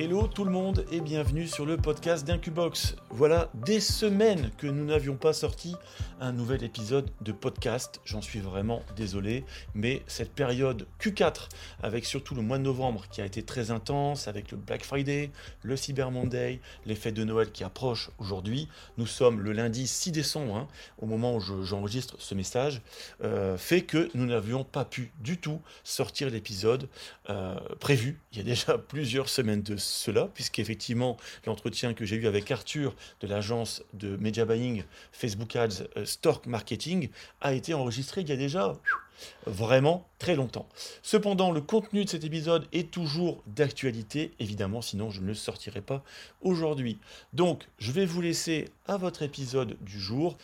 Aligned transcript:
Hello 0.00 0.28
tout 0.28 0.44
le 0.44 0.52
monde 0.52 0.84
et 0.92 1.00
bienvenue 1.00 1.48
sur 1.48 1.66
le 1.66 1.76
podcast 1.76 2.24
d'Incubox. 2.24 2.94
Voilà 3.10 3.50
des 3.52 3.80
semaines 3.80 4.52
que 4.56 4.68
nous 4.68 4.84
n'avions 4.84 5.16
pas 5.16 5.32
sorti 5.32 5.74
un 6.20 6.30
nouvel 6.30 6.62
épisode 6.62 7.10
de 7.20 7.32
podcast. 7.32 8.00
J'en 8.04 8.22
suis 8.22 8.38
vraiment 8.38 8.82
désolé, 8.94 9.44
mais 9.74 10.02
cette 10.06 10.32
période 10.32 10.86
Q4 11.00 11.48
avec 11.82 12.04
surtout 12.04 12.36
le 12.36 12.42
mois 12.42 12.58
de 12.58 12.62
novembre 12.62 13.06
qui 13.10 13.20
a 13.20 13.24
été 13.24 13.42
très 13.42 13.72
intense 13.72 14.28
avec 14.28 14.52
le 14.52 14.56
Black 14.56 14.84
Friday, 14.84 15.32
le 15.62 15.76
Cyber 15.76 16.12
Monday, 16.12 16.60
les 16.86 16.94
fêtes 16.94 17.14
de 17.14 17.24
Noël 17.24 17.50
qui 17.50 17.64
approchent 17.64 18.10
aujourd'hui. 18.18 18.68
Nous 18.98 19.06
sommes 19.06 19.40
le 19.40 19.50
lundi 19.50 19.88
6 19.88 20.12
décembre 20.12 20.58
hein, 20.58 20.68
au 20.98 21.06
moment 21.06 21.34
où 21.34 21.40
j'enregistre 21.40 22.14
ce 22.20 22.36
message, 22.36 22.82
euh, 23.24 23.58
fait 23.58 23.82
que 23.82 24.10
nous 24.14 24.26
n'avions 24.26 24.62
pas 24.62 24.84
pu 24.84 25.10
du 25.18 25.38
tout 25.38 25.60
sortir 25.82 26.30
l'épisode 26.30 26.88
euh, 27.30 27.58
prévu. 27.80 28.20
Il 28.30 28.38
y 28.38 28.40
a 28.42 28.44
déjà 28.44 28.78
plusieurs 28.88 29.28
semaines 29.28 29.62
de 29.62 29.76
cela, 29.88 30.28
puisqu'effectivement, 30.34 31.16
l'entretien 31.46 31.94
que 31.94 32.04
j'ai 32.04 32.16
eu 32.16 32.26
avec 32.26 32.50
Arthur 32.50 32.94
de 33.20 33.26
l'agence 33.26 33.82
de 33.92 34.16
Media 34.16 34.44
Buying 34.44 34.84
Facebook 35.12 35.56
Ads 35.56 35.84
euh, 35.96 36.04
Stork 36.04 36.46
Marketing 36.46 37.08
a 37.40 37.52
été 37.52 37.74
enregistré 37.74 38.22
il 38.22 38.28
y 38.28 38.32
a 38.32 38.36
déjà 38.36 38.76
vraiment 39.46 40.08
très 40.18 40.36
longtemps. 40.36 40.68
Cependant, 41.02 41.50
le 41.50 41.60
contenu 41.60 42.04
de 42.04 42.10
cet 42.10 42.24
épisode 42.24 42.66
est 42.72 42.90
toujours 42.90 43.42
d'actualité, 43.46 44.32
évidemment, 44.38 44.82
sinon 44.82 45.10
je 45.10 45.20
ne 45.20 45.26
le 45.26 45.34
sortirai 45.34 45.80
pas 45.80 46.04
aujourd'hui. 46.40 46.98
Donc, 47.32 47.66
je 47.78 47.92
vais 47.92 48.06
vous 48.06 48.20
laisser 48.20 48.68
à 48.86 48.96
votre 48.96 49.22
épisode 49.22 49.76
du 49.80 49.98
jour. 49.98 50.38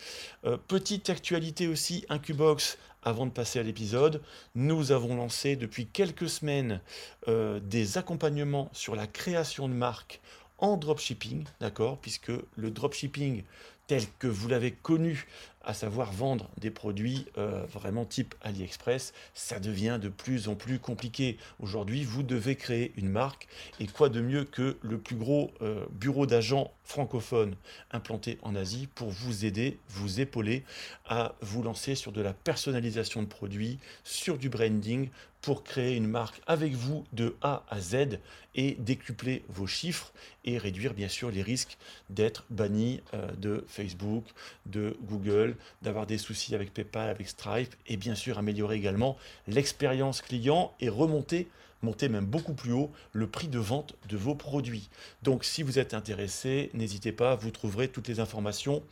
Euh, 0.45 0.57
petite 0.67 1.09
actualité 1.09 1.67
aussi, 1.67 2.05
Incubox, 2.09 2.77
avant 3.05 3.27
de 3.27 3.31
passer 3.31 3.59
à 3.59 3.63
l'épisode, 3.63 4.21
nous 4.55 4.91
avons 4.91 5.15
lancé 5.15 5.55
depuis 5.55 5.85
quelques 5.85 6.27
semaines 6.27 6.81
euh, 7.27 7.59
des 7.59 7.97
accompagnements 7.97 8.69
sur 8.73 8.95
la 8.95 9.07
création 9.07 9.69
de 9.69 9.73
marques 9.73 10.19
en 10.57 10.75
dropshipping, 10.75 11.45
d'accord? 11.59 11.99
Puisque 11.99 12.31
le 12.55 12.71
dropshipping 12.71 13.43
tel 13.87 14.03
que 14.19 14.27
vous 14.27 14.47
l'avez 14.47 14.71
connu 14.71 15.27
à 15.65 15.73
savoir 15.73 16.11
vendre 16.11 16.49
des 16.57 16.69
produits 16.69 17.25
euh, 17.37 17.65
vraiment 17.65 18.05
type 18.05 18.35
AliExpress, 18.41 19.13
ça 19.33 19.59
devient 19.59 19.99
de 20.01 20.09
plus 20.09 20.47
en 20.47 20.55
plus 20.55 20.79
compliqué. 20.79 21.37
Aujourd'hui, 21.59 22.03
vous 22.03 22.23
devez 22.23 22.55
créer 22.55 22.93
une 22.97 23.09
marque 23.09 23.47
et 23.79 23.87
quoi 23.87 24.09
de 24.09 24.21
mieux 24.21 24.45
que 24.45 24.77
le 24.81 24.99
plus 24.99 25.15
gros 25.15 25.51
euh, 25.61 25.85
bureau 25.91 26.27
d'agents 26.27 26.71
francophones 26.83 27.55
implanté 27.91 28.37
en 28.43 28.55
Asie 28.55 28.87
pour 28.93 29.09
vous 29.09 29.43
aider, 29.43 29.79
vous 29.89 30.21
épauler 30.21 30.63
à 31.07 31.33
vous 31.41 31.63
lancer 31.63 31.95
sur 31.95 32.11
de 32.11 32.21
la 32.21 32.33
personnalisation 32.33 33.23
de 33.23 33.27
produits, 33.27 33.79
sur 34.03 34.37
du 34.37 34.49
branding 34.49 35.09
pour 35.45 35.63
créer 35.63 35.95
une 35.95 36.07
marque 36.07 36.41
avec 36.47 36.73
vous 36.73 37.05
de 37.13 37.35
A 37.43 37.63
à 37.69 37.79
Z 37.79 38.19
et 38.55 38.77
décupler 38.79 39.43
vos 39.47 39.67
chiffres 39.67 40.11
et 40.43 40.57
réduire 40.57 40.95
bien 40.95 41.07
sûr 41.07 41.29
les 41.29 41.43
risques 41.43 41.77
d'être 42.09 42.45
banni 42.49 43.01
euh, 43.13 43.31
de 43.33 43.63
Facebook, 43.75 44.25
de 44.65 44.97
Google, 45.03 45.55
d'avoir 45.81 46.07
des 46.07 46.17
soucis 46.17 46.55
avec 46.55 46.73
PayPal, 46.73 47.09
avec 47.09 47.27
Stripe, 47.27 47.75
et 47.87 47.97
bien 47.97 48.15
sûr 48.15 48.37
améliorer 48.37 48.75
également 48.75 49.17
l'expérience 49.47 50.21
client 50.21 50.73
et 50.79 50.89
remonter 50.89 51.47
monter 51.81 52.09
même 52.09 52.25
beaucoup 52.25 52.53
plus 52.53 52.71
haut 52.71 52.91
le 53.13 53.27
prix 53.27 53.47
de 53.47 53.59
vente 53.59 53.95
de 54.09 54.17
vos 54.17 54.33
produits. 54.33 54.89
Donc 55.23 55.45
si 55.45 55.61
vous 55.61 55.77
êtes 55.77 55.93
intéressé, 55.93 56.71
n'hésitez 56.73 57.11
pas, 57.11 57.35
vous 57.35 57.51
trouverez 57.51 57.87
toutes 57.87 58.07
les 58.07 58.19
informations 58.19 58.83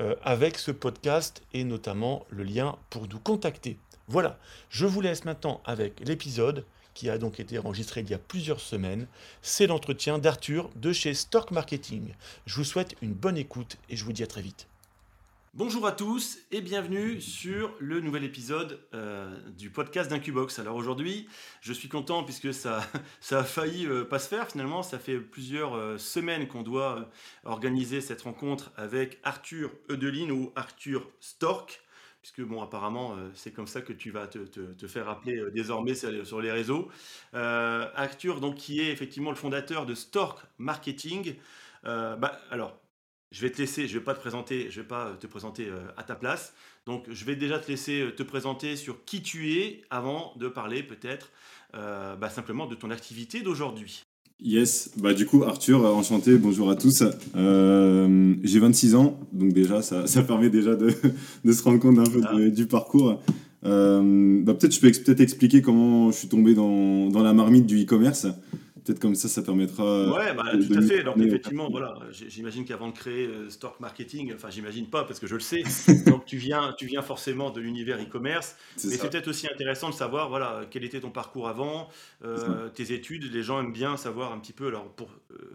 euh, 0.00 0.16
avec 0.22 0.58
ce 0.58 0.72
podcast 0.72 1.42
et 1.52 1.64
notamment 1.64 2.26
le 2.30 2.42
lien 2.42 2.76
pour 2.90 3.08
nous 3.08 3.20
contacter. 3.20 3.78
Voilà, 4.08 4.38
je 4.68 4.84
vous 4.84 5.00
laisse 5.00 5.24
maintenant 5.24 5.60
avec 5.64 6.00
l'épisode 6.00 6.64
qui 6.94 7.10
a 7.10 7.18
donc 7.18 7.40
été 7.40 7.58
enregistré 7.58 8.00
il 8.00 8.10
y 8.10 8.14
a 8.14 8.18
plusieurs 8.18 8.60
semaines. 8.60 9.06
C'est 9.40 9.66
l'entretien 9.66 10.18
d'Arthur 10.18 10.70
de 10.76 10.92
chez 10.92 11.14
Stock 11.14 11.50
Marketing. 11.50 12.14
Je 12.46 12.56
vous 12.56 12.64
souhaite 12.64 12.94
une 13.02 13.14
bonne 13.14 13.36
écoute 13.36 13.76
et 13.88 13.96
je 13.96 14.04
vous 14.04 14.12
dis 14.12 14.22
à 14.22 14.26
très 14.26 14.42
vite. 14.42 14.66
Bonjour 15.54 15.86
à 15.86 15.92
tous 15.92 16.38
et 16.50 16.62
bienvenue 16.62 17.20
sur 17.20 17.74
le 17.78 18.00
nouvel 18.00 18.24
épisode 18.24 18.80
euh, 18.94 19.30
du 19.58 19.68
podcast 19.68 20.08
d'Incubox. 20.08 20.58
Alors 20.58 20.76
aujourd'hui, 20.76 21.28
je 21.60 21.74
suis 21.74 21.90
content 21.90 22.24
puisque 22.24 22.54
ça, 22.54 22.80
ça 23.20 23.40
a 23.40 23.44
failli 23.44 23.84
euh, 23.84 24.02
pas 24.02 24.18
se 24.18 24.28
faire 24.28 24.48
finalement. 24.50 24.82
Ça 24.82 24.98
fait 24.98 25.18
plusieurs 25.18 25.74
euh, 25.74 25.98
semaines 25.98 26.48
qu'on 26.48 26.62
doit 26.62 27.10
organiser 27.44 28.00
cette 28.00 28.22
rencontre 28.22 28.72
avec 28.78 29.18
Arthur 29.24 29.70
Eudeline 29.90 30.32
ou 30.32 30.52
Arthur 30.56 31.06
Stork. 31.20 31.82
Puisque 32.22 32.42
bon, 32.42 32.62
apparemment, 32.62 33.16
c'est 33.34 33.52
comme 33.52 33.66
ça 33.66 33.82
que 33.82 33.92
tu 33.92 34.12
vas 34.12 34.28
te, 34.28 34.86
faire 34.86 35.08
appeler 35.08 35.42
désormais 35.52 35.94
sur 35.94 36.40
les 36.40 36.52
réseaux. 36.52 36.88
Arthur, 37.32 38.38
donc, 38.38 38.54
qui 38.54 38.80
est 38.80 38.92
effectivement 38.92 39.30
le 39.30 39.36
fondateur 39.36 39.86
de 39.86 39.94
Stork 39.96 40.38
Marketing. 40.56 41.34
bah, 41.82 42.40
alors, 42.52 42.80
je 43.32 43.40
vais 43.40 43.50
te 43.50 43.58
laisser, 43.58 43.88
je 43.88 43.98
vais 43.98 44.04
pas 44.04 44.14
te 44.14 44.20
présenter, 44.20 44.70
je 44.70 44.82
vais 44.82 44.86
pas 44.86 45.14
te 45.18 45.26
présenter 45.26 45.66
euh, 45.66 45.80
à 45.96 46.04
ta 46.04 46.14
place. 46.14 46.54
Donc, 46.84 47.06
je 47.10 47.24
vais 47.24 47.34
déjà 47.34 47.58
te 47.58 47.68
laisser 47.68 48.02
euh, 48.02 48.14
te 48.14 48.22
présenter 48.22 48.76
sur 48.76 49.04
qui 49.04 49.22
tu 49.22 49.58
es 49.58 49.82
avant 49.90 50.34
de 50.36 50.48
parler 50.48 50.82
peut-être 50.82 51.32
euh, 51.74 52.14
bah, 52.14 52.28
simplement 52.28 52.66
de 52.66 52.74
ton 52.74 52.90
activité 52.90 53.40
d'aujourd'hui. 53.40 54.04
Yes, 54.44 54.90
bah 54.96 55.14
du 55.14 55.24
coup 55.24 55.44
Arthur, 55.44 55.84
enchanté, 55.94 56.36
bonjour 56.36 56.68
à 56.68 56.74
tous. 56.74 57.04
j'ai 57.34 58.58
26 58.58 58.94
ans, 58.96 59.20
donc 59.32 59.52
déjà 59.52 59.82
ça, 59.82 60.06
ça 60.06 60.22
permet 60.22 60.50
déjà 60.50 60.74
de, 60.74 60.90
de, 61.44 61.52
se 61.52 61.62
rendre 61.62 61.78
compte 61.78 61.98
un 61.98 62.10
peu 62.10 62.20
ah. 62.24 62.50
du 62.50 62.66
parcours. 62.66 63.20
bah, 63.62 64.54
peut-être 64.54 64.74
je 64.74 64.80
peux 64.80 64.90
peut-être 64.90 65.20
expliquer 65.20 65.62
comment 65.62 66.10
je 66.10 66.16
suis 66.16 66.28
tombé 66.28 66.54
dans, 66.54 67.08
dans 67.08 67.22
la 67.22 67.32
marmite 67.32 67.66
du 67.66 67.82
e-commerce. 67.82 68.26
Peut-être 68.84 68.98
comme 68.98 69.14
ça, 69.14 69.28
ça 69.28 69.42
permettra. 69.42 69.84
Euh, 69.84 70.12
ouais, 70.12 70.34
bah, 70.34 70.44
tout 70.52 70.74
à 70.76 70.82
fait. 70.82 71.04
Donc, 71.04 71.16
effectivement, 71.18 71.68
voilà, 71.70 71.94
j'imagine 72.10 72.64
qu'avant 72.64 72.88
de 72.88 72.92
créer 72.92 73.26
euh, 73.26 73.48
Stock 73.48 73.78
Marketing, 73.78 74.32
enfin, 74.34 74.50
j'imagine 74.50 74.88
pas 74.88 75.04
parce 75.04 75.20
que 75.20 75.28
je 75.28 75.34
le 75.34 75.40
sais, 75.40 75.62
donc 76.06 76.24
tu 76.24 76.36
viens, 76.36 76.74
tu 76.76 76.86
viens 76.86 77.02
forcément 77.02 77.50
de 77.50 77.60
l'univers 77.60 78.00
e-commerce. 78.00 78.56
Mais 78.82 78.90
c'est 78.90 79.08
peut-être 79.08 79.28
aussi 79.28 79.46
intéressant 79.46 79.88
de 79.90 79.94
savoir, 79.94 80.28
voilà, 80.28 80.62
quel 80.70 80.84
était 80.84 81.00
ton 81.00 81.10
parcours 81.10 81.48
avant, 81.48 81.88
euh, 82.24 82.68
tes 82.70 82.92
études. 82.92 83.32
Les 83.32 83.42
gens 83.42 83.60
aiment 83.60 83.72
bien 83.72 83.96
savoir 83.96 84.32
un 84.32 84.38
petit 84.38 84.52
peu, 84.52 84.66
alors, 84.66 84.88
pour, 84.88 85.08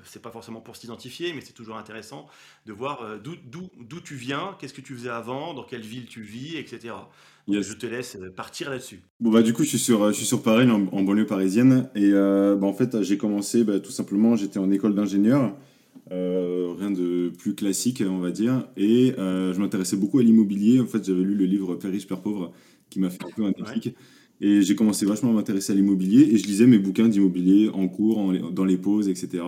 c'est 0.03 0.21
pas 0.21 0.31
forcément 0.31 0.61
pour 0.61 0.75
s'identifier, 0.75 1.33
mais 1.33 1.41
c'est 1.41 1.53
toujours 1.53 1.77
intéressant 1.77 2.27
de 2.65 2.73
voir 2.73 3.19
d'où 3.23 4.01
tu 4.01 4.15
viens, 4.15 4.55
qu'est-ce 4.59 4.73
que 4.73 4.81
tu 4.81 4.95
faisais 4.95 5.09
avant, 5.09 5.53
dans 5.53 5.63
quelle 5.63 5.81
ville 5.81 6.05
tu 6.05 6.21
vis, 6.21 6.57
etc. 6.57 6.93
Je 7.49 7.73
te 7.73 7.85
laisse 7.85 8.17
euh, 8.17 8.29
partir 8.29 8.69
là-dessus. 8.69 9.01
Bon 9.19 9.31
bah 9.31 9.41
du 9.41 9.53
coup 9.53 9.63
je 9.63 9.69
suis 9.69 9.79
sur, 9.79 10.07
je 10.07 10.13
suis 10.13 10.25
sur 10.25 10.41
Paris, 10.41 10.69
en, 10.69 11.03
banlieue 11.03 11.25
parisienne. 11.25 11.89
Et 11.95 12.11
euh, 12.11 12.55
bah, 12.55 12.67
en 12.67 12.73
fait 12.73 13.01
j'ai 13.03 13.17
commencé 13.17 13.63
bah, 13.63 13.79
tout 13.79 13.91
simplement, 13.91 14.35
j'étais 14.35 14.59
en 14.59 14.69
école 14.71 14.95
d'ingénieur. 14.95 15.55
Euh, 16.11 16.73
rien 16.77 16.91
de 16.91 17.31
plus 17.38 17.55
classique 17.55 18.03
on 18.05 18.19
va 18.19 18.31
dire. 18.31 18.67
Et 18.75 19.13
je 19.17 19.57
m'intéressais 19.59 19.95
beaucoup 19.95 20.19
à 20.19 20.23
l'immobilier. 20.23 20.81
En 20.81 20.88
fait 20.88 21.05
j'avais 21.05 21.23
lu 21.23 21.35
le 21.35 21.45
livre 21.45 21.75
Père 21.75 21.91
riche, 21.91 22.07
Père 22.07 22.21
pauvre 22.21 22.51
qui 22.89 22.99
m'a 22.99 23.09
fait 23.09 23.23
un 23.23 23.29
peu 23.35 23.45
un 23.45 23.51
déclic. 23.51 23.95
Et 24.40 24.62
j'ai 24.62 24.75
commencé 24.75 25.06
vachement 25.06 25.31
à 25.31 25.34
m'intéresser 25.34 25.74
à 25.74 25.75
l'immobilier. 25.75 26.30
Et 26.31 26.38
je 26.38 26.46
lisais 26.46 26.68
mes 26.68 26.78
bouquins 26.78 27.08
d'immobilier 27.08 27.70
en 27.74 27.88
cours, 27.88 28.34
dans 28.52 28.66
les 28.66 28.78
pauses, 28.78 29.09
etc. 29.09 29.44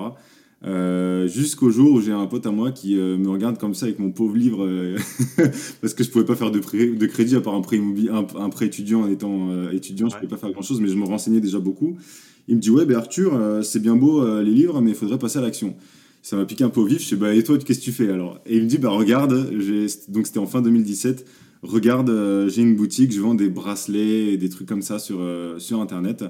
Euh, 0.66 1.26
jusqu'au 1.26 1.70
jour 1.70 1.94
où 1.94 2.02
j'ai 2.02 2.12
un 2.12 2.26
pote 2.26 2.46
à 2.46 2.52
moi 2.52 2.72
qui 2.72 3.00
euh, 3.00 3.18
me 3.18 3.30
regarde 3.30 3.58
comme 3.58 3.74
ça 3.74 3.86
avec 3.86 3.98
mon 3.98 4.12
pauvre 4.12 4.36
livre 4.36 4.66
euh, 4.66 4.98
parce 5.82 5.94
que 5.94 6.04
je 6.04 6.10
pouvais 6.10 6.26
pas 6.26 6.36
faire 6.36 6.52
de, 6.52 6.60
prêt, 6.60 6.88
de 6.88 7.06
crédit 7.06 7.38
à 7.38 7.42
part 7.42 7.56
un 7.56 7.62
prêt, 7.62 7.80
un, 8.12 8.50
prêt 8.50 8.66
étudiant 8.66 9.04
en 9.04 9.10
étant 9.10 9.70
étudiant, 9.72 10.10
je 10.10 10.16
pouvais 10.16 10.28
pas 10.28 10.36
faire 10.36 10.52
grand 10.52 10.62
chose 10.62 10.82
mais 10.82 10.90
je 10.90 10.96
me 10.96 11.06
renseignais 11.06 11.40
déjà 11.40 11.60
beaucoup. 11.60 11.98
Il 12.50 12.58
me 12.58 12.60
dit 12.60 12.72
ouais 12.72 12.86
ben 12.86 12.98
Arthur 12.98 13.40
c'est 13.64 13.82
bien 13.82 13.96
beau 13.96 14.42
les 14.42 14.52
livres 14.52 14.82
mais 14.82 14.92
il 14.92 14.98
faudrait 14.98 15.18
passer 15.18 15.38
à 15.38 15.42
l'action. 15.42 15.76
Ça 16.22 16.36
m'a 16.36 16.44
piqué 16.44 16.66
un 16.66 16.70
peu 16.70 16.82
au 16.82 16.86
vif, 16.86 17.02
je 17.02 17.08
sais 17.08 17.16
bah 17.16 17.34
et 17.34 17.42
toi 17.42 17.58
qu'est-ce 17.58 17.80
que 17.80 17.86
tu 17.86 17.94
fais 17.94 18.10
alors? 18.10 18.42
Et 18.46 18.58
il 18.58 18.64
me 18.64 18.68
dit 18.68 18.80
bah 18.80 18.90
regarde, 18.90 19.50
donc 20.10 20.28
c'était 20.28 20.40
en 20.40 20.46
fin 20.46 20.62
2017, 20.62 21.26
regarde 21.62 22.48
j'ai 22.50 22.62
une 22.62 22.76
boutique, 22.76 23.12
je 23.12 23.20
vends 23.20 23.36
des 23.36 23.50
bracelets 23.50 24.34
et 24.34 24.38
des 24.38 24.50
trucs 24.50 24.68
comme 24.68 24.82
ça 24.82 25.00
sur, 25.00 25.20
sur 25.58 25.82
internet. 25.82 26.24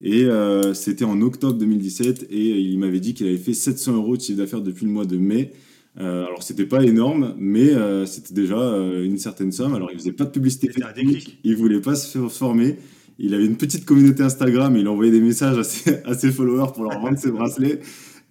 Et 0.00 0.24
euh, 0.24 0.74
c'était 0.74 1.04
en 1.04 1.20
octobre 1.22 1.58
2017 1.58 2.26
et 2.30 2.60
il 2.60 2.78
m'avait 2.78 3.00
dit 3.00 3.14
qu'il 3.14 3.26
avait 3.26 3.38
fait 3.38 3.54
700 3.54 3.94
euros 3.94 4.16
de 4.16 4.22
chiffre 4.22 4.38
d'affaires 4.38 4.60
depuis 4.60 4.84
le 4.84 4.92
mois 4.92 5.06
de 5.06 5.16
mai. 5.16 5.52
Euh, 5.98 6.26
alors 6.26 6.42
c'était 6.42 6.66
pas 6.66 6.82
énorme, 6.82 7.34
mais 7.38 7.70
euh, 7.70 8.04
c'était 8.04 8.34
déjà 8.34 8.58
euh, 8.58 9.04
une 9.04 9.16
certaine 9.16 9.52
somme. 9.52 9.74
Alors 9.74 9.90
il 9.92 9.98
faisait 9.98 10.12
pas 10.12 10.24
de 10.24 10.30
publicité 10.30 10.68
Facebook, 10.68 11.38
il 11.44 11.56
voulait 11.56 11.80
pas 11.80 11.94
se 11.94 12.18
faire 12.18 12.30
former. 12.30 12.76
Il 13.18 13.32
avait 13.32 13.46
une 13.46 13.56
petite 13.56 13.84
communauté 13.84 14.24
Instagram, 14.24 14.76
il 14.76 14.88
envoyait 14.88 15.12
des 15.12 15.20
messages 15.20 15.56
à 16.04 16.14
ses, 16.14 16.32
followers 16.32 16.72
pour 16.74 16.82
leur 16.82 17.00
vendre 17.00 17.16
ses 17.16 17.30
bracelets. 17.30 17.80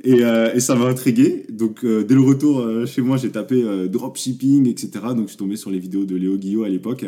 Et, 0.03 0.19
et, 0.19 0.59
ça 0.59 0.75
m'a 0.75 0.85
intrigué. 0.85 1.45
Donc, 1.49 1.85
dès 1.85 2.13
le 2.13 2.21
retour 2.21 2.85
chez 2.85 3.01
moi, 3.01 3.17
j'ai 3.17 3.31
tapé 3.31 3.63
dropshipping, 3.87 4.67
etc. 4.67 4.89
Donc, 5.15 5.23
je 5.23 5.27
suis 5.29 5.37
tombé 5.37 5.55
sur 5.55 5.71
les 5.71 5.79
vidéos 5.79 6.05
de 6.05 6.15
Léo 6.15 6.37
Guillot 6.37 6.63
à 6.63 6.69
l'époque. 6.69 7.05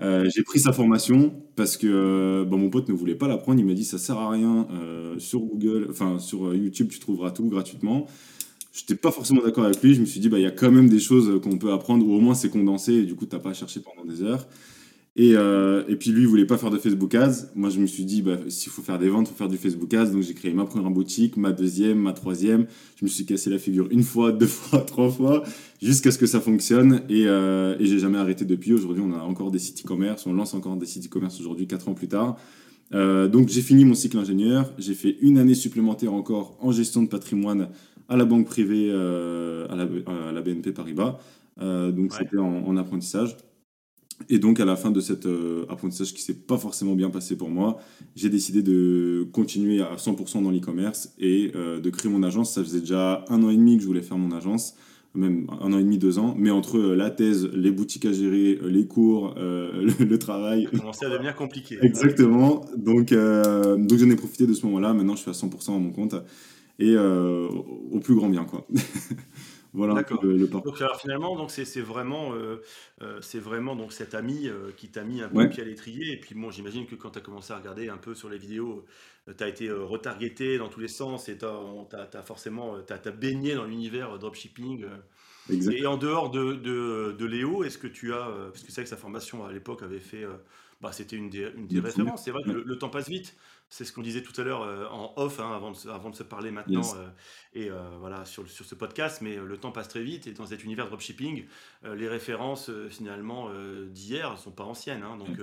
Euh, 0.00 0.28
j'ai 0.34 0.42
pris 0.44 0.60
sa 0.60 0.72
formation 0.72 1.34
parce 1.56 1.76
que 1.76 1.86
euh, 1.88 2.44
mon 2.46 2.70
pote 2.70 2.88
ne 2.88 2.94
voulait 2.94 3.16
pas 3.16 3.26
la 3.26 3.36
prendre. 3.36 3.58
Il 3.58 3.66
m'a 3.66 3.74
dit 3.74 3.84
ça 3.84 3.98
sert 3.98 4.16
à 4.18 4.30
rien 4.30 4.68
euh, 4.70 5.18
sur 5.18 5.40
Google, 5.40 5.88
enfin 5.90 6.18
sur 6.18 6.54
YouTube, 6.54 6.88
tu 6.90 7.00
trouveras 7.00 7.30
tout 7.32 7.48
gratuitement. 7.48 8.06
Je 8.72 8.82
n'étais 8.82 8.94
pas 8.94 9.10
forcément 9.10 9.42
d'accord 9.42 9.64
avec 9.64 9.82
lui. 9.82 9.94
Je 9.94 10.00
me 10.00 10.06
suis 10.06 10.20
dit 10.20 10.28
bah 10.28 10.38
il 10.38 10.44
y 10.44 10.46
a 10.46 10.52
quand 10.52 10.70
même 10.70 10.88
des 10.88 11.00
choses 11.00 11.40
qu'on 11.42 11.58
peut 11.58 11.72
apprendre 11.72 12.06
ou 12.06 12.14
au 12.14 12.20
moins 12.20 12.34
c'est 12.34 12.50
condensé 12.50 12.94
et 12.94 13.04
du 13.04 13.16
coup 13.16 13.26
t'as 13.26 13.40
pas 13.40 13.50
à 13.50 13.54
chercher 13.54 13.80
pendant 13.80 14.04
des 14.04 14.22
heures. 14.22 14.46
Et, 15.18 15.32
euh, 15.34 15.82
et, 15.88 15.96
puis 15.96 16.10
lui, 16.12 16.22
il 16.22 16.28
voulait 16.28 16.46
pas 16.46 16.56
faire 16.58 16.70
de 16.70 16.78
Facebook 16.78 17.12
Ads. 17.12 17.50
Moi, 17.56 17.70
je 17.70 17.80
me 17.80 17.86
suis 17.86 18.04
dit, 18.04 18.22
bah, 18.22 18.38
s'il 18.48 18.70
faut 18.70 18.82
faire 18.82 19.00
des 19.00 19.08
ventes, 19.08 19.26
il 19.26 19.30
faut 19.30 19.36
faire 19.36 19.48
du 19.48 19.56
Facebook 19.56 19.92
Ads. 19.92 20.12
Donc 20.12 20.22
j'ai 20.22 20.32
créé 20.32 20.52
ma 20.52 20.64
première 20.64 20.90
boutique, 20.90 21.36
ma 21.36 21.50
deuxième, 21.50 21.98
ma 21.98 22.12
troisième. 22.12 22.66
Je 22.96 23.04
me 23.04 23.10
suis 23.10 23.26
cassé 23.26 23.50
la 23.50 23.58
figure 23.58 23.88
une 23.90 24.04
fois, 24.04 24.30
deux 24.38 24.46
fois, 24.46 24.80
trois 24.80 25.10
fois, 25.10 25.42
jusqu'à 25.82 26.12
ce 26.12 26.18
que 26.18 26.26
ça 26.26 26.40
fonctionne. 26.40 27.02
Et, 27.08 27.26
euh, 27.26 27.76
et 27.80 27.86
j'ai 27.86 27.98
jamais 27.98 28.18
arrêté 28.18 28.44
depuis. 28.44 28.72
Aujourd'hui, 28.72 29.02
on 29.04 29.12
a 29.12 29.18
encore 29.18 29.50
des 29.50 29.58
sites 29.58 29.84
e-commerce. 29.84 30.24
On 30.26 30.32
lance 30.32 30.54
encore 30.54 30.76
des 30.76 30.86
sites 30.86 31.06
e-commerce 31.06 31.40
aujourd'hui, 31.40 31.66
quatre 31.66 31.88
ans 31.88 31.94
plus 31.94 32.08
tard. 32.08 32.36
Euh, 32.94 33.28
donc 33.28 33.48
j'ai 33.48 33.60
fini 33.60 33.84
mon 33.84 33.94
cycle 33.94 34.18
ingénieur. 34.18 34.72
J'ai 34.78 34.94
fait 34.94 35.16
une 35.20 35.38
année 35.38 35.54
supplémentaire 35.54 36.12
encore 36.14 36.56
en 36.60 36.70
gestion 36.70 37.02
de 37.02 37.08
patrimoine 37.08 37.70
à 38.08 38.16
la 38.16 38.24
banque 38.24 38.46
privée, 38.46 38.88
euh, 38.90 39.66
à, 39.68 39.74
la, 39.74 39.82
à, 40.28 40.32
la, 40.32 40.40
BNP 40.42 40.70
Paribas. 40.72 41.18
Donc 41.60 42.14
c'était 42.14 42.38
en, 42.38 42.64
en 42.68 42.76
apprentissage. 42.76 43.36
Et 44.30 44.38
donc, 44.38 44.60
à 44.60 44.64
la 44.64 44.76
fin 44.76 44.90
de 44.90 45.00
cet 45.00 45.26
euh, 45.26 45.64
apprentissage 45.68 46.12
qui 46.12 46.22
s'est 46.22 46.34
pas 46.34 46.58
forcément 46.58 46.94
bien 46.94 47.10
passé 47.10 47.36
pour 47.36 47.50
moi, 47.50 47.78
j'ai 48.16 48.28
décidé 48.28 48.62
de 48.62 49.26
continuer 49.32 49.80
à 49.80 49.96
100% 49.96 50.42
dans 50.42 50.50
l'e-commerce 50.50 51.14
et 51.18 51.52
euh, 51.54 51.80
de 51.80 51.90
créer 51.90 52.10
mon 52.10 52.22
agence. 52.22 52.52
Ça 52.52 52.62
faisait 52.62 52.80
déjà 52.80 53.24
un 53.28 53.42
an 53.42 53.50
et 53.50 53.56
demi 53.56 53.76
que 53.76 53.82
je 53.82 53.86
voulais 53.86 54.02
faire 54.02 54.18
mon 54.18 54.36
agence, 54.36 54.74
même 55.14 55.46
un 55.60 55.72
an 55.72 55.78
et 55.78 55.82
demi, 55.82 55.98
deux 55.98 56.18
ans. 56.18 56.34
Mais 56.36 56.50
entre 56.50 56.78
euh, 56.78 56.94
la 56.94 57.10
thèse, 57.10 57.48
les 57.54 57.70
boutiques 57.70 58.06
à 58.06 58.12
gérer, 58.12 58.58
les 58.64 58.86
cours, 58.86 59.34
le, 59.38 60.04
le, 60.04 60.18
travail. 60.18 60.68
Ça 60.72 60.78
commençait 60.78 61.06
à 61.06 61.10
devenir 61.10 61.34
compliqué. 61.36 61.78
Exactement. 61.80 62.64
Donc, 62.76 63.14
donc 63.14 63.98
j'en 63.98 64.10
ai 64.10 64.16
profité 64.16 64.46
de 64.46 64.52
ce 64.52 64.66
moment-là. 64.66 64.94
Maintenant, 64.94 65.14
je 65.14 65.22
suis 65.22 65.30
à 65.30 65.34
100% 65.34 65.76
à 65.76 65.78
mon 65.78 65.90
compte 65.90 66.16
et 66.80 66.96
au 66.96 68.00
plus 68.00 68.14
grand 68.14 68.28
bien, 68.28 68.44
quoi. 68.44 68.66
Voilà 69.72 69.94
D'accord. 69.94 70.24
Le, 70.24 70.46
donc 70.46 70.80
alors, 70.80 71.00
finalement, 71.00 71.36
donc 71.36 71.50
c'est 71.50 71.80
vraiment, 71.80 72.34
euh, 72.34 72.62
euh, 73.02 73.18
c'est 73.20 73.38
vraiment 73.38 73.76
donc 73.76 73.92
cet 73.92 74.14
ami 74.14 74.48
euh, 74.48 74.70
qui 74.76 74.88
t'a 74.88 75.04
mis 75.04 75.20
un 75.20 75.28
peu 75.28 75.42
le 75.42 75.48
pied 75.48 75.62
à 75.62 75.66
l'étrier. 75.66 76.12
Et 76.12 76.16
puis 76.16 76.34
bon, 76.34 76.50
j'imagine 76.50 76.86
que 76.86 76.94
quand 76.94 77.10
tu 77.10 77.18
as 77.18 77.22
commencé 77.22 77.52
à 77.52 77.58
regarder 77.58 77.88
un 77.88 77.98
peu 77.98 78.14
sur 78.14 78.28
les 78.28 78.38
vidéos, 78.38 78.84
tu 79.36 79.44
as 79.44 79.48
été 79.48 79.70
retargeté 79.70 80.58
dans 80.58 80.68
tous 80.68 80.80
les 80.80 80.88
sens 80.88 81.28
et 81.28 81.36
tu 81.36 81.44
as, 81.44 82.22
forcément 82.22 82.76
as, 82.76 83.10
baigné 83.10 83.54
dans 83.54 83.64
l'univers 83.64 84.18
dropshipping. 84.18 84.86
Et 85.50 85.86
en 85.86 85.96
dehors 85.96 86.30
de, 86.30 86.54
de, 86.54 87.14
de 87.18 87.24
Léo, 87.26 87.64
est-ce 87.64 87.78
que 87.78 87.86
tu 87.86 88.12
as, 88.12 88.28
parce 88.52 88.62
que 88.62 88.68
c'est 88.68 88.80
vrai 88.80 88.84
que 88.84 88.90
sa 88.90 88.96
formation 88.96 89.44
à 89.44 89.52
l'époque 89.52 89.82
avait 89.82 90.00
fait, 90.00 90.24
bah, 90.80 90.92
c'était 90.92 91.16
une 91.16 91.28
des, 91.28 91.50
une 91.56 91.66
des 91.66 91.80
références. 91.80 92.24
C'est 92.24 92.30
vrai 92.30 92.42
que 92.42 92.50
le, 92.50 92.78
temps 92.78 92.88
passe 92.88 93.08
vite. 93.08 93.36
C'est 93.70 93.84
ce 93.84 93.92
qu'on 93.92 94.02
disait 94.02 94.22
tout 94.22 94.38
à 94.40 94.44
l'heure 94.44 94.92
en 94.92 95.12
off, 95.16 95.40
hein, 95.40 95.52
avant, 95.54 95.72
de, 95.72 95.90
avant 95.90 96.10
de 96.10 96.16
se 96.16 96.22
parler 96.22 96.50
maintenant 96.50 96.82
et 97.54 97.70
voilà 97.98 98.24
sur, 98.24 98.48
sur 98.48 98.64
ce 98.64 98.74
podcast. 98.74 99.20
Mais 99.20 99.36
le 99.36 99.56
temps 99.58 99.72
passe 99.72 99.88
très 99.88 100.02
vite 100.02 100.26
et 100.26 100.32
dans 100.32 100.46
cet 100.46 100.64
univers 100.64 100.86
dropshipping, 100.86 101.44
les 101.84 102.08
références 102.08 102.70
finalement 102.88 103.50
d'hier 103.88 104.32
ne 104.32 104.36
sont 104.36 104.52
pas 104.52 104.64
anciennes. 104.64 105.02
Hein, 105.02 105.16
donc, 105.16 105.38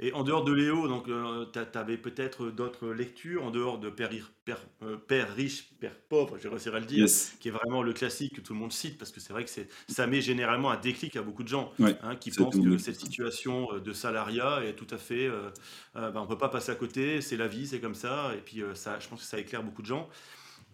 et 0.00 0.12
en 0.12 0.22
dehors 0.22 0.44
de 0.44 0.52
Léo, 0.52 0.86
donc 0.86 1.06
tu 1.52 1.78
avais 1.78 1.96
peut-être 1.96 2.50
d'autres 2.50 2.88
lectures 2.88 3.44
en 3.44 3.50
dehors 3.50 3.78
de 3.78 3.88
Père, 3.88 4.10
Père, 4.44 4.60
Père 5.06 5.34
riche, 5.34 5.70
Père 5.80 5.96
pauvre, 6.08 6.38
j'ai 6.40 6.48
réussi 6.48 6.68
à 6.68 6.78
le 6.78 6.84
dire, 6.86 7.06
qui 7.40 7.48
est 7.48 7.52
vraiment 7.52 7.82
le 7.82 7.92
classique 7.92 8.36
que 8.36 8.40
tout 8.40 8.52
le 8.52 8.58
monde 8.58 8.72
cite 8.72 8.98
parce 8.98 9.12
que 9.12 9.20
c'est 9.20 9.32
vrai 9.32 9.44
que 9.44 9.50
ça 9.88 10.06
met 10.06 10.20
généralement 10.20 10.70
un 10.70 10.76
déclic 10.76 11.16
à 11.16 11.22
beaucoup 11.22 11.42
de 11.42 11.48
gens 11.48 11.72
hein, 11.80 12.16
qui 12.16 12.30
pensent 12.30 12.60
que 12.60 12.78
cette 12.78 13.00
situation 13.00 13.78
de 13.78 13.92
salariat 13.92 14.64
est 14.64 14.74
tout 14.74 14.86
à 14.90 14.98
fait, 14.98 15.30
ben, 15.94 16.12
on 16.16 16.26
peut 16.26 16.38
pas 16.38 16.48
passer 16.48 16.72
à 16.72 16.74
côté, 16.74 17.20
c'est 17.20 17.36
la 17.36 17.45
vie, 17.46 17.66
c'est 17.66 17.80
comme 17.80 17.94
ça. 17.94 18.32
Et 18.36 18.40
puis, 18.44 18.62
euh, 18.62 18.74
ça, 18.74 18.98
je 19.00 19.08
pense 19.08 19.20
que 19.20 19.26
ça 19.26 19.38
éclaire 19.38 19.62
beaucoup 19.62 19.82
de 19.82 19.86
gens. 19.86 20.08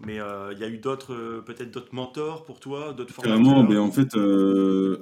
Mais 0.05 0.21
euh, 0.21 0.53
il 0.53 0.59
y 0.59 0.65
a 0.65 0.69
eu 0.69 0.79
d'autres, 0.79 1.13
euh, 1.13 1.43
peut-être 1.45 1.71
d'autres 1.71 1.95
mentors 1.95 2.45
pour 2.45 2.59
toi, 2.59 2.93
d'autres 2.93 3.13
formateurs? 3.13 3.69
Mais 3.69 3.77
en 3.77 3.91
fait, 3.91 4.17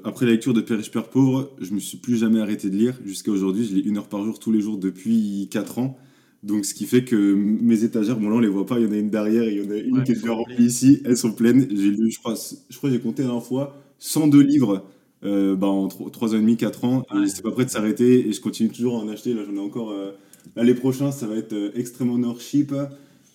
après 0.04 0.26
la 0.26 0.32
lecture 0.32 0.52
de 0.52 0.60
Père 0.60 0.76
riche, 0.76 0.90
Père 0.90 1.08
pauvre, 1.08 1.50
je 1.60 1.72
me 1.72 1.78
suis 1.78 1.98
plus 1.98 2.16
jamais 2.16 2.40
arrêté 2.40 2.68
de 2.70 2.76
lire. 2.76 2.94
Jusqu'à 3.04 3.30
aujourd'hui, 3.30 3.64
je 3.64 3.74
lis 3.74 3.80
une 3.80 3.96
heure 3.98 4.08
par 4.08 4.22
jour, 4.24 4.38
tous 4.38 4.52
les 4.52 4.60
jours, 4.60 4.78
depuis 4.78 5.48
4 5.50 5.78
ans. 5.78 5.98
Donc, 6.42 6.64
ce 6.64 6.74
qui 6.74 6.86
fait 6.86 7.04
que 7.04 7.34
mes 7.34 7.84
étagères, 7.84 8.18
bon 8.18 8.30
là, 8.30 8.36
on 8.36 8.40
les 8.40 8.48
voit 8.48 8.66
pas. 8.66 8.78
Il 8.78 8.86
y 8.86 8.88
en 8.88 8.92
a 8.92 8.96
une 8.96 9.10
derrière 9.10 9.44
et 9.44 9.54
il 9.54 9.64
y 9.64 9.66
en 9.66 9.70
a 9.70 9.76
une 9.76 10.02
qui 10.04 10.12
est 10.12 10.16
déjà 10.16 10.32
remplie 10.32 10.64
ici. 10.64 11.00
Elles 11.04 11.16
sont 11.16 11.32
pleines. 11.32 11.66
J'ai 11.70 11.90
lu, 11.90 12.10
je 12.10 12.18
crois, 12.18 12.34
je 12.68 12.76
crois 12.76 12.90
j'ai 12.90 13.00
compté 13.00 13.22
la 13.22 13.40
fois 13.40 13.76
102 13.98 14.40
livres 14.40 14.86
bah, 15.22 15.66
en 15.66 15.88
3 15.88 16.34
ans 16.34 16.36
et 16.36 16.40
demi, 16.40 16.56
4 16.56 16.84
ans. 16.84 17.04
Et 17.14 17.26
j'étais 17.26 17.42
pas 17.42 17.52
prêt 17.52 17.64
de 17.64 17.70
s'arrêter 17.70 18.28
et 18.28 18.32
je 18.32 18.40
continue 18.40 18.70
toujours 18.70 18.96
à 18.96 18.98
en 18.98 19.08
acheter. 19.08 19.34
Là, 19.34 19.42
j'en 19.46 19.54
ai 19.54 19.64
encore 19.64 19.94
les 20.56 20.74
prochains, 20.74 21.12
ça 21.12 21.26
va 21.26 21.36
être 21.36 21.52
euh, 21.52 21.70
Extreme 21.74 22.10
Ownership, 22.10 22.74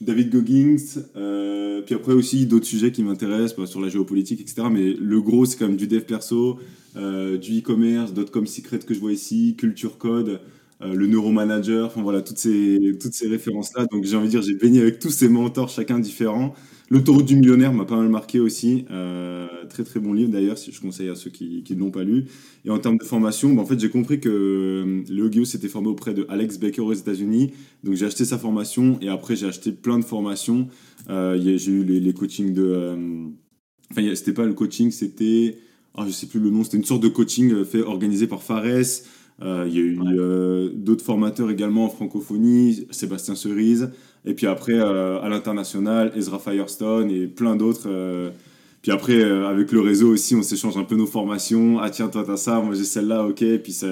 David 0.01 0.29
Goggins, 0.29 1.01
euh, 1.15 1.81
puis 1.81 1.95
après 1.95 2.13
aussi 2.13 2.45
d'autres 2.45 2.65
sujets 2.65 2.91
qui 2.91 3.03
m'intéressent 3.03 3.57
bah, 3.57 3.65
sur 3.65 3.81
la 3.81 3.89
géopolitique, 3.89 4.41
etc. 4.41 4.67
Mais 4.71 4.93
le 4.93 5.21
gros, 5.21 5.45
c'est 5.45 5.57
quand 5.57 5.67
même 5.67 5.77
du 5.77 5.87
dev 5.87 6.01
perso, 6.01 6.59
euh, 6.95 7.37
du 7.37 7.59
e-commerce, 7.59 8.11
.com 8.31 8.45
Secret 8.45 8.79
que 8.79 8.93
je 8.93 8.99
vois 8.99 9.13
ici, 9.13 9.55
Culture 9.57 9.97
Code, 9.97 10.41
le 10.81 11.07
neuromanager, 11.07 11.85
enfin 11.85 12.01
voilà, 12.03 12.21
toutes 12.21 12.37
ces, 12.37 12.97
toutes 13.01 13.13
ces 13.13 13.27
références-là. 13.27 13.85
Donc 13.91 14.03
j'ai 14.03 14.17
envie 14.17 14.27
de 14.27 14.31
dire, 14.31 14.41
j'ai 14.41 14.55
baigné 14.55 14.81
avec 14.81 14.99
tous 14.99 15.09
ces 15.09 15.29
mentors, 15.29 15.69
chacun 15.69 15.99
différent. 15.99 16.53
L'autoroute 16.89 17.25
du 17.25 17.35
millionnaire 17.35 17.73
m'a 17.73 17.85
pas 17.85 17.97
mal 17.97 18.09
marqué 18.09 18.39
aussi. 18.39 18.85
Euh, 18.91 19.47
très 19.65 19.83
très 19.83 19.99
bon 19.99 20.13
livre 20.13 20.31
d'ailleurs, 20.31 20.57
si 20.57 20.71
je 20.71 20.79
conseille 20.79 21.09
à 21.09 21.15
ceux 21.15 21.31
qui, 21.31 21.63
qui 21.63 21.75
ne 21.75 21.79
l'ont 21.79 21.91
pas 21.91 22.03
lu. 22.03 22.25
Et 22.63 22.69
en 22.69 22.77
termes 22.77 22.97
de 22.97 23.03
formation, 23.03 23.53
bah, 23.53 23.63
en 23.63 23.65
fait 23.65 23.79
j'ai 23.79 23.89
compris 23.89 24.19
que 24.19 24.29
euh, 24.29 25.03
Léo 25.09 25.45
s'était 25.45 25.67
formé 25.67 25.87
auprès 25.87 26.13
de 26.13 26.25
Alex 26.29 26.59
Baker 26.59 26.81
aux 26.81 26.93
États-Unis. 26.93 27.51
Donc 27.83 27.95
j'ai 27.95 28.05
acheté 28.05 28.23
sa 28.23 28.37
formation 28.37 28.97
et 29.01 29.09
après 29.09 29.35
j'ai 29.35 29.47
acheté 29.47 29.71
plein 29.71 29.97
de 29.97 30.05
formations. 30.05 30.67
Euh, 31.09 31.37
j'ai 31.39 31.71
eu 31.71 31.83
les, 31.83 31.99
les, 31.99 32.13
coachings 32.13 32.53
de. 32.53 32.63
Euh, 32.63 33.25
enfin, 33.91 34.03
c'était 34.13 34.33
pas 34.33 34.45
le 34.45 34.53
coaching, 34.53 34.91
c'était. 34.91 35.57
Ah, 35.95 36.03
je 36.05 36.11
sais 36.11 36.27
plus 36.27 36.39
le 36.39 36.49
nom, 36.49 36.63
c'était 36.63 36.77
une 36.77 36.83
sorte 36.83 37.01
de 37.01 37.07
coaching 37.07 37.63
fait, 37.63 37.81
organisé 37.81 38.27
par 38.27 38.43
Fares. 38.43 39.03
Il 39.41 39.73
y 39.73 39.79
a 39.79 39.81
eu 39.81 39.97
d'autres 40.75 41.03
formateurs 41.03 41.49
également 41.49 41.85
en 41.85 41.89
francophonie, 41.89 42.85
Sébastien 42.91 43.35
Cerise. 43.35 43.91
Et 44.25 44.33
puis 44.33 44.47
après, 44.47 44.73
euh, 44.73 45.21
à 45.21 45.29
l'international, 45.29 46.11
Ezra 46.15 46.39
Firestone 46.39 47.11
et 47.11 47.27
plein 47.27 47.55
d'autres. 47.55 47.87
Euh. 47.87 48.31
puis 48.81 48.91
après, 48.91 49.21
euh, 49.21 49.47
avec 49.47 49.71
le 49.71 49.81
réseau 49.81 50.11
aussi, 50.11 50.35
on 50.35 50.41
s'échange 50.41 50.77
un 50.77 50.83
peu 50.83 50.95
nos 50.95 51.05
formations. 51.05 51.79
Ah 51.79 51.89
tiens, 51.89 52.07
toi, 52.07 52.23
t'as 52.25 52.37
ça, 52.37 52.59
moi 52.59 52.73
j'ai 52.73 52.83
celle-là, 52.83 53.23
ok. 53.25 53.43
Et 53.43 53.59
puis 53.59 53.71
ça, 53.71 53.87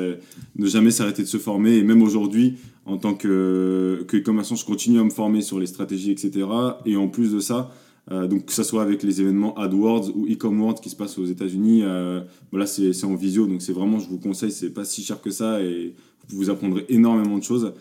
ne 0.55 0.65
jamais 0.65 0.91
s'arrêter 0.91 1.21
de 1.21 1.27
se 1.27 1.37
former. 1.37 1.77
Et 1.77 1.83
même 1.83 2.01
aujourd'hui, 2.01 2.57
en 2.85 2.97
tant 2.97 3.13
que, 3.13 4.03
que 4.07 4.17
commerçant, 4.17 4.55
je 4.55 4.65
continue 4.65 4.99
à 4.99 5.03
me 5.03 5.11
former 5.11 5.41
sur 5.41 5.59
les 5.59 5.67
stratégies, 5.67 6.11
etc. 6.11 6.47
Et 6.85 6.95
en 6.95 7.07
plus 7.07 7.31
de 7.31 7.39
ça, 7.39 7.71
donc 8.11 8.47
que 8.47 8.51
ce 8.51 8.63
soit 8.63 8.81
avec 8.81 9.01
les 9.01 9.21
événements 9.21 9.57
AdWords 9.57 10.09
ou 10.13 10.27
e 10.27 10.73
qui 10.81 10.89
se 10.89 10.95
passent 10.95 11.17
aux 11.17 11.25
États-Unis, 11.25 11.83
voilà, 12.51 12.65
c'est 12.65 13.05
en 13.05 13.15
visio. 13.15 13.47
Donc 13.47 13.61
c'est 13.61 13.71
vraiment, 13.71 13.99
je 13.99 14.09
vous 14.09 14.17
conseille, 14.17 14.51
c'est 14.51 14.71
pas 14.71 14.83
si 14.83 15.01
cher 15.03 15.21
que 15.21 15.29
ça 15.29 15.61
et 15.61 15.93
vous 16.27 16.49
apprendrez 16.49 16.85
énormément 16.89 17.37
de 17.37 17.43
choses. 17.43 17.71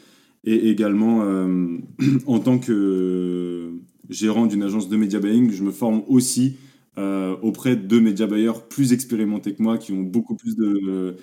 Et 0.44 0.70
également, 0.70 1.22
euh, 1.22 1.78
en 2.26 2.38
tant 2.38 2.58
que 2.58 3.70
gérant 4.10 4.46
d'une 4.46 4.62
agence 4.62 4.88
de 4.88 4.96
media 4.96 5.20
buying, 5.20 5.50
je 5.50 5.62
me 5.62 5.70
forme 5.70 6.02
aussi 6.08 6.56
euh, 6.98 7.36
auprès 7.42 7.76
de 7.76 7.98
média 8.00 8.26
buyers 8.26 8.52
plus 8.68 8.92
expérimentés 8.92 9.54
que 9.54 9.62
moi, 9.62 9.78
qui 9.78 9.92
ont 9.92 10.02
beaucoup 10.02 10.36
plus 10.36 10.56
de 10.56 11.16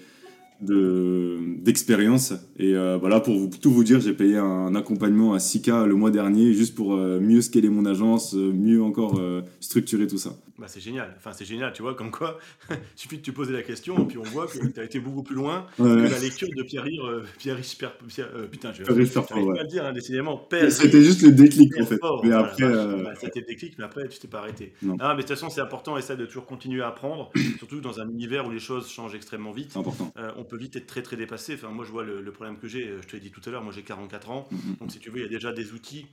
d'expérience. 0.62 2.34
et 2.58 2.76
euh, 2.76 2.98
voilà, 2.98 3.22
pour 3.22 3.50
tout 3.50 3.72
vous 3.72 3.86
dire, 3.86 4.02
j'ai 4.02 4.12
payé 4.12 4.36
un, 4.36 4.76
accompagnement 4.76 5.34
à 5.34 5.38
6K 5.38 5.86
le 5.86 5.96
mois 5.96 6.12
dernier, 6.12 6.52
juste 6.52 6.76
pour 6.76 6.98
mieux 6.98 7.40
scaler 7.40 7.70
mon 7.70 7.86
agence, 7.86 8.34
mieux 8.34 8.84
encore 8.84 9.22
structurer 9.62 10.06
tout 10.06 10.18
ça. 10.18 10.36
Bah, 10.60 10.68
c'est 10.68 10.82
génial. 10.82 11.14
Enfin, 11.18 11.32
c'est 11.32 11.46
génial, 11.46 11.72
tu 11.72 11.82
vois, 11.82 11.96
comme 11.96 12.12
quoi, 12.12 12.38
suffit 12.96 13.18
de 13.18 13.22
te 13.22 13.32
poser 13.32 13.54
la 13.54 13.64
question, 13.64 13.98
et 14.04 14.06
puis 14.06 14.18
on 14.18 14.24
voit 14.24 14.46
que 14.48 14.58
tu 14.74 14.80
as 14.80 14.84
été 14.84 15.00
beaucoup 15.00 15.24
plus 15.24 15.36
loin 15.36 15.66
que 15.78 15.84
la 15.84 16.20
lecture 16.20 16.50
de 16.54 16.64
Pierre 16.64 16.84
euh, 16.86 17.24
Pierre, 17.38 17.58
Pierre, 17.78 17.98
Pierre 18.08 18.30
euh, 18.36 18.48
putain, 18.48 18.74
je 18.74 18.84
vais 18.84 19.06
pas 19.06 19.24
le 19.24 19.68
dire, 19.68 19.86
hein, 19.86 19.94
décidément. 19.94 20.48
C'était 20.70 21.02
juste 21.02 21.22
le 21.22 21.32
déclic, 21.32 21.72
en 21.80 21.86
fait. 21.86 22.00
mais 22.24 22.34
après. 22.34 22.64
Euh, 22.64 23.04
bah, 23.04 23.14
c'était 23.20 23.40
le 23.40 23.46
déclic, 23.46 23.78
mais 23.78 23.86
après, 23.86 24.08
tu 24.10 24.20
t'es 24.20 24.28
pas 24.28 24.40
arrêté. 24.40 24.74
Non. 24.82 24.98
Ah, 25.00 25.14
mais 25.16 25.24
de 25.24 25.28
toute 25.28 25.38
façon, 25.38 25.50
c'est 25.50 25.62
important, 25.62 25.98
et 25.98 26.02
ça, 26.02 26.18
de 26.18 26.26
toujours 26.26 26.46
continuer 26.46 26.82
à 26.82 26.90
apprendre, 26.90 27.32
surtout 27.58 27.80
dans 27.80 28.02
un 28.02 28.10
univers 28.10 28.46
où 28.46 28.52
les 28.52 28.60
choses 28.60 28.90
changent 28.90 29.16
extrêmement 29.16 29.52
vite. 29.52 29.78
Important. 29.78 30.12
on 30.38 30.44
peut 30.44 30.58
vite 30.58 30.76
être 30.76 30.88
très, 30.88 31.02
très 31.02 31.16
dépassé. 31.16 31.54
Enfin, 31.54 31.70
moi, 31.70 31.86
je 31.86 31.92
vois 31.92 32.04
le, 32.04 32.32
problème 32.32 32.58
que 32.58 32.68
j'ai, 32.68 32.96
je 33.02 33.08
te 33.08 33.14
l'ai 33.14 33.22
dit 33.22 33.32
tout 33.32 33.42
à 33.46 33.50
l'heure, 33.50 33.64
moi 33.64 33.74
j'ai 33.74 33.82
44 33.82 34.30
ans, 34.30 34.48
mm, 34.52 34.56
mm, 34.56 34.76
donc 34.80 34.92
si 34.92 35.00
tu 35.00 35.10
veux, 35.10 35.18
il 35.18 35.24
y 35.24 35.26
a 35.26 35.30
déjà 35.30 35.52
des 35.52 35.74
outils 35.74 36.06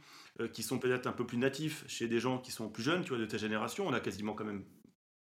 qui 0.52 0.62
sont 0.62 0.78
peut-être 0.78 1.06
un 1.06 1.12
peu 1.12 1.26
plus 1.26 1.38
natifs 1.38 1.84
chez 1.88 2.08
des 2.08 2.20
gens 2.20 2.38
qui 2.38 2.52
sont 2.52 2.68
plus 2.68 2.82
jeunes, 2.82 3.02
tu 3.02 3.10
vois, 3.10 3.18
de 3.18 3.26
ta 3.26 3.38
génération. 3.38 3.86
On 3.86 3.92
a 3.92 4.00
quasiment 4.00 4.34
quand 4.34 4.44
même 4.44 4.64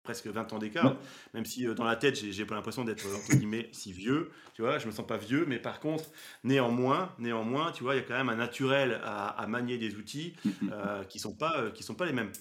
presque 0.10 0.26
20 0.26 0.54
ans 0.54 0.58
d'écart, 0.58 0.96
même 1.36 1.46
si 1.46 1.68
euh, 1.68 1.76
dans 1.76 1.84
la 1.84 1.96
tête, 1.96 2.16
j'ai 2.16 2.46
pas 2.46 2.56
l'impression 2.56 2.84
d'être, 2.84 3.06
entre 3.16 3.36
guillemets, 3.36 3.70
si 3.72 3.92
vieux, 3.92 4.32
tu 4.56 4.64
vois, 4.64 4.80
je 4.80 4.88
me 4.88 4.92
sens 4.92 5.06
pas 5.06 5.18
vieux, 5.18 5.46
mais 5.48 5.60
par 5.60 5.80
contre, 5.80 6.06
néanmoins, 6.44 7.14
néanmoins, 7.20 7.72
tu 7.72 7.84
vois, 7.84 7.94
il 7.94 7.98
y 7.98 8.02
a 8.02 8.04
quand 8.04 8.18
même 8.18 8.30
un 8.30 8.36
naturel 8.36 9.00
à, 9.04 9.46
manier 9.48 9.78
des 9.78 9.96
outils 9.96 10.34
mm, 10.44 10.50
mm, 10.50 10.52
mm. 10.62 10.70
Euh, 10.74 11.04
qui 11.04 11.20
sont 11.20 11.36
pas, 11.36 11.60
euh, 11.60 11.70
qui 11.70 11.84
sont 11.84 11.94
pas 11.94 12.08
les 12.08 12.14
mêmes. 12.14 12.32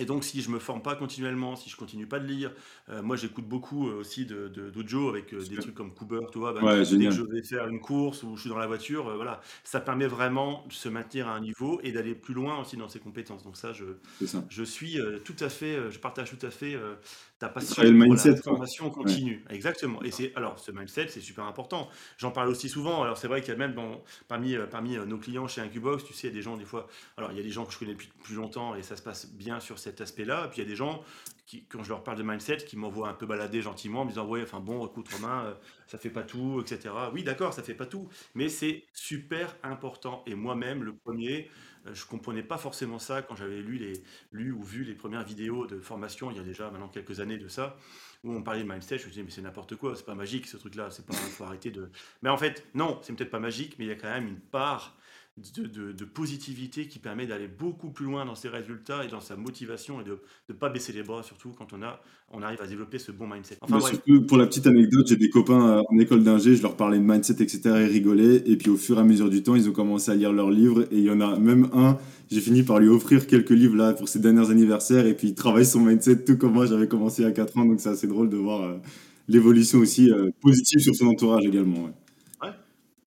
Et 0.00 0.06
donc, 0.06 0.24
si 0.24 0.40
je 0.40 0.50
me 0.50 0.58
forme 0.58 0.82
pas 0.82 0.96
continuellement, 0.96 1.56
si 1.56 1.68
je 1.68 1.76
continue 1.76 2.06
pas 2.06 2.18
de 2.20 2.26
lire, 2.26 2.52
euh, 2.88 3.02
moi 3.02 3.16
j'écoute 3.16 3.46
beaucoup 3.46 3.88
euh, 3.88 4.00
aussi 4.00 4.24
de, 4.24 4.48
de- 4.48 4.70
d'audio 4.70 5.08
avec 5.10 5.34
euh, 5.34 5.44
des 5.46 5.58
trucs 5.58 5.74
comme 5.74 5.92
Cooper, 5.94 6.20
tu 6.32 6.38
vois, 6.38 6.52
bah, 6.54 6.64
Ouais, 6.64 6.84
dès 6.96 7.08
que 7.08 7.10
génial. 7.10 7.12
je 7.14 7.22
vais 7.22 7.42
faire 7.42 7.66
une 7.68 7.80
course 7.80 8.22
ou 8.22 8.34
je 8.36 8.40
suis 8.42 8.50
dans 8.50 8.58
la 8.58 8.66
voiture, 8.66 9.08
euh, 9.08 9.16
voilà, 9.16 9.40
ça 9.64 9.80
permet 9.80 10.06
vraiment 10.06 10.64
de 10.68 10.72
se 10.72 10.88
maintenir 10.88 11.28
à 11.28 11.34
un 11.34 11.40
niveau 11.40 11.80
et 11.82 11.92
d'aller 11.92 12.14
plus 12.14 12.34
loin 12.34 12.60
aussi 12.60 12.76
dans 12.76 12.88
ses 12.88 13.00
compétences. 13.00 13.42
Donc 13.44 13.56
ça, 13.56 13.72
je, 13.72 13.84
C'est 14.18 14.26
ça. 14.26 14.48
je 14.48 14.62
suis 14.62 14.98
euh, 15.00 15.18
tout 15.18 15.36
à 15.40 15.48
fait, 15.48 15.76
euh, 15.76 15.90
je 15.90 15.98
partage 15.98 16.30
tout 16.36 16.44
à 16.46 16.50
fait 16.50 16.74
euh, 16.74 16.94
ta 17.40 17.48
passion 17.48 17.82
le 17.82 17.90
la 17.90 18.06
mindset, 18.06 18.34
quoi. 18.42 18.52
formation 18.52 18.90
Ouais, 18.90 18.92
continue. 18.92 19.44
Exactement. 19.50 20.02
Et 20.02 20.10
c'est, 20.12 20.32
alors, 20.36 20.58
ce 20.60 20.70
mindset, 20.72 21.08
c'est 21.08 21.20
super 21.20 21.44
important. 21.44 21.88
J'en 22.18 22.30
parle 22.30 22.48
aussi 22.50 22.68
souvent. 22.68 23.02
Alors, 23.02 23.18
c'est 23.18 23.28
vrai 23.28 23.40
qu'il 23.40 23.50
y 23.52 23.56
a 23.56 23.58
même 23.58 23.74
dans- 23.74 24.02
parmi, 24.28 24.54
euh, 24.54 24.66
parmi 24.66 24.96
euh, 24.96 25.06
nos 25.06 25.18
clients 25.18 25.48
chez 25.48 25.60
Incubox, 25.62 26.04
tu 26.04 26.12
sais, 26.14 26.28
il 26.28 26.30
y 26.30 26.32
a 26.34 26.36
des 26.36 26.42
gens, 26.42 26.56
des 26.56 26.64
fois, 26.66 26.86
alors, 27.16 27.32
il 27.32 27.38
y 27.38 27.40
a 27.40 27.42
des 27.42 27.50
gens 27.50 27.64
que 27.64 27.72
je 27.72 27.78
connais 27.78 27.92
depuis 27.94 28.10
plus 28.22 28.36
longtemps 28.36 28.76
et 28.76 28.82
ça 28.82 28.96
se 28.96 29.02
passe 29.02 29.26
bien 29.32 29.58
sur 29.60 29.78
cet 29.78 30.00
aspect-là. 30.00 30.48
Puis, 30.48 30.60
il 30.60 30.64
y 30.64 30.66
a 30.66 30.70
des 30.70 30.76
gens 30.76 31.02
quand 31.68 31.82
je 31.82 31.88
leur 31.88 32.02
parle 32.02 32.18
de 32.18 32.22
mindset, 32.22 32.58
qui 32.58 32.76
m'envoient 32.76 33.08
un 33.08 33.14
peu 33.14 33.26
balader 33.26 33.62
gentiment 33.62 34.02
en 34.02 34.04
me 34.04 34.10
disant, 34.10 34.26
ouais, 34.26 34.42
enfin 34.42 34.60
bon, 34.60 34.86
écoute, 34.86 35.08
Romain, 35.12 35.44
euh, 35.46 35.54
ça 35.86 35.98
fait 35.98 36.10
pas 36.10 36.22
tout, 36.22 36.60
etc. 36.60 36.94
Oui, 37.12 37.24
d'accord, 37.24 37.52
ça 37.52 37.62
fait 37.62 37.74
pas 37.74 37.86
tout, 37.86 38.08
mais 38.34 38.48
c'est 38.48 38.84
super 38.92 39.56
important. 39.62 40.22
Et 40.26 40.34
moi-même, 40.34 40.82
le 40.84 40.94
premier, 40.94 41.50
euh, 41.86 41.94
je 41.94 42.04
comprenais 42.06 42.42
pas 42.42 42.58
forcément 42.58 42.98
ça 42.98 43.22
quand 43.22 43.36
j'avais 43.36 43.62
lu 43.62 43.94
lu 44.32 44.52
ou 44.52 44.62
vu 44.62 44.84
les 44.84 44.94
premières 44.94 45.24
vidéos 45.24 45.66
de 45.66 45.80
formation 45.80 46.30
il 46.30 46.36
y 46.36 46.40
a 46.40 46.42
déjà 46.42 46.70
maintenant 46.70 46.88
quelques 46.88 47.20
années 47.20 47.38
de 47.38 47.48
ça, 47.48 47.76
où 48.24 48.32
on 48.32 48.42
parlait 48.42 48.62
de 48.62 48.68
mindset, 48.68 48.98
je 48.98 49.04
me 49.06 49.10
disais 49.10 49.22
mais 49.22 49.30
c'est 49.30 49.42
n'importe 49.42 49.76
quoi, 49.76 49.96
c'est 49.96 50.04
pas 50.04 50.14
magique 50.14 50.46
ce 50.46 50.56
truc-là, 50.56 50.90
c'est 50.90 51.06
pas, 51.06 51.14
faut 51.14 51.44
arrêter 51.44 51.70
de. 51.70 51.90
Mais 52.22 52.28
en 52.28 52.36
fait, 52.36 52.66
non, 52.74 52.98
c'est 53.02 53.14
peut-être 53.14 53.30
pas 53.30 53.40
magique, 53.40 53.76
mais 53.78 53.86
il 53.86 53.88
y 53.88 53.92
a 53.92 53.96
quand 53.96 54.10
même 54.10 54.28
une 54.28 54.40
part 54.40 54.96
de, 55.38 55.66
de- 55.66 55.92
de 55.92 56.04
positivité 56.04 56.86
qui 56.86 56.98
permet 56.98 57.26
d'aller 57.26 57.48
beaucoup 57.48 57.90
plus 57.90 58.04
loin 58.06 58.24
dans 58.24 58.34
ses 58.34 58.48
résultats 58.48 59.04
et 59.04 59.08
dans 59.08 59.20
sa 59.20 59.36
motivation 59.36 60.00
et 60.00 60.04
de 60.04 60.18
ne 60.48 60.54
pas 60.54 60.68
baisser 60.68 60.92
les 60.92 61.02
bras, 61.02 61.22
surtout 61.22 61.50
quand 61.56 61.72
on 61.72 61.82
a, 61.82 62.00
on 62.30 62.42
arrive 62.42 62.60
à 62.60 62.66
développer 62.66 62.98
ce 62.98 63.10
bon 63.12 63.26
mindset. 63.26 63.58
Enfin 63.62 63.78
Bah, 63.78 63.80
surtout, 63.80 64.22
pour 64.26 64.36
la 64.38 64.46
petite 64.46 64.66
anecdote, 64.66 65.06
j'ai 65.08 65.16
des 65.16 65.30
copains 65.30 65.78
euh, 65.78 65.82
en 65.88 65.98
école 65.98 66.24
d'ingé, 66.24 66.56
je 66.56 66.62
leur 66.62 66.76
parlais 66.76 66.98
de 66.98 67.04
mindset, 67.04 67.34
etc. 67.42 67.60
Ils 67.86 67.92
rigolaient. 67.92 68.42
Et 68.46 68.56
puis 68.56 68.70
au 68.70 68.76
fur 68.76 68.96
et 68.98 69.00
à 69.00 69.04
mesure 69.04 69.30
du 69.30 69.42
temps, 69.42 69.54
ils 69.54 69.68
ont 69.68 69.72
commencé 69.72 70.10
à 70.10 70.14
lire 70.14 70.32
leurs 70.32 70.50
livres. 70.50 70.82
Et 70.90 70.98
il 70.98 71.04
y 71.04 71.10
en 71.10 71.20
a 71.20 71.38
même 71.38 71.68
un, 71.72 71.98
j'ai 72.30 72.40
fini 72.40 72.62
par 72.62 72.78
lui 72.80 72.88
offrir 72.88 73.26
quelques 73.26 73.50
livres 73.50 73.76
là 73.76 73.92
pour 73.92 74.08
ses 74.08 74.18
derniers 74.18 74.50
anniversaires. 74.50 75.06
Et 75.06 75.14
puis 75.14 75.28
il 75.28 75.34
travaille 75.34 75.66
son 75.66 75.80
mindset 75.80 76.24
tout 76.24 76.36
comme 76.36 76.52
moi, 76.54 76.66
j'avais 76.66 76.88
commencé 76.88 77.24
à 77.24 77.32
4 77.32 77.56
ans. 77.58 77.64
Donc 77.64 77.80
c'est 77.80 77.90
assez 77.90 78.06
drôle 78.06 78.28
de 78.30 78.36
voir 78.36 78.62
euh, 78.62 78.78
l'évolution 79.28 79.78
aussi 79.78 80.10
euh, 80.10 80.30
positive 80.40 80.80
sur 80.80 80.94
son 80.94 81.06
entourage 81.06 81.44
également. 81.46 81.84
Ouais. 81.84 81.92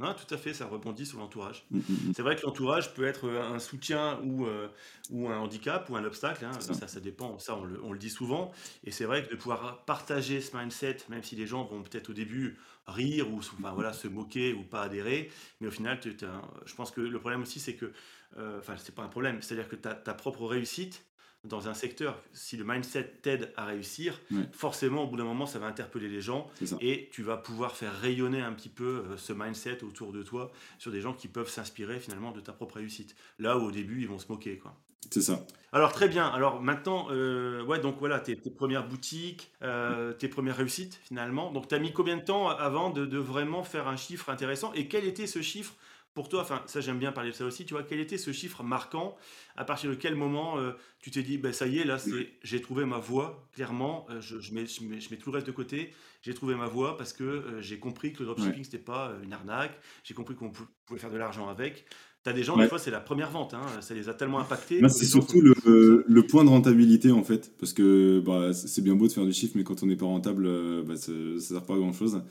Non, 0.03 0.13
tout 0.13 0.31
à 0.33 0.37
fait, 0.37 0.53
ça 0.53 0.65
rebondit 0.65 1.05
sur 1.05 1.19
l'entourage. 1.19 1.65
Mm, 1.71 1.77
mm, 1.77 1.81
mm. 2.09 2.13
C'est 2.15 2.21
vrai 2.21 2.35
que 2.35 2.41
l'entourage 2.45 2.93
peut 2.93 3.05
être 3.05 3.27
euh, 3.27 3.41
un 3.41 3.59
soutien 3.59 4.19
ou, 4.23 4.45
euh, 4.45 4.67
ou 5.09 5.29
un 5.29 5.37
handicap 5.37 5.89
ou 5.89 5.95
un 5.95 6.03
obstacle, 6.03 6.45
hein, 6.45 6.59
ça. 6.59 6.73
ça, 6.73 6.87
ça 6.87 6.99
dépend, 6.99 7.39
ça 7.39 7.55
on 7.55 7.63
le, 7.63 7.83
on 7.83 7.91
le 7.93 7.99
dit 7.99 8.09
souvent. 8.09 8.51
Et 8.83 8.91
c'est 8.91 9.05
vrai 9.05 9.23
que 9.23 9.31
de 9.31 9.35
pouvoir 9.35 9.85
partager 9.85 10.41
ce 10.41 10.55
mindset, 10.55 10.97
même 11.09 11.23
si 11.23 11.35
les 11.35 11.47
gens 11.47 11.63
vont 11.65 11.81
peut-être 11.83 12.09
au 12.09 12.13
début 12.13 12.57
rire 12.87 13.31
ou 13.31 13.37
enfin, 13.39 13.71
voilà, 13.73 13.93
se 13.93 14.07
moquer 14.07 14.53
ou 14.53 14.63
pas 14.63 14.83
adhérer, 14.83 15.31
mais 15.61 15.67
au 15.67 15.71
final, 15.71 15.99
je 16.03 16.75
pense 16.75 16.91
que 16.91 17.01
le 17.01 17.19
problème 17.19 17.41
aussi, 17.41 17.59
c'est 17.59 17.75
que, 17.75 17.93
euh, 18.37 18.59
enfin, 18.59 18.75
c'est 18.77 18.93
pas 18.93 19.03
un 19.03 19.07
problème, 19.07 19.41
c'est-à-dire 19.41 19.69
que 19.69 19.75
ta, 19.75 19.93
ta 19.95 20.13
propre 20.13 20.45
réussite 20.45 21.05
dans 21.43 21.67
un 21.67 21.73
secteur, 21.73 22.21
si 22.31 22.55
le 22.55 22.63
mindset 22.63 23.15
t'aide 23.21 23.51
à 23.57 23.65
réussir, 23.65 24.19
Ouais, 24.31 24.43
forcément, 24.53 25.03
au 25.03 25.07
bout 25.07 25.17
d'un 25.17 25.25
moment, 25.25 25.45
ça 25.45 25.59
va 25.59 25.65
interpeller 25.67 26.07
les 26.07 26.21
gens 26.21 26.49
et 26.81 27.09
tu 27.11 27.21
vas 27.21 27.37
pouvoir 27.37 27.75
faire 27.75 27.93
rayonner 27.99 28.41
un 28.41 28.53
petit 28.53 28.69
peu 28.69 29.03
euh, 29.09 29.17
ce 29.17 29.33
mindset 29.33 29.83
autour 29.83 30.13
de 30.13 30.23
toi 30.23 30.51
sur 30.79 30.91
des 30.91 31.01
gens 31.01 31.13
qui 31.13 31.27
peuvent 31.27 31.49
s'inspirer 31.49 31.99
finalement 31.99 32.31
de 32.31 32.39
ta 32.39 32.53
propre 32.53 32.75
réussite. 32.75 33.15
Là 33.39 33.57
où 33.57 33.63
au 33.63 33.71
début 33.71 34.01
ils 34.01 34.07
vont 34.07 34.19
se 34.19 34.27
moquer 34.29 34.57
quoi. 34.57 34.75
C'est 35.11 35.21
ça. 35.21 35.45
Alors 35.73 35.91
très 35.91 36.07
bien. 36.07 36.25
Alors 36.27 36.61
maintenant, 36.61 37.07
euh, 37.11 37.61
ouais 37.65 37.79
donc 37.79 37.97
voilà 37.99 38.19
tes, 38.21 38.35
tes 38.37 38.49
premières 38.49 38.87
boutiques, 38.87 39.51
euh, 39.61 40.13
tes 40.13 40.29
premières 40.29 40.55
réussites 40.55 40.99
finalement. 41.03 41.51
Donc 41.51 41.67
tu 41.67 41.75
as 41.75 41.79
mis 41.79 41.91
combien 41.91 42.15
de 42.17 42.23
temps 42.23 42.47
avant 42.49 42.89
de, 42.89 43.05
de 43.05 43.17
vraiment 43.17 43.63
faire 43.63 43.87
un 43.87 43.97
chiffre 43.97 44.29
intéressant 44.29 44.71
et 44.73 44.87
quel 44.87 45.05
était 45.05 45.27
ce 45.27 45.41
chiffre 45.41 45.73
pour 46.13 46.29
toi 46.29 46.41
Enfin 46.41 46.61
ça 46.67 46.79
j'aime 46.81 46.99
bien 46.99 47.11
parler 47.11 47.31
de 47.31 47.35
ça 47.35 47.45
aussi. 47.45 47.65
Tu 47.65 47.73
vois 47.73 47.83
quel 47.83 47.99
était 47.99 48.17
ce 48.17 48.31
chiffre 48.31 48.63
marquant 48.63 49.15
À 49.55 49.65
partir 49.65 49.89
de 49.89 49.95
quel 49.95 50.15
moment 50.15 50.57
euh, 50.59 50.71
tu 50.99 51.11
t'es 51.11 51.23
dit 51.23 51.37
ben 51.37 51.53
ça 51.53 51.67
y 51.67 51.79
est 51.79 51.85
là 51.85 51.97
c'est 51.97 52.33
j'ai 52.43 52.61
trouvé 52.61 52.85
ma 52.85 52.97
voie 52.99 53.47
clairement. 53.53 54.05
euh, 54.09 54.21
je, 54.21 54.39
je 54.39 54.53
mets, 54.53 54.65
je, 54.65 54.83
mets, 54.83 54.99
je 54.99 55.09
mets 55.09 55.17
tout 55.17 55.31
le 55.31 55.35
reste 55.35 55.47
de 55.47 55.51
côté. 55.51 55.91
J'ai 56.21 56.33
trouvé 56.33 56.55
ma 56.55 56.67
voie 56.67 56.97
parce 56.97 57.13
que 57.13 57.23
euh, 57.23 57.61
j'ai 57.61 57.79
compris 57.79 58.13
que 58.13 58.23
le 58.23 58.29
Ouais. 58.29 58.35
dropshipping 58.35 58.63
c'était 58.63 58.77
pas 58.77 59.13
une 59.23 59.33
arnaque. 59.33 59.79
J'ai 60.03 60.13
compris 60.13 60.35
qu'on 60.35 60.49
pou- 60.51 60.63
pouvait 60.85 60.99
faire 60.99 61.11
de 61.11 61.17
l'argent 61.17 61.49
avec. 61.49 61.85
T'as 62.23 62.31
des 62.31 62.43
gens, 62.45 62.55
des 62.55 62.61
Ouais. 62.63 62.69
fois, 62.69 62.79
c'est 62.79 62.89
la 62.89 63.01
première 63.01 63.29
vente, 63.31 63.53
hein, 63.53 63.65
ça 63.81 63.93
les 63.93 64.07
a 64.07 64.13
tellement 64.13 64.39
impactés 64.39 64.79
Moi, 64.79 64.87
que 64.87 64.95
c'est 64.95 65.03
sont 65.03 65.19
surtout 65.19 65.41
le, 65.41 66.21
point 66.21 66.45
de 66.45 66.49
rentabilité 66.49 67.11
en 67.11 67.21
fait, 67.21 67.51
parce 67.59 67.73
que 67.73 68.21
bah, 68.21 68.53
c'est 68.53 68.81
bien 68.81 68.95
beau 68.95 69.07
de 69.07 69.11
faire 69.11 69.25
du 69.25 69.33
chiffre, 69.33 69.51
mais 69.57 69.65
quand 69.65 69.83
on 69.83 69.87
n'est 69.87 69.97
pas 69.97 70.05
rentable, 70.05 70.47
bah, 70.83 70.95
ça 70.95 71.11
ne 71.11 71.37
sert 71.37 71.65
pas 71.65 71.73
à 71.73 71.77
grand 71.79 71.91
chose. 71.91 72.21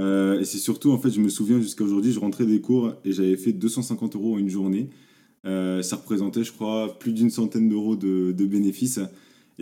Et 0.00 0.44
c'est 0.44 0.58
surtout, 0.58 0.90
en 0.92 0.98
fait, 0.98 1.10
je 1.10 1.20
me 1.20 1.28
souviens 1.28 1.60
jusqu'à 1.60 1.84
aujourd'hui, 1.84 2.12
je 2.12 2.20
rentrais 2.20 2.46
des 2.46 2.60
cours 2.60 2.94
et 3.04 3.12
j'avais 3.12 3.36
fait 3.36 3.52
250 3.52 4.16
euros 4.16 4.34
en 4.34 4.38
une 4.38 4.48
journée. 4.48 4.90
Euh, 5.46 5.82
ça 5.82 5.96
représentait, 5.96 6.44
je 6.44 6.52
crois, 6.52 6.98
plus 6.98 7.12
d'une 7.12 7.30
centaine 7.30 7.68
d'euros 7.68 7.96
de, 7.96 8.32
de 8.32 8.46
bénéfices. 8.46 9.00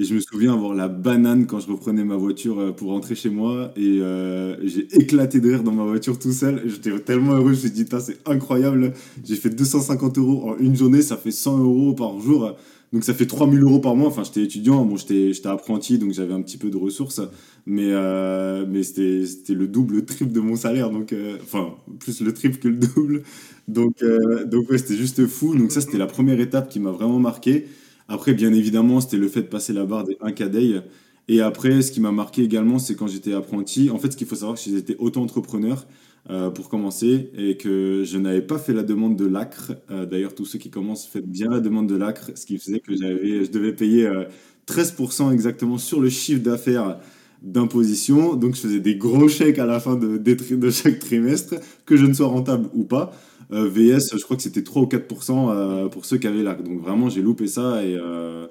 Et 0.01 0.05
je 0.05 0.15
me 0.15 0.21
souviens 0.21 0.55
avoir 0.55 0.75
la 0.75 0.87
banane 0.89 1.47
quand 1.47 1.59
je 1.59 1.67
reprenais 1.67 2.05
ma 2.05 2.17
voiture 2.17 2.61
euh, 2.61 2.73
pour 2.73 2.91
rentrer 2.91 3.17
chez 3.17 3.31
moi. 3.31 3.73
Et 3.77 3.99
euh, 4.01 4.57
j'ai 4.65 4.87
éclaté 4.97 5.41
de 5.41 5.49
rire 5.49 5.65
dans 5.65 5.73
ma 5.73 5.83
voiture 5.85 6.19
tout 6.21 6.33
seul. 6.33 6.63
J'étais 6.67 6.97
tellement 7.01 7.33
heureux, 7.33 7.53
je 7.55 7.67
me 7.67 7.69
suis 7.69 7.71
dit, 7.73 7.85
c'est 8.01 8.19
incroyable. 8.29 8.93
J'ai 9.25 9.35
fait 9.37 9.51
250 9.51 10.19
euros 10.19 10.51
en 10.51 10.57
une 10.59 10.77
journée, 10.77 11.03
ça 11.03 11.17
fait 11.17 11.33
100 11.33 11.59
euros 11.59 11.95
par 11.95 12.21
jour. 12.21 12.57
Donc 12.93 13.03
ça 13.05 13.13
fait 13.13 13.27
3000 13.27 13.61
euros 13.65 13.81
par 13.81 13.97
mois. 13.97 14.07
Enfin, 14.09 14.23
j'étais 14.25 14.43
étudiant, 14.45 14.85
bon, 14.85 14.97
j'étais 14.97 15.33
apprenti, 15.49 15.99
donc 15.99 16.13
j'avais 16.13 16.33
un 16.33 16.43
petit 16.43 16.59
peu 16.59 16.71
de 16.71 16.77
ressources. 16.77 17.21
Mais, 17.67 17.89
euh, 17.91 18.65
mais 18.69 18.85
c'était 18.85 19.53
le 19.55 19.67
double, 19.67 19.97
le 19.97 20.05
triple 20.07 20.33
de 20.33 20.41
mon 20.41 20.55
salaire. 20.57 20.91
Donc, 20.91 21.13
enfin, 21.43 21.75
plus 21.99 22.21
le 22.23 22.33
triple 22.33 22.59
que 22.59 22.69
le 22.69 22.77
double. 22.77 23.23
Donc, 23.67 24.03
euh, 24.03 24.45
donc 24.47 24.71
ouais, 24.71 24.79
c'était 24.79 24.97
juste 24.97 25.27
fou. 25.27 25.55
Donc 25.57 25.73
ça, 25.73 25.81
c'était 25.81 25.99
la 25.99 26.07
première 26.07 26.41
étape 26.41 26.69
qui 26.71 26.81
m'a 26.81 26.91
vraiment 26.93 27.19
marqué. 27.19 27.67
Après, 28.09 28.33
bien 28.35 28.53
évidemment, 28.53 29.01
c'était 29.01 29.19
le 29.19 29.29
fait 29.29 29.43
de 29.43 29.49
passer 29.49 29.73
la 29.73 29.85
barre 29.85 30.05
des 30.05 30.15
1K 30.15 30.49
day. 30.49 30.83
Et 31.29 31.43
après, 31.43 31.83
ce 31.83 31.93
qui 31.93 32.01
m'a 32.01 32.11
marqué 32.11 32.43
également, 32.43 32.79
c'est 32.79 32.95
quand 32.95 33.07
j'étais 33.07 33.35
apprenti. 33.35 33.91
En 33.91 33.99
fait, 33.99 34.13
ce 34.13 34.17
qu'il 34.17 34.27
faut 34.27 34.35
savoir, 34.35 34.57
c'est 34.57 34.71
que 34.71 34.77
j'étais 34.77 34.97
auto-entrepreneur 34.99 35.87
euh, 36.31 36.49
pour 36.51 36.71
commencer 36.71 37.31
et 37.37 37.59
que 37.59 38.03
je 38.05 38.17
n'avais 38.17 38.41
pas 38.41 38.59
fait 38.59 38.73
la 38.73 38.83
demande 38.83 39.17
de 39.17 39.27
l'ACRE. 39.27 39.75
Euh, 39.91 40.07
D'ailleurs, 40.07 40.35
tous 40.35 40.47
ceux 40.47 40.59
qui 40.59 40.71
commencent, 40.71 41.07
faites 41.07 41.29
bien 41.29 41.51
la 41.51 41.61
demande 41.61 41.87
de 41.87 41.97
l'ACRE, 41.97 42.31
ce 42.35 42.47
qui 42.47 42.57
faisait 42.59 42.81
que 42.81 42.97
je 42.97 43.51
devais 43.51 43.75
payer 43.75 44.07
euh, 44.07 44.25
13% 44.67 45.31
exactement 45.31 45.77
sur 45.77 46.01
le 46.01 46.09
chiffre 46.09 46.43
d'affaires 46.43 46.99
d'imposition. 47.43 48.35
Donc, 48.35 48.57
je 48.57 48.63
faisais 48.63 48.81
des 48.81 48.97
gros 48.97 49.29
chèques 49.29 49.59
à 49.59 49.67
la 49.67 49.81
fin 49.81 49.97
de 49.97 50.71
chaque 50.71 50.99
trimestre, 50.99 51.57
que 51.85 51.97
je 51.97 52.07
ne 52.07 52.15
sois 52.15 52.27
rentable 52.27 52.71
ou 52.73 52.85
pas. 52.85 53.13
Euh, 53.53 53.69
VS, 53.69 54.17
je 54.17 54.23
crois 54.23 54.37
que 54.37 54.43
c'était 54.43 54.63
3 54.63 54.83
ou 54.83 54.87
4% 54.87 55.51
euh, 55.51 55.89
pour 55.89 56.05
ceux 56.05 56.19
qui 56.19 56.27
avaient 56.27 56.43
l'ACRE. 56.43 56.63
Donc, 56.65 56.81
vraiment, 56.81 57.09
j'ai 57.09 57.23
loupé 57.23 57.47
ça 57.47 57.83
et 57.85 57.97
euh, 57.97 58.47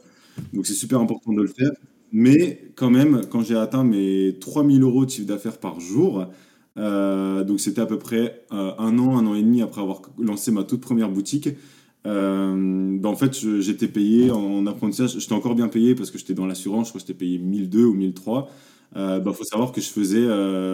donc 0.53 0.65
c'est 0.65 0.73
super 0.73 0.99
important 0.99 1.33
de 1.33 1.41
le 1.41 1.47
faire. 1.47 1.71
Mais 2.11 2.71
quand 2.75 2.89
même, 2.89 3.21
quand 3.29 3.41
j'ai 3.41 3.55
atteint 3.57 3.83
mes 3.83 4.37
3000 4.39 4.81
euros 4.83 5.05
de 5.05 5.09
chiffre 5.11 5.27
d'affaires 5.27 5.57
par 5.59 5.79
jour, 5.79 6.25
donc 6.77 7.59
c'était 7.59 7.81
à 7.81 7.85
peu 7.85 7.97
près 7.99 8.45
un 8.51 8.97
an, 8.99 9.17
un 9.17 9.25
an 9.27 9.35
et 9.35 9.41
demi 9.41 9.61
après 9.61 9.81
avoir 9.81 10.01
lancé 10.19 10.51
ma 10.51 10.63
toute 10.63 10.79
première 10.79 11.09
boutique, 11.09 11.49
bah, 12.05 13.09
en 13.09 13.15
fait 13.15 13.35
j'étais 13.59 13.87
payé 13.89 14.31
en, 14.31 14.37
en 14.39 14.67
apprentissage, 14.67 15.17
j'étais 15.19 15.33
encore 15.33 15.55
bien 15.55 15.67
payé 15.67 15.95
parce 15.95 16.11
que 16.11 16.17
j'étais 16.17 16.33
dans 16.33 16.45
l'assurance, 16.45 16.87
je 16.87 16.91
crois 16.91 17.01
que 17.01 17.07
j'étais 17.07 17.17
payé 17.17 17.39
1002 17.39 17.83
ou 17.85 17.93
1003. 17.93 18.49
Il 18.95 19.21
bah, 19.25 19.33
faut 19.33 19.43
savoir 19.43 19.71
que 19.73 19.81
je 19.81 19.89
faisais 19.89 20.25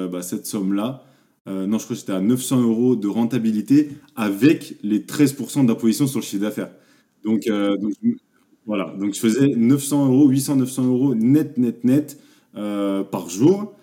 bah, 0.09 0.21
cette 0.21 0.45
somme-là, 0.45 1.03
euh, 1.47 1.65
non 1.67 1.77
je 1.77 1.83
crois 1.83 1.95
que 1.95 1.99
j'étais 1.99 2.13
à 2.13 2.21
900 2.21 2.61
euros 2.61 2.95
de 2.95 3.07
rentabilité 3.07 3.89
avec 4.15 4.75
les 4.81 4.99
13% 4.99 5.65
d'imposition 5.65 6.07
sur 6.07 6.19
le 6.19 6.23
chiffre 6.23 6.41
d'affaires. 6.41 6.71
Donc, 7.25 7.47
euh, 7.47 7.75
donc, 7.77 7.93
voilà, 8.65 8.93
donc 8.97 9.13
je 9.13 9.19
faisais 9.19 9.47
900 9.47 10.07
euros, 10.07 10.29
800, 10.29 10.55
900 10.57 10.85
euros 10.85 11.15
net, 11.15 11.57
net, 11.57 11.83
net 11.83 12.19
euh, 12.55 13.03
par 13.03 13.29
jour 13.29 13.75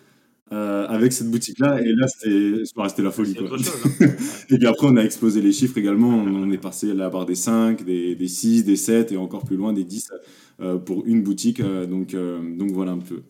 avec 0.52 1.12
cette 1.12 1.30
boutique-là. 1.30 1.80
Et 1.80 1.92
là, 1.92 2.08
c'était 2.08 2.64
c'était 2.64 3.02
la 3.02 3.12
folie, 3.12 3.34
quoi. 3.36 3.56
chose. 3.56 3.70
Hein. 4.00 4.06
Et 4.50 4.58
puis 4.58 4.66
après, 4.66 4.88
on 4.88 4.96
a 4.96 5.02
explosé 5.04 5.40
les 5.40 5.52
chiffres 5.52 5.78
également. 5.78 6.08
On, 6.08 6.26
on 6.26 6.50
est 6.50 6.58
passé 6.58 6.90
à 6.90 6.94
la 6.94 7.08
barre 7.08 7.24
des 7.24 7.36
5, 7.36 7.84
des, 7.84 8.16
des 8.16 8.28
6, 8.28 8.64
des 8.64 8.74
7 8.74 9.12
et 9.12 9.16
encore 9.16 9.44
plus 9.44 9.56
loin 9.56 9.72
des 9.72 9.84
10 9.84 10.10
euh, 10.60 10.76
pour 10.78 11.06
une 11.06 11.22
boutique. 11.22 11.62
donc, 11.62 12.16
donc 12.16 12.70
voilà 12.72 12.90
un 12.90 12.98
peu. 12.98 13.22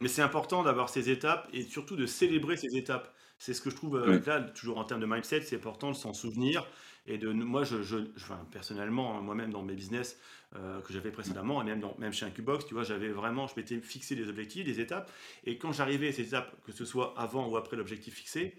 Mais 0.00 0.08
c'est 0.08 0.22
important 0.22 0.62
d'avoir 0.62 0.88
ces 0.88 1.10
étapes 1.10 1.48
et 1.52 1.62
surtout 1.62 1.96
de 1.96 2.06
célébrer 2.06 2.56
ces 2.56 2.76
étapes. 2.76 3.15
C'est 3.38 3.52
ce 3.54 3.60
que 3.60 3.70
je 3.70 3.76
trouve, 3.76 3.96
euh, 3.96 4.22
là, 4.26 4.40
toujours 4.40 4.78
en 4.78 4.84
termes 4.84 5.00
de 5.00 5.06
mindset, 5.06 5.42
c'est 5.42 5.56
important 5.56 5.90
de 5.90 5.96
s'en 5.96 6.14
souvenir. 6.14 6.66
Et 7.06 7.18
de, 7.18 7.30
moi, 7.32 7.64
je, 7.64 7.82
je- 7.82 7.98
enfin, 8.16 8.46
personnellement, 8.50 9.16
hein, 9.16 9.20
moi-même 9.20 9.50
dans 9.52 9.62
mes 9.62 9.74
business 9.74 10.18
euh, 10.56 10.80
que 10.80 10.92
j'avais 10.92 11.10
précédemment, 11.12 11.60
et 11.62 11.64
même, 11.64 11.80
dans, 11.80 11.94
même 11.98 12.12
chez 12.12 12.24
Incubox, 12.26 12.66
tu 12.66 12.74
vois, 12.74 12.82
j'avais 12.82 13.10
vraiment, 13.10 13.46
je 13.46 13.54
m'étais 13.56 13.80
fixé 13.80 14.16
des 14.16 14.28
objectifs, 14.28 14.64
des 14.64 14.80
étapes. 14.80 15.10
Et 15.44 15.58
quand 15.58 15.72
j'arrivais 15.72 16.08
à 16.08 16.12
ces 16.12 16.22
étapes, 16.28 16.60
que 16.64 16.72
ce 16.72 16.84
soit 16.84 17.14
avant 17.18 17.48
ou 17.48 17.56
après 17.56 17.76
l'objectif 17.76 18.14
fixé, 18.14 18.56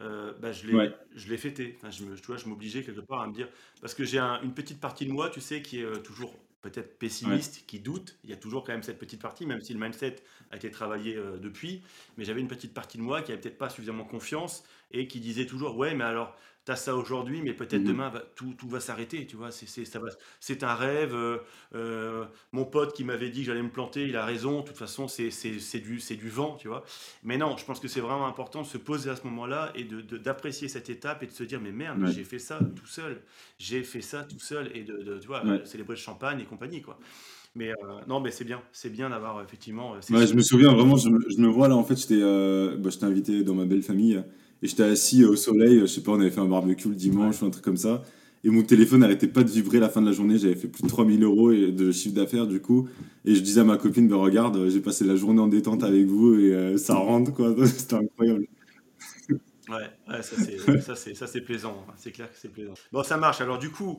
euh, 0.00 0.32
bah, 0.38 0.52
je 0.52 0.66
l'ai, 0.66 0.76
ouais, 0.76 0.90
fêté. 1.38 1.74
Enfin, 1.76 1.90
je 1.90 2.04
me, 2.04 2.16
tu 2.16 2.26
vois, 2.26 2.36
je 2.36 2.46
m'obligeais 2.46 2.82
quelque 2.84 3.00
part 3.00 3.20
à 3.20 3.26
me 3.28 3.32
dire, 3.32 3.48
parce 3.80 3.94
que 3.94 4.04
j'ai 4.04 4.18
un- 4.18 4.40
une 4.42 4.54
petite 4.54 4.80
partie 4.80 5.06
de 5.06 5.12
moi, 5.12 5.30
tu 5.30 5.40
sais, 5.40 5.62
qui 5.62 5.80
est 5.80 6.02
toujours 6.02 6.34
peut-être 6.62 6.98
pessimiste, 6.98 7.64
qui 7.66 7.80
doute. 7.80 8.18
Il 8.24 8.30
y 8.30 8.32
a 8.32 8.36
toujours 8.36 8.64
quand 8.64 8.72
même 8.72 8.82
cette 8.82 8.98
petite 8.98 9.20
partie, 9.20 9.46
même 9.46 9.60
si 9.60 9.72
le 9.72 9.80
mindset 9.80 10.16
a 10.50 10.56
été 10.56 10.70
travaillé 10.70 11.16
euh, 11.16 11.38
depuis. 11.38 11.82
Mais 12.16 12.24
j'avais 12.24 12.40
une 12.40 12.48
petite 12.48 12.74
partie 12.74 12.98
de 12.98 13.02
moi 13.02 13.22
qui 13.22 13.30
n'avait 13.30 13.40
peut-être 13.40 13.58
pas 13.58 13.70
suffisamment 13.70 14.04
confiance 14.04 14.64
et 14.90 15.06
qui 15.06 15.20
disait 15.20 15.46
toujours 15.46 15.76
Ouais, 15.76 15.94
mais 15.94 16.04
alors 16.04 16.36
tu 16.70 16.72
as 16.72 16.76
ça 16.76 16.94
aujourd'hui, 16.94 17.42
mais 17.42 17.52
peut-être 17.52 17.82
mmh 17.82 17.90
demain, 17.90 18.12
tout, 18.36 18.54
tout 18.56 18.68
va 18.68 18.80
s'arrêter, 18.80 19.26
tu 19.26 19.36
vois. 19.36 19.50
C'est 19.50 20.64
un 20.64 20.74
rêve. 20.74 21.14
Euh, 21.14 21.38
euh, 21.74 22.24
mon 22.52 22.64
pote 22.64 22.94
qui 22.94 23.04
m'avait 23.04 23.30
dit 23.30 23.40
que 23.40 23.46
j'allais 23.46 23.62
me 23.62 23.70
planter, 23.70 24.06
il 24.06 24.16
a 24.16 24.24
raison. 24.24 24.60
De 24.60 24.66
toute 24.66 24.76
façon, 24.76 25.08
c'est 25.08 25.80
du, 25.80 25.98
du 25.98 26.28
vent, 26.28 26.56
tu 26.56 26.68
vois. 26.68 26.84
Mais 27.24 27.36
non, 27.36 27.56
je 27.56 27.64
pense 27.64 27.80
que 27.80 27.88
c'est 27.88 28.00
vraiment 28.00 28.26
important 28.26 28.62
de 28.62 28.66
se 28.66 28.78
poser 28.78 29.10
à 29.10 29.16
ce 29.16 29.24
moment-là 29.24 29.72
et 29.74 29.84
d'apprécier 29.84 30.68
de, 30.68 30.72
cette 30.72 30.90
étape 30.90 31.22
et 31.22 31.26
de 31.26 31.32
se 31.32 31.42
dire, 31.42 31.60
mais 31.60 31.72
merde, 31.72 32.06
j'ai 32.06 32.24
fait 32.24 32.38
ça 32.38 32.58
tout 32.76 32.86
seul. 32.86 33.20
J'ai 33.58 33.82
fait 33.82 34.02
ça 34.02 34.24
tout 34.24 34.38
seul 34.40 34.70
et 34.74 34.84
de, 34.84 35.18
tu 35.20 35.26
vois, 35.26 35.42
célébrer 35.64 35.94
le 35.94 36.00
champagne 36.00 36.40
et 36.40 36.44
compagnie, 36.44 36.82
quoi. 36.82 36.98
Mais 37.56 37.70
euh, 37.70 37.74
non, 38.06 38.20
mais 38.20 38.30
c'est 38.30 38.44
bien, 38.44 38.62
c'est 38.70 38.90
bien 38.90 39.10
d'avoir 39.10 39.42
effectivement. 39.42 39.96
je 40.00 40.34
me 40.34 40.42
souviens 40.42 40.72
vraiment, 40.72 40.96
je 40.96 41.08
me, 41.08 41.48
vois 41.48 41.66
là, 41.66 41.74
en 41.74 41.82
fait, 41.82 41.96
j'étais 41.96 42.20
bah, 42.20 42.90
invité 43.02 43.42
dans 43.42 43.54
ma 43.54 43.64
belle 43.64 43.82
famille 43.82 44.22
et 44.62 44.68
j'étais 44.68 44.82
assis 44.82 45.24
au 45.24 45.36
soleil, 45.36 45.80
je 45.80 45.86
sais 45.86 46.02
pas, 46.02 46.12
on 46.12 46.20
avait 46.20 46.30
fait 46.30 46.40
un 46.40 46.48
barbecue 46.48 46.88
le 46.88 46.94
dimanche 46.94 47.40
ou 47.42 47.46
un 47.46 47.50
truc 47.50 47.64
comme 47.64 47.76
ça. 47.76 48.02
Et 48.42 48.48
mon 48.48 48.62
téléphone 48.62 49.00
n'arrêtait 49.00 49.26
pas 49.26 49.42
de 49.42 49.50
vibrer 49.50 49.80
la 49.80 49.90
fin 49.90 50.00
de 50.00 50.06
la 50.06 50.12
journée. 50.12 50.38
J'avais 50.38 50.54
fait 50.54 50.68
plus 50.68 50.82
de 50.82 50.88
3000 50.88 51.22
euros 51.24 51.52
de 51.52 51.92
chiffre 51.92 52.14
d'affaires 52.14 52.46
du 52.46 52.60
coup. 52.60 52.88
Et 53.26 53.34
je 53.34 53.40
disais 53.40 53.60
à 53.60 53.64
ma 53.64 53.76
copine, 53.76 54.08
bah, 54.08 54.16
regarde, 54.16 54.68
j'ai 54.70 54.80
passé 54.80 55.04
la 55.04 55.14
journée 55.14 55.40
en 55.40 55.48
détente 55.48 55.84
avec 55.84 56.06
vous 56.06 56.34
et 56.34 56.54
euh, 56.54 56.76
ça 56.78 56.94
rentre 56.94 57.34
quoi. 57.34 57.54
C'était 57.66 57.96
incroyable. 57.96 58.46
Ouais, 59.68 60.22
ça 60.22 61.26
c'est 61.26 61.40
plaisant. 61.42 61.86
C'est 61.96 62.12
clair 62.12 62.30
que 62.30 62.38
c'est 62.38 62.50
plaisant. 62.50 62.74
Bon, 62.92 63.02
ça 63.02 63.18
marche. 63.18 63.40
Alors 63.40 63.58
du 63.58 63.70
coup, 63.70 63.98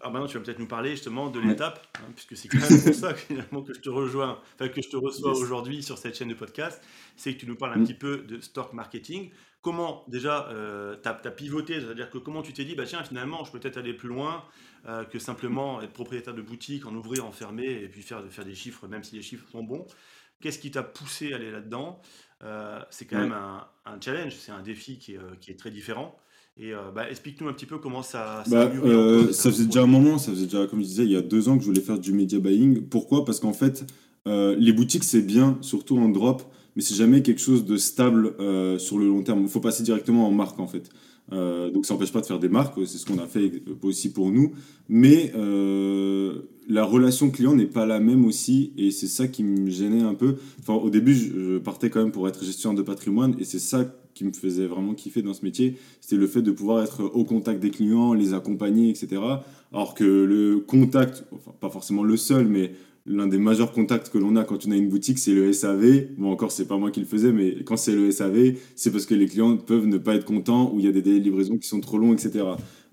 alors 0.00 0.12
maintenant, 0.12 0.26
tu 0.26 0.38
vas 0.38 0.44
peut-être 0.44 0.58
nous 0.58 0.66
parler 0.66 0.90
justement 0.90 1.28
de 1.28 1.40
l'étape, 1.40 1.86
hein, 1.98 2.08
puisque 2.14 2.36
c'est 2.36 2.48
quand 2.48 2.58
même 2.58 2.82
pour 2.82 2.94
ça 2.94 3.14
finalement 3.28 3.62
que 3.62 3.74
je 3.74 3.80
te 3.80 3.90
rejoins, 3.90 4.40
enfin 4.54 4.68
que 4.68 4.80
je 4.80 4.88
te 4.88 4.96
reçois 4.96 5.32
aujourd'hui 5.32 5.82
sur 5.82 5.98
cette 5.98 6.16
chaîne 6.16 6.28
de 6.28 6.34
podcast, 6.34 6.82
c'est 7.16 7.34
que 7.34 7.40
tu 7.40 7.46
nous 7.46 7.56
parles 7.56 7.74
un 7.74 7.78
mm. 7.78 7.84
petit 7.84 7.94
peu 7.94 8.18
de 8.18 8.40
stock 8.40 8.72
marketing. 8.72 9.30
Comment 9.60 10.04
déjà 10.08 10.48
euh, 10.48 10.96
tu 11.02 11.08
as, 11.08 11.30
pivoté, 11.30 11.80
c'est-à-dire 11.80 12.08
que 12.08 12.16
comment 12.16 12.40
tu 12.40 12.54
t'es 12.54 12.64
dit, 12.64 12.74
bah 12.74 12.84
tiens, 12.86 13.04
finalement, 13.04 13.44
je 13.44 13.52
peux 13.52 13.60
peut-être 13.60 13.76
aller 13.76 13.92
plus 13.92 14.08
loin 14.08 14.42
euh, 14.86 15.04
que 15.04 15.18
simplement 15.18 15.82
être 15.82 15.92
propriétaire 15.92 16.32
de 16.32 16.40
boutique, 16.40 16.86
en 16.86 16.94
ouvrir, 16.94 17.26
en 17.26 17.32
fermer, 17.32 17.70
et 17.70 17.88
puis 17.88 18.00
faire, 18.00 18.22
faire 18.30 18.46
des 18.46 18.54
chiffres, 18.54 18.88
même 18.88 19.04
si 19.04 19.16
les 19.16 19.22
chiffres 19.22 19.46
sont 19.50 19.62
bons. 19.62 19.86
Qu'est-ce 20.40 20.58
qui 20.58 20.70
t'a 20.70 20.82
poussé 20.82 21.34
à 21.34 21.36
aller 21.36 21.50
là-dedans? 21.50 22.00
Euh, 22.42 22.80
C'est 22.88 23.04
quand 23.04 23.18
même 23.18 23.34
un, 23.34 24.00
challenge, 24.00 24.34
c'est 24.34 24.52
un 24.52 24.62
défi 24.62 24.98
qui 24.98 25.16
est, 25.16 25.40
qui 25.40 25.50
est 25.50 25.58
très 25.58 25.70
différent. 25.70 26.18
Et 26.62 26.72
bah, 26.94 27.08
explique-nous 27.08 27.48
un 27.48 27.54
petit 27.54 27.66
peu 27.66 27.78
comment 27.78 28.02
ça, 28.02 28.44
ça 28.46 28.66
bah, 28.66 29.32
Ça 29.32 29.50
faisait 29.50 29.64
déjà 29.64 29.82
un 29.82 29.86
moment, 29.86 30.18
ça 30.18 30.30
faisait 30.30 30.44
déjà, 30.44 30.66
comme 30.66 30.80
je 30.80 30.86
disais, 30.86 31.04
il 31.04 31.10
y 31.10 31.16
a 31.16 31.22
deux 31.22 31.48
ans 31.48 31.56
que 31.56 31.62
je 31.62 31.66
voulais 31.66 31.80
faire 31.80 31.98
du 31.98 32.12
media 32.12 32.38
buying. 32.38 32.82
Pourquoi? 32.82 33.24
Parce 33.24 33.40
qu'en 33.40 33.54
fait, 33.54 33.86
les 34.26 34.72
boutiques, 34.72 35.04
c'est 35.04 35.22
bien, 35.22 35.56
surtout 35.62 35.98
en 35.98 36.10
drop 36.10 36.42
mais 36.76 36.82
c'est 36.82 36.94
jamais 36.94 37.22
quelque 37.22 37.40
chose 37.40 37.64
de 37.64 37.76
stable 37.76 38.34
euh, 38.40 38.78
sur 38.78 38.98
le 38.98 39.06
long 39.06 39.22
terme. 39.22 39.42
Il 39.42 39.48
faut 39.48 39.60
passer 39.60 39.82
directement 39.82 40.26
en 40.26 40.30
marque 40.30 40.58
en 40.60 40.66
fait. 40.66 40.88
Euh, 41.32 41.70
donc 41.70 41.86
ça 41.86 41.94
n'empêche 41.94 42.12
pas 42.12 42.20
de 42.20 42.26
faire 42.26 42.38
des 42.38 42.48
marques, 42.48 42.74
c'est 42.86 42.98
ce 42.98 43.06
qu'on 43.06 43.18
a 43.18 43.26
fait 43.26 43.62
aussi 43.82 44.12
pour 44.12 44.30
nous. 44.30 44.52
Mais 44.88 45.32
euh, 45.36 46.40
la 46.68 46.84
relation 46.84 47.30
client 47.30 47.54
n'est 47.54 47.66
pas 47.66 47.86
la 47.86 48.00
même 48.00 48.24
aussi, 48.24 48.72
et 48.76 48.90
c'est 48.90 49.06
ça 49.06 49.28
qui 49.28 49.44
me 49.44 49.70
gênait 49.70 50.02
un 50.02 50.14
peu. 50.14 50.36
Enfin, 50.60 50.74
au 50.74 50.90
début, 50.90 51.14
je 51.14 51.58
partais 51.58 51.90
quand 51.90 52.00
même 52.00 52.12
pour 52.12 52.28
être 52.28 52.44
gestionnaire 52.44 52.78
de 52.78 52.82
patrimoine, 52.82 53.36
et 53.38 53.44
c'est 53.44 53.58
ça 53.58 53.84
qui 54.14 54.24
me 54.24 54.32
faisait 54.32 54.66
vraiment 54.66 54.94
kiffer 54.94 55.22
dans 55.22 55.34
ce 55.34 55.44
métier, 55.44 55.76
c'était 56.00 56.16
le 56.16 56.26
fait 56.26 56.42
de 56.42 56.50
pouvoir 56.50 56.82
être 56.82 57.04
au 57.04 57.24
contact 57.24 57.60
des 57.60 57.70
clients, 57.70 58.12
les 58.12 58.34
accompagner, 58.34 58.90
etc. 58.90 59.22
Alors 59.72 59.94
que 59.94 60.04
le 60.04 60.58
contact, 60.58 61.24
enfin 61.32 61.52
pas 61.58 61.70
forcément 61.70 62.02
le 62.02 62.16
seul, 62.16 62.46
mais 62.46 62.72
l'un 63.06 63.26
des 63.26 63.38
majeurs 63.38 63.72
contacts 63.72 64.10
que 64.10 64.18
l'on 64.18 64.36
a 64.36 64.44
quand 64.44 64.66
on 64.66 64.70
a 64.70 64.76
une 64.76 64.88
boutique, 64.88 65.18
c'est 65.18 65.32
le 65.32 65.52
SAV. 65.52 66.08
Bon, 66.18 66.30
encore, 66.30 66.52
c'est 66.52 66.66
pas 66.66 66.76
moi 66.76 66.90
qui 66.90 67.00
le 67.00 67.06
faisais, 67.06 67.32
mais 67.32 67.62
quand 67.64 67.76
c'est 67.76 67.94
le 67.94 68.10
SAV, 68.10 68.54
c'est 68.76 68.90
parce 68.90 69.06
que 69.06 69.14
les 69.14 69.26
clients 69.26 69.56
peuvent 69.56 69.86
ne 69.86 69.98
pas 69.98 70.14
être 70.14 70.24
contents 70.24 70.72
ou 70.72 70.78
il 70.78 70.84
y 70.84 70.88
a 70.88 70.92
des 70.92 71.02
délais 71.02 71.30
qui 71.58 71.68
sont 71.68 71.80
trop 71.80 71.98
longs, 71.98 72.12
etc. 72.12 72.44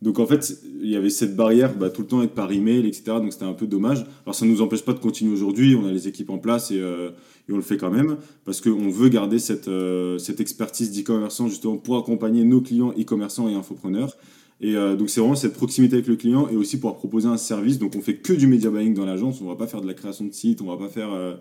Donc, 0.01 0.19
en 0.19 0.27
fait, 0.27 0.61
il 0.81 0.89
y 0.89 0.95
avait 0.95 1.09
cette 1.09 1.35
barrière, 1.35 1.75
bah, 1.75 1.89
tout 1.89 2.01
le 2.01 2.07
temps 2.07 2.21
être 2.21 2.33
par 2.33 2.51
email, 2.51 2.85
etc. 2.85 3.03
Donc, 3.17 3.33
c'était 3.33 3.45
un 3.45 3.53
peu 3.53 3.67
dommage. 3.67 4.05
Alors, 4.25 4.35
ça 4.35 4.45
ne 4.45 4.51
nous 4.51 4.61
empêche 4.61 4.83
pas 4.83 4.93
de 4.93 4.99
continuer 4.99 5.33
aujourd'hui. 5.33 5.75
On 5.75 5.87
a 5.87 5.91
les 5.91 6.07
équipes 6.07 6.29
en 6.29 6.37
place 6.37 6.71
et, 6.71 6.79
euh, 6.79 7.09
on 7.49 7.55
le 7.55 7.61
fait 7.61 7.77
quand 7.77 7.89
même 7.89 8.17
parce 8.43 8.59
qu'on 8.61 8.89
veut 8.89 9.09
garder 9.09 9.39
cette, 9.39 9.69
euh, 9.69 10.17
cette 10.17 10.41
expertise 10.41 10.91
d'e-commerçant 10.91 11.47
justement 11.47 11.77
pour 11.77 11.97
accompagner 11.97 12.43
nos 12.43 12.61
clients 12.61 12.91
e-commerçants 12.91 13.47
et 13.47 13.55
infopreneurs. 13.55 14.17
Et 14.59 14.75
euh, 14.75 14.95
donc 14.95 15.09
c'est 15.09 15.19
vraiment 15.19 15.35
cette 15.35 15.53
proximité 15.53 15.95
avec 15.95 16.07
le 16.07 16.15
client 16.15 16.47
et 16.49 16.55
aussi 16.55 16.77
pouvoir 16.77 16.95
proposer 16.95 17.27
un 17.27 17.37
service. 17.37 17.77
Donc 17.77 17.95
on 17.95 18.01
fait 18.01 18.17
que 18.17 18.33
du 18.33 18.47
media 18.47 18.69
buying 18.69 18.93
dans 18.93 19.05
l'agence, 19.05 19.41
on 19.41 19.45
va 19.45 19.55
pas 19.55 19.67
faire 19.67 19.81
de 19.81 19.87
la 19.87 19.93
création 19.93 20.25
de 20.25 20.33
site, 20.33 20.61
on 20.61 20.65
va 20.65 20.77
pas 20.77 20.89
faire 20.89 21.11
euh, 21.11 21.35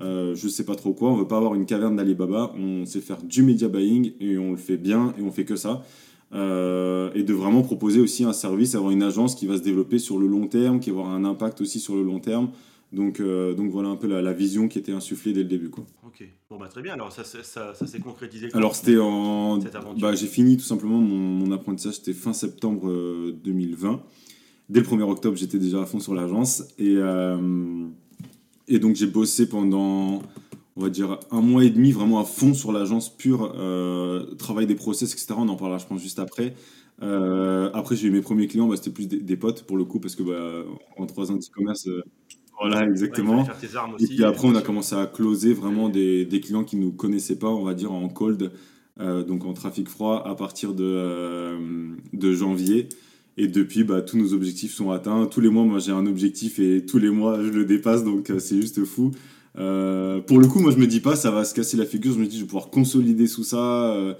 euh, 0.00 0.34
je 0.34 0.48
sais 0.48 0.64
pas 0.64 0.74
trop 0.74 0.92
quoi, 0.92 1.10
on 1.10 1.16
veut 1.16 1.28
pas 1.28 1.38
avoir 1.38 1.54
une 1.54 1.64
caverne 1.64 1.96
d'Alibaba, 1.96 2.52
on 2.58 2.84
sait 2.84 3.00
faire 3.00 3.22
du 3.22 3.42
media 3.42 3.68
buying 3.68 4.12
et 4.20 4.36
on 4.36 4.50
le 4.50 4.56
fait 4.56 4.76
bien 4.76 5.14
et 5.18 5.22
on 5.22 5.30
fait 5.30 5.44
que 5.44 5.56
ça. 5.56 5.82
Euh, 6.34 7.10
et 7.14 7.22
de 7.22 7.32
vraiment 7.32 7.62
proposer 7.62 8.00
aussi 8.00 8.24
un 8.24 8.32
service, 8.32 8.74
avoir 8.74 8.90
une 8.90 9.04
agence 9.04 9.36
qui 9.36 9.46
va 9.46 9.56
se 9.56 9.62
développer 9.62 9.98
sur 9.98 10.18
le 10.18 10.26
long 10.26 10.48
terme, 10.48 10.80
qui 10.80 10.90
va 10.90 11.00
avoir 11.00 11.14
un 11.14 11.24
impact 11.24 11.60
aussi 11.60 11.78
sur 11.78 11.94
le 11.94 12.02
long 12.02 12.18
terme. 12.18 12.50
Donc, 12.92 13.20
euh, 13.20 13.54
donc 13.54 13.70
voilà 13.70 13.88
un 13.88 13.96
peu 13.96 14.06
la, 14.06 14.32
vision 14.32 14.68
qui 14.68 14.78
était 14.78 14.92
insufflée 14.92 15.32
dès 15.32 15.42
le 15.42 15.48
début. 15.48 15.70
Quoi. 15.70 15.84
Ok, 16.06 16.26
bon 16.48 16.56
bah 16.56 16.68
très 16.68 16.82
bien, 16.82 16.94
alors 16.94 17.12
ça, 17.12 17.24
ça, 17.24 17.42
ça, 17.42 17.86
s'est 17.86 17.98
concrétisé 17.98 18.48
Alors 18.52 18.76
c'était 18.76 18.98
en... 18.98 19.58
Bah, 19.98 20.14
j'ai 20.14 20.26
fini 20.26 20.56
tout 20.56 20.64
simplement 20.64 20.98
mon, 20.98 21.50
apprentissage, 21.52 21.94
c'était 21.94 22.12
fin 22.12 22.32
septembre 22.32 22.88
2020. 23.44 23.92
Euh, 23.92 23.96
dès 24.68 24.80
le 24.80 24.86
1er 24.86 25.02
octobre, 25.02 25.36
j'étais 25.36 25.58
déjà 25.58 25.82
à 25.82 25.86
fond 25.86 25.98
sur 25.98 26.14
l'agence. 26.14 26.62
Et, 26.78 26.94
euh, 26.96 27.86
et 28.68 28.78
donc 28.78 28.94
j'ai 28.94 29.06
bossé 29.06 29.48
pendant, 29.48 30.22
on 30.76 30.80
va 30.80 30.88
dire, 30.88 31.18
un 31.32 31.40
mois 31.40 31.64
et 31.64 31.70
demi 31.70 31.90
vraiment 31.90 32.20
à 32.20 32.24
fond 32.24 32.54
sur 32.54 32.70
l'agence 32.70 33.16
pure, 33.16 33.52
travail 34.38 34.66
des 34.66 34.76
process, 34.76 35.12
etc. 35.12 35.34
On 35.36 35.48
en 35.48 35.56
parlera 35.56 35.78
je 35.78 35.86
pense 35.86 36.00
juste 36.00 36.20
après. 36.20 36.54
après 37.00 37.96
j'ai 37.96 38.06
eu 38.06 38.12
mes 38.12 38.22
premiers 38.22 38.46
clients, 38.46 38.68
bah, 38.68 38.76
c'était 38.76 38.90
plus 38.90 39.08
des, 39.08 39.36
potes 39.36 39.64
pour 39.64 39.76
le 39.76 39.84
coup, 39.84 39.98
parce 39.98 40.14
que 40.14 40.22
bah, 40.22 40.64
en 40.96 41.06
trois 41.06 41.32
ans 41.32 41.34
d'e-commerce... 41.34 41.88
Voilà, 42.58 42.86
exactement. 42.88 43.46
et 43.98 44.06
puis 44.06 44.24
après, 44.24 44.48
on 44.48 44.54
a 44.54 44.62
commencé 44.62 44.94
à 44.94 45.06
closer 45.06 45.52
vraiment 45.52 45.88
des, 45.88 46.24
des 46.24 46.40
clients 46.40 46.64
qui 46.64 46.76
ne 46.76 46.82
nous 46.82 46.92
connaissaient 46.92 47.38
pas, 47.38 47.48
on 47.48 47.64
va 47.64 47.74
dire 47.74 47.92
en 47.92 48.08
cold, 48.08 48.50
euh, 48.98 49.22
donc 49.22 49.44
en 49.44 49.52
trafic 49.52 49.88
froid, 49.88 50.22
à 50.26 50.34
partir 50.34 50.72
de, 50.72 50.84
euh, 50.84 51.58
de 52.12 52.32
janvier. 52.32 52.88
Et 53.36 53.48
depuis, 53.48 53.84
bah, 53.84 54.00
tous 54.00 54.16
nos 54.16 54.32
objectifs 54.32 54.72
sont 54.72 54.90
atteints. 54.90 55.26
Tous 55.26 55.42
les 55.42 55.50
mois, 55.50 55.64
moi, 55.64 55.78
j'ai 55.78 55.92
un 55.92 56.06
objectif 56.06 56.58
et 56.58 56.86
tous 56.86 56.96
les 56.98 57.10
mois, 57.10 57.42
je 57.42 57.50
le 57.50 57.66
dépasse, 57.66 58.04
donc 58.04 58.30
euh, 58.30 58.38
c'est 58.38 58.56
juste 58.56 58.82
fou. 58.84 59.10
pour 59.54 60.38
le 60.40 60.46
coup, 60.46 60.60
moi, 60.60 60.70
je 60.70 60.78
me 60.78 60.86
dis 60.86 61.00
pas, 61.00 61.14
ça 61.14 61.30
va 61.30 61.44
se 61.44 61.54
casser 61.54 61.76
la 61.76 61.84
figure. 61.84 62.14
Je 62.14 62.18
me 62.18 62.26
dis, 62.26 62.36
je 62.36 62.42
vais 62.42 62.46
pouvoir 62.46 62.70
consolider 62.70 63.26
sous 63.26 63.44
ça, 63.44 64.16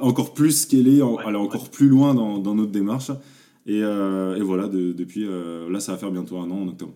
encore 0.00 0.32
plus 0.32 0.62
scaler, 0.62 1.02
aller 1.26 1.36
encore 1.36 1.70
plus 1.70 1.88
loin 1.88 2.14
dans, 2.14 2.38
dans 2.38 2.54
notre 2.54 2.72
démarche. 2.72 3.10
Et, 3.66 3.80
et 3.80 4.42
voilà, 4.42 4.68
depuis, 4.68 5.26
là, 5.68 5.80
ça 5.80 5.92
va 5.92 5.98
faire 5.98 6.10
bientôt 6.10 6.38
un 6.38 6.50
an 6.50 6.62
en 6.62 6.68
octobre. 6.68 6.94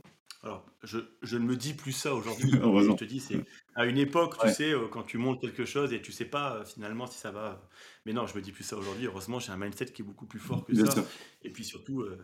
Je, 0.83 0.99
je 1.23 1.37
ne 1.37 1.45
me 1.45 1.57
dis 1.57 1.75
plus 1.75 1.93
ça 1.93 2.15
aujourd'hui. 2.15 2.51
je 2.53 2.95
te 2.95 3.05
dis, 3.05 3.21
c'est 3.21 3.45
à 3.75 3.87
une 3.87 3.99
époque, 3.99 4.37
tu 4.39 4.53
sais, 4.53 4.73
euh, 4.73 4.89
quand 4.89 5.03
tu 5.03 5.17
montes 5.17 5.41
quelque 5.41 5.65
chose 5.65 5.93
et 5.93 6.03
tu 6.03 6.13
sais 6.13 6.25
pas 6.25 6.57
euh, 6.57 6.65
finalement 6.65 7.07
si 7.07 7.19
ça 7.19 7.31
va. 7.31 7.67
Mais 8.05 8.13
non, 8.13 8.27
je 8.27 8.35
me 8.35 8.43
dis 8.43 8.53
plus 8.53 8.65
ça 8.65 8.77
aujourd'hui. 8.77 9.07
Heureusement, 9.07 9.39
j'ai 9.39 9.53
un 9.53 9.57
mindset 9.57 9.87
qui 9.87 10.03
est 10.03 10.05
beaucoup 10.05 10.27
plus 10.27 10.39
fort 10.39 10.65
que 10.65 10.75
ça. 10.75 11.05
Et 11.43 11.51
puis 11.51 11.65
surtout, 11.65 12.03
euh, 12.03 12.19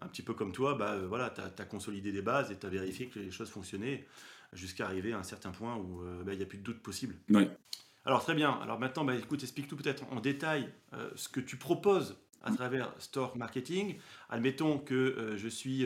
un 0.00 0.08
petit 0.08 0.22
peu 0.22 0.34
comme 0.34 0.52
toi, 0.52 0.74
bah, 0.74 0.96
voilà, 1.08 1.30
tu 1.30 1.40
as, 1.40 1.64
consolidé 1.64 2.12
des 2.12 2.22
bases 2.22 2.50
et 2.50 2.58
tu 2.58 2.66
as 2.66 2.70
vérifié 2.70 3.08
que 3.08 3.18
les 3.18 3.30
choses 3.30 3.50
fonctionnaient 3.50 4.06
jusqu'à 4.52 4.86
arriver 4.86 5.12
à 5.12 5.18
un 5.18 5.22
certain 5.22 5.50
point 5.50 5.76
où 5.76 6.02
bah, 6.24 6.32
il 6.32 6.38
n'y 6.38 6.42
a 6.42 6.46
plus 6.46 6.58
de 6.58 6.64
doute 6.64 6.82
possible. 6.82 7.16
Alors 8.04 8.22
très 8.22 8.34
bien. 8.34 8.52
Alors 8.62 8.78
maintenant, 8.78 9.04
bah, 9.04 9.14
écoute, 9.14 9.42
explique 9.42 9.68
tout 9.68 9.76
peut-être 9.76 10.04
en 10.10 10.20
détail 10.20 10.72
ce 11.14 11.28
que 11.28 11.40
tu 11.40 11.56
proposes 11.56 12.16
à 12.42 12.52
travers 12.52 12.92
Store 12.98 13.36
Marketing. 13.36 13.98
Admettons 14.28 14.78
que 14.78 15.34
je 15.36 15.48
suis 15.48 15.84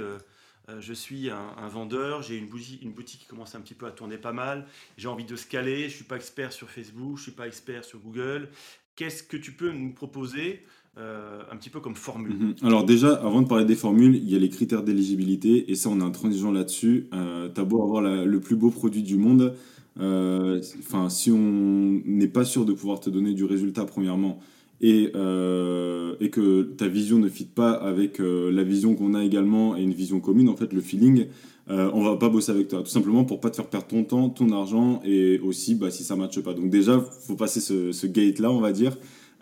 je 0.81 0.93
suis 0.93 1.31
un, 1.31 1.69
vendeur, 1.69 2.23
j'ai 2.23 2.37
une 2.37 2.47
boutique, 2.47 3.21
qui 3.21 3.27
commence 3.27 3.55
un 3.55 3.61
petit 3.61 3.75
peu 3.75 3.87
à 3.87 3.91
tourner 3.91 4.19
pas 4.19 4.33
mal, 4.33 4.67
j'ai 4.97 5.09
envie 5.09 5.25
de 5.25 5.37
scaler, 5.37 5.81
je 5.81 5.85
ne 5.85 5.91
suis 5.91 6.05
pas 6.05 6.17
expert 6.17 6.53
sur 6.53 6.71
Facebook, 6.71 7.17
je 7.17 7.23
suis 7.25 7.33
pas 7.33 7.47
expert 7.47 7.85
sur 7.85 7.99
Google. 7.99 8.49
Qu'est-ce 8.97 9.23
que 9.23 9.37
tu 9.37 9.53
peux 9.53 9.73
nous 9.73 9.93
proposer 9.93 10.63
euh, 10.99 11.41
un 11.51 11.57
petit 11.57 11.71
peu 11.71 11.81
comme 11.81 11.95
formule? 11.95 12.35
Mhm. 12.35 12.55
Alors 12.63 12.85
déjà, 12.85 13.15
avant 13.15 13.43
de 13.43 13.49
parler 13.49 13.65
des 13.65 13.77
formules, 13.77 14.17
il 14.17 14.29
y 14.29 14.37
a 14.37 14.39
les 14.39 14.51
critères 14.51 14.83
d'éligibilité, 14.83 15.71
et 15.71 15.75
ça 15.75 15.89
on 15.89 16.01
est 16.01 16.05
intransigeant 16.05 16.53
là-dessus. 16.53 17.09
Euh, 17.15 17.49
T'as 17.49 17.65
beau 17.65 17.83
avoir 17.83 18.03
le 18.03 18.41
plus 18.41 18.57
beau 18.57 18.71
produit 18.71 19.03
du 19.03 19.17
monde, 19.17 19.55
euh, 19.99 20.61
si 21.09 21.31
on 21.31 22.01
n'est 22.05 22.29
pas 22.29 22.45
sûr 22.45 22.65
de 22.65 22.73
pouvoir 22.73 23.01
te 23.01 23.11
donner 23.11 23.35
du 23.35 23.45
résultat 23.45 23.85
premièrement, 23.85 24.41
et, 24.81 25.11
euh, 25.15 26.15
et 26.21 26.31
que 26.31 26.63
ta 26.63 26.89
vision 26.89 27.19
ne 27.19 27.29
fit 27.29 27.45
pas 27.45 27.73
avec 27.73 28.21
euh, 28.21 28.51
la 28.51 28.63
vision 28.63 28.95
qu'on 28.95 29.15
a 29.15 29.25
également 29.25 29.77
et 29.77 29.83
une 29.83 29.93
vision 29.93 30.21
commune, 30.21 30.49
en 30.49 30.57
fait, 30.57 30.73
le 30.73 30.81
feeling, 30.81 31.27
euh, 31.69 31.91
on 31.93 32.03
va 32.03 32.17
pas 32.17 32.29
bosser 32.29 32.51
avec 32.53 32.69
toi. 32.69 32.83
Tout 32.83 32.91
simplement 32.91 33.25
pour 33.25 33.41
pas 33.41 33.51
te 33.51 33.57
faire 33.57 33.67
perdre 33.67 33.87
ton 33.87 34.05
temps, 34.05 34.29
ton 34.31 34.51
argent 34.53 35.01
et 35.05 35.39
aussi 35.41 35.75
bah, 35.75 35.91
si 35.91 36.03
ça 36.03 36.17
matche 36.17 36.41
pas. 36.41 36.55
Donc 36.55 36.71
déjà, 36.71 36.99
faut 37.01 37.37
passer 37.37 37.61
ce, 37.61 37.93
ce 37.93 38.07
gate-là, 38.07 38.51
on 38.51 38.61
va 38.61 38.73
dire. 38.73 38.97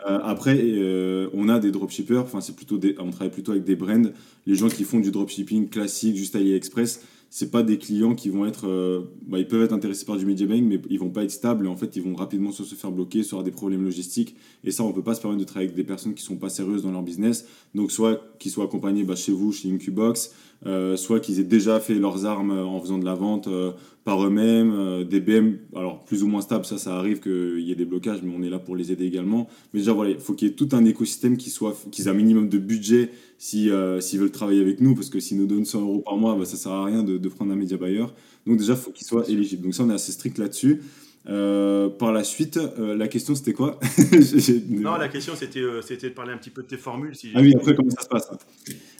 Euh, 0.08 0.18
après, 0.22 0.60
on 1.32 1.48
a 1.48 1.58
des 1.58 1.70
dropshippers, 1.70 2.18
enfin 2.18 2.40
c'est 2.40 2.54
plutôt 2.54 2.78
on 2.98 3.10
travaille 3.10 3.32
plutôt 3.32 3.52
avec 3.52 3.64
des 3.64 3.76
brands. 3.76 4.10
Les 4.46 4.54
gens 4.54 4.68
qui 4.68 4.84
font 4.84 5.00
du 5.00 5.10
dropshipping 5.10 5.68
classique, 5.68 6.16
juste 6.16 6.36
AliExpress, 6.36 7.02
c'est 7.30 7.50
pas 7.50 7.62
des 7.62 7.78
clients 7.78 8.14
qui 8.14 8.30
vont 8.30 8.46
être, 8.46 8.66
euh, 8.66 9.02
bah, 9.26 9.38
ils 9.38 9.46
peuvent 9.46 9.62
être 9.62 9.72
intéressés 9.72 10.06
par 10.06 10.16
du 10.16 10.24
media 10.24 10.46
buying, 10.46 10.66
mais 10.66 10.80
ils 10.88 10.98
vont 10.98 11.10
pas 11.10 11.24
être 11.24 11.30
stables 11.30 11.66
et 11.66 11.68
en 11.68 11.76
fait 11.76 11.94
ils 11.96 12.02
vont 12.02 12.14
rapidement 12.14 12.52
se 12.52 12.62
faire 12.62 12.90
bloquer, 12.90 13.22
soit 13.22 13.38
avoir 13.38 13.44
des 13.44 13.50
problèmes 13.50 13.84
logistiques. 13.84 14.34
Et 14.64 14.70
ça, 14.70 14.82
on 14.82 14.92
peut 14.92 15.02
pas 15.02 15.14
se 15.14 15.20
permettre 15.20 15.40
de 15.40 15.44
travailler 15.44 15.68
avec 15.68 15.76
des 15.76 15.84
personnes 15.84 16.14
qui 16.14 16.22
sont 16.22 16.36
pas 16.36 16.48
sérieuses 16.48 16.82
dans 16.82 16.90
leur 16.92 17.02
business. 17.02 17.46
Donc 17.74 17.92
soit 17.92 18.22
qu'ils 18.38 18.50
soient 18.50 18.64
accompagnés 18.64 19.04
bah, 19.04 19.14
chez 19.14 19.32
vous, 19.32 19.52
chez 19.52 19.70
Incubox, 19.70 20.32
euh, 20.66 20.96
soit 20.96 21.20
qu'ils 21.20 21.38
aient 21.38 21.44
déjà 21.44 21.78
fait 21.78 21.94
leurs 21.94 22.26
armes 22.26 22.50
en 22.50 22.80
faisant 22.80 22.98
de 22.98 23.04
la 23.04 23.14
vente 23.14 23.46
euh, 23.46 23.70
par 24.04 24.24
eux-mêmes, 24.24 24.72
euh, 24.72 25.04
des 25.04 25.20
BM, 25.20 25.58
alors 25.76 26.04
plus 26.04 26.24
ou 26.24 26.26
moins 26.26 26.40
stables, 26.40 26.64
ça, 26.64 26.78
ça 26.78 26.96
arrive 26.96 27.20
qu'il 27.20 27.60
y 27.60 27.70
ait 27.70 27.76
des 27.76 27.84
blocages, 27.84 28.22
mais 28.22 28.32
on 28.36 28.42
est 28.42 28.50
là 28.50 28.58
pour 28.58 28.74
les 28.74 28.90
aider 28.90 29.04
également. 29.04 29.48
Mais 29.72 29.80
déjà, 29.80 29.92
voilà, 29.92 30.10
il 30.10 30.18
faut 30.18 30.34
qu'il 30.34 30.48
y 30.48 30.50
ait 30.50 30.54
tout 30.54 30.68
un 30.72 30.84
écosystème 30.84 31.36
qui 31.36 31.50
soit, 31.50 31.76
qu'ils 31.92 32.06
aient 32.06 32.10
un 32.10 32.14
minimum 32.14 32.48
de 32.48 32.58
budget 32.58 33.10
si, 33.38 33.70
s'ils 34.00 34.18
veulent 34.18 34.32
travailler 34.32 34.60
avec 34.60 34.80
nous, 34.80 34.96
parce 34.96 35.10
que 35.10 35.20
s'ils 35.20 35.38
nous 35.38 35.46
donnent 35.46 35.64
100 35.64 35.80
euros 35.80 36.00
par 36.00 36.16
mois, 36.16 36.34
bah, 36.34 36.44
ça 36.44 36.56
sert 36.56 36.72
à 36.72 36.84
rien 36.84 37.04
de, 37.04 37.18
de 37.18 37.28
prendre 37.28 37.52
un 37.52 37.56
média 37.56 37.76
buyer. 37.76 38.06
Donc 38.46 38.58
déjà, 38.58 38.72
il 38.72 38.78
faut 38.78 38.90
qu'ils 38.90 39.06
soient 39.06 39.28
éligibles. 39.28 39.62
Donc 39.62 39.74
ça, 39.74 39.84
on 39.84 39.90
est 39.90 39.94
assez 39.94 40.10
strict 40.10 40.38
là-dessus. 40.38 40.80
Euh, 41.28 41.90
par 41.90 42.12
la 42.12 42.24
suite, 42.24 42.56
euh, 42.56 42.96
la 42.96 43.06
question 43.06 43.34
c'était 43.34 43.52
quoi? 43.52 43.78
Non, 44.70 44.96
la 44.96 45.08
question 45.08 45.34
c'était 45.36 45.60
euh, 45.60 45.82
c'était 45.82 46.08
de 46.08 46.14
parler 46.14 46.32
un 46.32 46.38
petit 46.38 46.48
peu 46.48 46.62
de 46.62 46.68
tes 46.68 46.78
formules. 46.78 47.14
Si 47.14 47.32
ah 47.34 47.40
oui, 47.42 47.52
après 47.54 47.74
comment 47.74 47.90
ça 47.90 48.02
se 48.02 48.08
passe? 48.08 48.30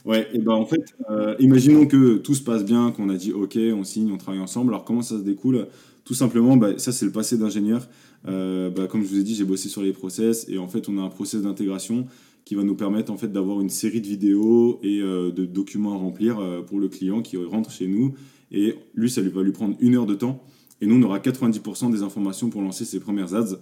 Ouais, 0.05 0.29
et 0.33 0.39
ben 0.39 0.53
en 0.53 0.65
fait, 0.65 0.97
imaginons 1.39 1.87
que 1.87 2.17
tout 2.17 2.35
se 2.35 2.43
passe 2.43 2.65
bien, 2.65 2.93
qu'on 2.93 3.09
a 3.09 3.17
dit 3.17 3.33
ok, 3.33 3.59
on 3.75 3.85
signe, 3.85 4.11
on 4.13 4.17
travaille 4.17 4.41
ensemble. 4.41 4.73
Alors 4.73 4.85
comment 4.85 5.03
ça 5.03 5.19
se 5.19 5.23
découle? 5.23 5.67
Tout 6.05 6.15
simplement, 6.15 6.57
bah, 6.57 6.79
ça 6.79 6.93
c'est 6.93 7.05
le 7.05 7.13
passé 7.13 7.37
d'ingénieur. 7.37 7.89
Bah, 8.25 8.87
comme 8.89 9.03
je 9.03 9.09
vous 9.09 9.19
ai 9.19 9.23
dit, 9.23 9.35
j'ai 9.35 9.45
bossé 9.45 9.69
sur 9.69 9.83
les 9.83 9.93
process 9.93 10.47
et 10.49 10.59
en 10.59 10.69
fait 10.69 10.89
on 10.89 10.99
a 10.99 11.03
un 11.03 11.09
process 11.09 11.43
d'intégration 11.43 12.07
qui 12.45 12.55
va 12.55 12.63
nous 12.63 12.75
permettre 12.75 13.13
en 13.13 13.19
fait 13.19 13.31
d'avoir 13.31 13.61
une 13.61 13.69
série 13.69 14.01
de 14.01 14.07
vidéos 14.07 14.81
et 14.83 15.01
de 15.01 15.45
documents 15.45 15.95
à 15.95 15.99
remplir 15.99 16.41
pour 16.67 16.81
le 16.81 16.89
client 16.89 17.21
qui 17.21 17.37
rentre 17.37 17.71
chez 17.71 17.87
nous. 17.87 18.15
Et 18.51 18.77
lui, 18.95 19.11
ça 19.11 19.21
lui 19.21 19.29
va 19.29 19.43
lui 19.43 19.53
prendre 19.53 19.77
une 19.81 19.95
heure 19.97 20.07
de 20.07 20.15
temps. 20.15 20.43
Et 20.81 20.87
nous, 20.87 20.95
on 20.95 21.03
aura 21.03 21.19
90% 21.19 21.91
des 21.91 22.03
informations 22.03 22.49
pour 22.49 22.63
lancer 22.63 22.87
ses 22.87 23.01
premières 23.01 23.35
ads. 23.35 23.59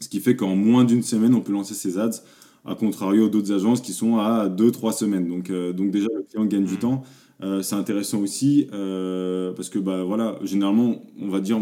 Ce 0.00 0.08
qui 0.08 0.20
fait 0.20 0.36
qu'en 0.36 0.56
moins 0.56 0.84
d'une 0.84 1.02
semaine, 1.02 1.34
on 1.34 1.42
peut 1.42 1.52
lancer 1.52 1.74
ses 1.74 1.98
ads, 1.98 2.22
à 2.68 2.74
contrario 2.74 3.28
d'autres 3.28 3.52
agences 3.52 3.80
qui 3.80 3.92
sont 3.92 4.18
à 4.18 4.48
2-3 4.48 4.92
semaines. 4.92 5.28
Donc, 5.28 5.50
euh, 5.50 5.72
donc 5.72 5.90
déjà, 5.90 6.08
le 6.14 6.22
client 6.22 6.44
gagne 6.44 6.64
du 6.64 6.74
mmh. 6.74 6.78
temps. 6.78 7.02
Euh, 7.42 7.62
c'est 7.62 7.76
intéressant 7.76 8.20
aussi 8.20 8.66
euh, 8.72 9.52
parce 9.52 9.68
que 9.68 9.78
bah, 9.78 10.02
voilà, 10.04 10.38
généralement, 10.42 11.02
on 11.20 11.28
va 11.28 11.40
dire 11.40 11.60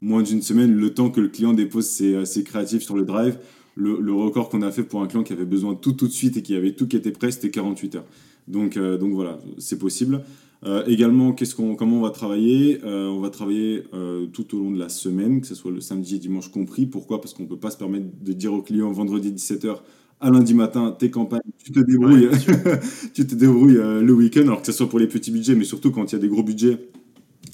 moins 0.00 0.22
d'une 0.22 0.42
semaine, 0.42 0.74
le 0.74 0.94
temps 0.94 1.10
que 1.10 1.20
le 1.20 1.28
client 1.28 1.54
dépose 1.54 1.86
ses, 1.86 2.24
ses 2.26 2.44
créatifs 2.44 2.82
sur 2.82 2.96
le 2.96 3.04
drive. 3.04 3.38
Le, 3.74 3.98
le 4.00 4.12
record 4.12 4.48
qu'on 4.48 4.62
a 4.62 4.70
fait 4.70 4.84
pour 4.84 5.02
un 5.02 5.06
client 5.06 5.22
qui 5.22 5.32
avait 5.34 5.44
besoin 5.44 5.72
de 5.74 5.78
tout 5.78 5.92
tout 5.92 6.06
de 6.06 6.12
suite 6.12 6.36
et 6.38 6.42
qui 6.42 6.54
avait 6.54 6.72
tout 6.72 6.86
qui 6.86 6.96
était 6.96 7.10
prêt, 7.10 7.30
c'était 7.30 7.50
48 7.50 7.96
heures. 7.96 8.04
Donc, 8.48 8.78
donc 8.78 9.12
voilà, 9.12 9.38
c'est 9.58 9.78
possible. 9.78 10.22
Euh, 10.64 10.84
également, 10.86 11.32
qu'est-ce 11.32 11.54
qu'on, 11.54 11.76
comment 11.76 11.98
on 11.98 12.02
va 12.02 12.10
travailler? 12.10 12.80
Euh, 12.84 13.08
On 13.08 13.20
va 13.20 13.30
travailler 13.30 13.84
euh, 13.94 14.26
tout 14.26 14.56
au 14.56 14.60
long 14.60 14.70
de 14.70 14.78
la 14.78 14.88
semaine, 14.88 15.40
que 15.40 15.46
ce 15.46 15.54
soit 15.54 15.70
le 15.70 15.80
samedi 15.80 16.16
et 16.16 16.18
dimanche 16.18 16.50
compris. 16.50 16.86
Pourquoi? 16.86 17.20
Parce 17.20 17.34
qu'on 17.34 17.44
ne 17.44 17.48
peut 17.48 17.58
pas 17.58 17.70
se 17.70 17.76
permettre 17.76 18.06
de 18.20 18.32
dire 18.32 18.52
aux 18.52 18.62
clients 18.62 18.90
vendredi 18.90 19.30
17h 19.30 19.76
à 20.20 20.30
lundi 20.30 20.54
matin, 20.54 20.94
tes 20.98 21.10
campagnes, 21.10 21.40
tu 21.62 21.72
te 21.72 21.80
débrouilles, 21.80 22.28
tu 23.14 23.26
te 23.26 23.34
débrouilles 23.34 23.74
le 23.74 24.12
week-end, 24.12 24.42
alors 24.42 24.60
que 24.60 24.66
ce 24.66 24.72
soit 24.72 24.88
pour 24.88 24.98
les 24.98 25.06
petits 25.06 25.30
budgets, 25.30 25.54
mais 25.54 25.64
surtout 25.64 25.90
quand 25.90 26.10
il 26.10 26.14
y 26.14 26.18
a 26.18 26.20
des 26.20 26.28
gros 26.28 26.42
budgets, 26.42 26.78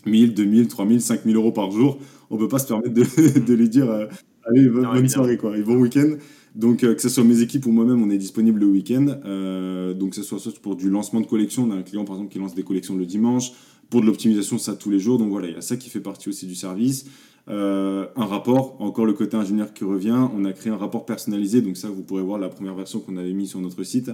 1000, 0.07 0.35
2000, 0.35 0.69
3000, 0.69 1.01
5000 1.01 1.37
euros 1.37 1.53
par 1.53 1.71
jour, 1.71 1.99
on 2.31 2.37
ne 2.37 2.41
peut 2.41 2.49
pas 2.49 2.59
se 2.59 2.67
permettre 2.67 2.95
de, 2.95 3.03
de 3.47 3.55
lui 3.55 3.69
dire 3.69 4.09
allez, 4.47 4.69
bonne, 4.69 5.09
soirée, 5.09 5.37
quoi, 5.37 5.57
et 5.57 5.63
bon 5.63 5.77
week-end. 5.77 6.17
Donc, 6.55 6.85
euh, 6.85 6.95
que 6.95 7.01
ce 7.01 7.09
soit 7.09 7.25
mes 7.25 7.41
équipes 7.41 7.67
ou 7.67 7.73
moi-même, 7.73 8.03
on 8.03 8.11
est 8.11 8.19
disponible 8.19 8.61
le 8.61 8.67
week-end. 8.67 9.07
Euh, 9.25 9.95
donc, 9.95 10.11
que 10.11 10.17
ce 10.17 10.23
soit 10.23 10.39
soit 10.39 10.53
pour 10.61 10.77
du 10.77 10.91
lancement 10.91 11.21
de 11.21 11.27
collection, 11.27 11.65
on 11.65 11.71
a 11.71 11.77
un 11.77 11.83
client 11.83 12.05
par 12.05 12.17
exemple 12.17 12.33
qui 12.33 12.39
lance 12.39 12.55
des 12.55 12.63
collections 12.63 12.97
le 12.97 13.07
dimanche, 13.07 13.53
pour 13.89 14.01
de 14.01 14.07
l'optimisation, 14.07 14.59
ça 14.59 14.75
tous 14.75 14.91
les 14.91 14.99
jours. 14.99 15.19
Donc 15.19 15.31
voilà, 15.31 15.49
il 15.49 15.55
y 15.55 15.59
a 15.59 15.63
ça 15.63 15.77
qui 15.77 15.89
fait 15.89 16.01
partie 16.01 16.29
aussi 16.29 16.47
du 16.47 16.55
service. 16.55 17.07
Euh, 17.49 18.07
un 18.15 18.25
rapport, 18.25 18.81
encore 18.81 19.05
le 19.05 19.13
côté 19.13 19.37
ingénieur 19.37 19.73
qui 19.73 19.85
revient. 19.85 20.29
On 20.37 20.45
a 20.45 20.53
créé 20.53 20.73
un 20.73 20.77
rapport 20.77 21.05
personnalisé, 21.05 21.61
donc 21.61 21.77
ça, 21.77 21.89
vous 21.89 22.03
pourrez 22.03 22.23
voir 22.23 22.39
la 22.39 22.49
première 22.49 22.75
version 22.75 23.01
qu'on 23.01 23.17
avait 23.17 23.33
mis 23.33 23.47
sur 23.47 23.61
notre 23.61 23.83
site, 23.83 24.11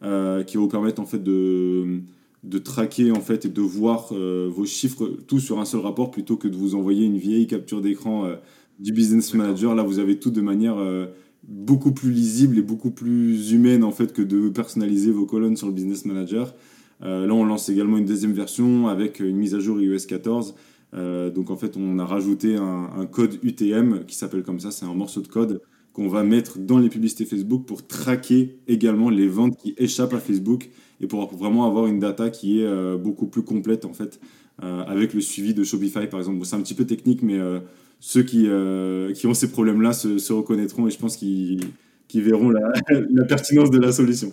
qui 0.00 0.06
va 0.06 0.60
vous 0.60 0.68
permettre 0.68 1.00
en 1.00 1.06
fait 1.06 1.22
de 1.22 2.00
de 2.42 2.56
traquer 2.56 3.12
en 3.12 3.20
fait 3.20 3.44
et 3.44 3.50
de 3.50 3.60
voir 3.60 4.14
vos 4.14 4.64
chiffres 4.64 5.06
tout 5.26 5.40
sur 5.40 5.60
un 5.60 5.66
seul 5.66 5.80
rapport 5.82 6.10
plutôt 6.10 6.38
que 6.38 6.48
de 6.48 6.56
vous 6.56 6.74
envoyer 6.74 7.04
une 7.04 7.18
vieille 7.18 7.46
capture 7.46 7.82
d'écran 7.82 8.30
du 8.78 8.92
business 8.92 9.34
manager. 9.34 9.74
Là, 9.74 9.82
vous 9.82 9.98
avez 9.98 10.18
tout 10.18 10.30
de 10.30 10.40
manière 10.40 10.76
beaucoup 11.44 11.92
plus 11.92 12.10
lisible 12.10 12.58
et 12.58 12.62
beaucoup 12.62 12.90
plus 12.90 13.52
humaine 13.52 13.84
en 13.84 13.90
fait 13.90 14.12
que 14.12 14.22
de 14.22 14.48
personnaliser 14.48 15.10
vos 15.10 15.26
colonnes 15.26 15.56
sur 15.56 15.66
le 15.66 15.72
Business 15.72 16.04
Manager. 16.04 16.54
Euh, 17.02 17.26
là, 17.26 17.34
on 17.34 17.44
lance 17.44 17.68
également 17.68 17.96
une 17.96 18.04
deuxième 18.04 18.32
version 18.32 18.88
avec 18.88 19.20
une 19.20 19.36
mise 19.36 19.54
à 19.54 19.60
jour 19.60 19.80
iOS 19.80 20.06
14. 20.06 20.54
Euh, 20.94 21.30
donc 21.30 21.50
en 21.50 21.56
fait, 21.56 21.76
on 21.76 21.98
a 21.98 22.04
rajouté 22.04 22.56
un, 22.56 23.06
code 23.10 23.38
UTM 23.42 24.04
qui 24.06 24.16
s'appelle 24.16 24.42
comme 24.42 24.60
ça, 24.60 24.70
c'est 24.70 24.84
un 24.84 24.94
morceau 24.94 25.20
de 25.20 25.28
code 25.28 25.62
qu'on 25.92 26.08
va 26.08 26.22
mettre 26.22 26.58
dans 26.58 26.78
les 26.78 26.88
publicités 26.88 27.24
Facebook 27.24 27.66
pour 27.66 27.86
traquer 27.86 28.58
également 28.68 29.10
les 29.10 29.26
ventes 29.26 29.56
qui 29.56 29.74
échappent 29.76 30.14
à 30.14 30.20
Facebook 30.20 30.70
et 31.00 31.06
pour 31.06 31.34
vraiment 31.34 31.66
avoir 31.66 31.86
une 31.86 31.98
data 31.98 32.30
qui 32.30 32.60
est 32.60 32.66
euh, 32.66 32.96
beaucoup 32.96 33.26
plus 33.26 33.42
complète 33.42 33.84
en 33.84 33.92
fait 33.92 34.20
avec 34.62 35.14
le 35.14 35.22
suivi 35.22 35.54
de 35.54 35.64
Shopify 35.64 36.06
par 36.06 36.20
exemple. 36.20 36.44
c'est 36.44 36.54
un 36.54 36.60
petit 36.60 36.74
peu 36.74 36.84
technique, 36.84 37.22
mais 37.22 37.38
ceux 38.00 38.22
qui, 38.22 38.46
euh, 38.48 39.12
qui 39.12 39.26
ont 39.26 39.34
ces 39.34 39.50
problèmes-là 39.50 39.92
se, 39.92 40.32
reconnaîtront 40.32 40.88
et 40.88 40.90
je 40.90 40.98
pense 40.98 41.16
qu'ils 41.16 41.60
verront 42.14 42.50
la, 43.10 43.24
pertinence 43.24 43.70
de 43.70 43.78
la 43.78 43.92
solution. 43.92 44.32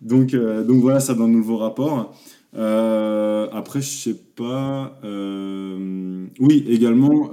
Donc, 0.00 0.34
euh, 0.34 0.64
donc 0.64 0.80
voilà, 0.80 0.98
ça 0.98 1.14
dans 1.14 1.26
le 1.26 1.32
nouveau 1.32 1.58
rapport. 1.58 2.18
Euh, 2.54 3.48
après, 3.52 3.80
je 3.80 3.88
sais 3.88 4.16
pas. 4.36 4.98
oui, 5.02 6.64
également, 6.68 7.30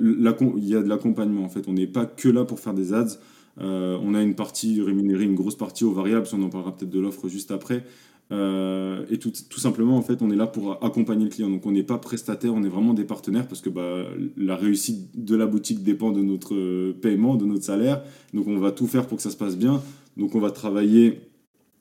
il 0.00 0.68
y 0.68 0.74
a 0.74 0.82
de 0.82 0.88
l'accompagnement. 0.88 1.44
En 1.44 1.48
fait, 1.48 1.68
on 1.68 1.72
n'est 1.72 1.86
pas 1.86 2.06
que 2.06 2.28
là 2.28 2.44
pour 2.44 2.60
faire 2.60 2.74
des 2.74 2.92
ads. 2.92 3.18
on 3.58 4.14
a 4.14 4.22
une 4.22 4.34
partie 4.34 4.80
rémunérée, 4.82 5.24
une 5.24 5.34
grosse 5.34 5.56
partie 5.56 5.84
aux 5.84 5.92
variables. 5.92 6.26
On 6.32 6.42
en 6.42 6.48
parlera 6.48 6.76
peut-être 6.76 6.90
de 6.90 7.00
l'offre 7.00 7.28
juste 7.28 7.50
après. 7.50 7.84
Euh, 8.30 9.06
et 9.10 9.18
tout, 9.18 9.32
tout, 9.48 9.60
simplement, 9.60 9.96
en 9.96 10.02
fait, 10.02 10.20
on 10.20 10.30
est 10.30 10.36
là 10.36 10.46
pour 10.46 10.84
accompagner 10.84 11.24
le 11.24 11.30
client. 11.30 11.48
Donc, 11.48 11.64
on 11.66 11.72
n'est 11.72 11.82
pas 11.82 11.98
prestataire, 11.98 12.52
on 12.54 12.62
est 12.62 12.68
vraiment 12.68 12.94
des 12.94 13.04
partenaires 13.04 13.48
parce 13.48 13.60
que 13.60 13.70
bah, 13.70 14.04
la 14.36 14.56
réussite 14.56 15.24
de 15.24 15.34
la 15.36 15.46
boutique 15.46 15.82
dépend 15.82 16.10
de 16.10 16.20
notre 16.20 16.92
paiement, 16.92 17.36
de 17.36 17.46
notre 17.46 17.64
salaire. 17.64 18.02
Donc, 18.34 18.46
on 18.48 18.58
va 18.58 18.72
tout 18.72 18.86
faire 18.86 19.06
pour 19.06 19.16
que 19.16 19.22
ça 19.22 19.30
se 19.30 19.36
passe 19.36 19.56
bien. 19.56 19.82
Donc, 20.16 20.34
on 20.34 20.40
va 20.40 20.50
travailler, 20.50 21.20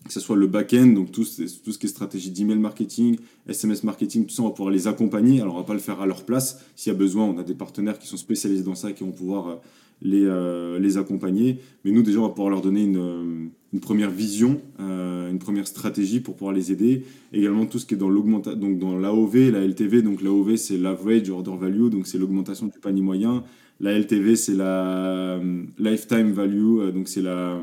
que 0.05 0.13
ce 0.13 0.19
soit 0.19 0.35
le 0.37 0.47
back-end, 0.47 0.87
donc 0.87 1.11
tout, 1.11 1.23
tout 1.23 1.71
ce 1.71 1.77
qui 1.77 1.85
est 1.85 1.89
stratégie 1.89 2.31
d'email 2.31 2.57
marketing, 2.57 3.17
SMS 3.47 3.83
marketing, 3.83 4.25
tout 4.25 4.33
ça, 4.33 4.43
on 4.43 4.47
va 4.47 4.51
pouvoir 4.51 4.71
les 4.71 4.87
accompagner. 4.87 5.41
Alors, 5.41 5.55
on 5.55 5.57
va 5.57 5.63
pas 5.63 5.73
le 5.73 5.79
faire 5.79 5.99
à 5.99 6.05
leur 6.05 6.23
place. 6.23 6.63
S'il 6.75 6.91
y 6.91 6.95
a 6.95 6.97
besoin, 6.97 7.25
on 7.25 7.37
a 7.37 7.43
des 7.43 7.55
partenaires 7.55 7.99
qui 7.99 8.07
sont 8.07 8.17
spécialisés 8.17 8.63
dans 8.63 8.75
ça 8.75 8.89
et 8.89 8.93
qui 8.93 9.03
vont 9.03 9.11
pouvoir 9.11 9.47
euh, 9.47 9.55
les, 10.01 10.23
euh, 10.23 10.79
les 10.79 10.97
accompagner. 10.97 11.59
Mais 11.83 11.91
nous, 11.91 12.03
déjà, 12.03 12.19
on 12.19 12.23
va 12.23 12.29
pouvoir 12.29 12.49
leur 12.49 12.61
donner 12.61 12.83
une 12.83 13.49
une 13.73 13.81
première 13.81 14.09
vision, 14.09 14.61
euh, 14.79 15.29
une 15.29 15.39
première 15.39 15.67
stratégie 15.67 16.19
pour 16.19 16.35
pouvoir 16.35 16.55
les 16.55 16.71
aider. 16.71 17.03
Également 17.33 17.65
tout 17.65 17.79
ce 17.79 17.85
qui 17.85 17.95
est 17.95 17.97
dans 17.97 18.09
l'augmentation, 18.09 18.57
donc 18.57 18.79
dans 18.79 18.97
l'AOV, 18.97 19.51
la 19.51 19.65
LTV. 19.65 20.01
Donc 20.01 20.21
l'AOV 20.21 20.55
c'est 20.55 20.77
l'average 20.77 21.29
order 21.29 21.55
value, 21.59 21.89
donc 21.89 22.07
c'est 22.07 22.17
l'augmentation 22.17 22.67
du 22.67 22.79
panier 22.79 23.01
moyen. 23.01 23.43
La 23.79 23.97
LTV 23.97 24.35
c'est 24.35 24.55
la 24.55 25.37
euh, 25.37 25.63
lifetime 25.77 26.31
value, 26.31 26.79
euh, 26.79 26.91
donc 26.91 27.09
c'est 27.09 27.21
la, 27.21 27.61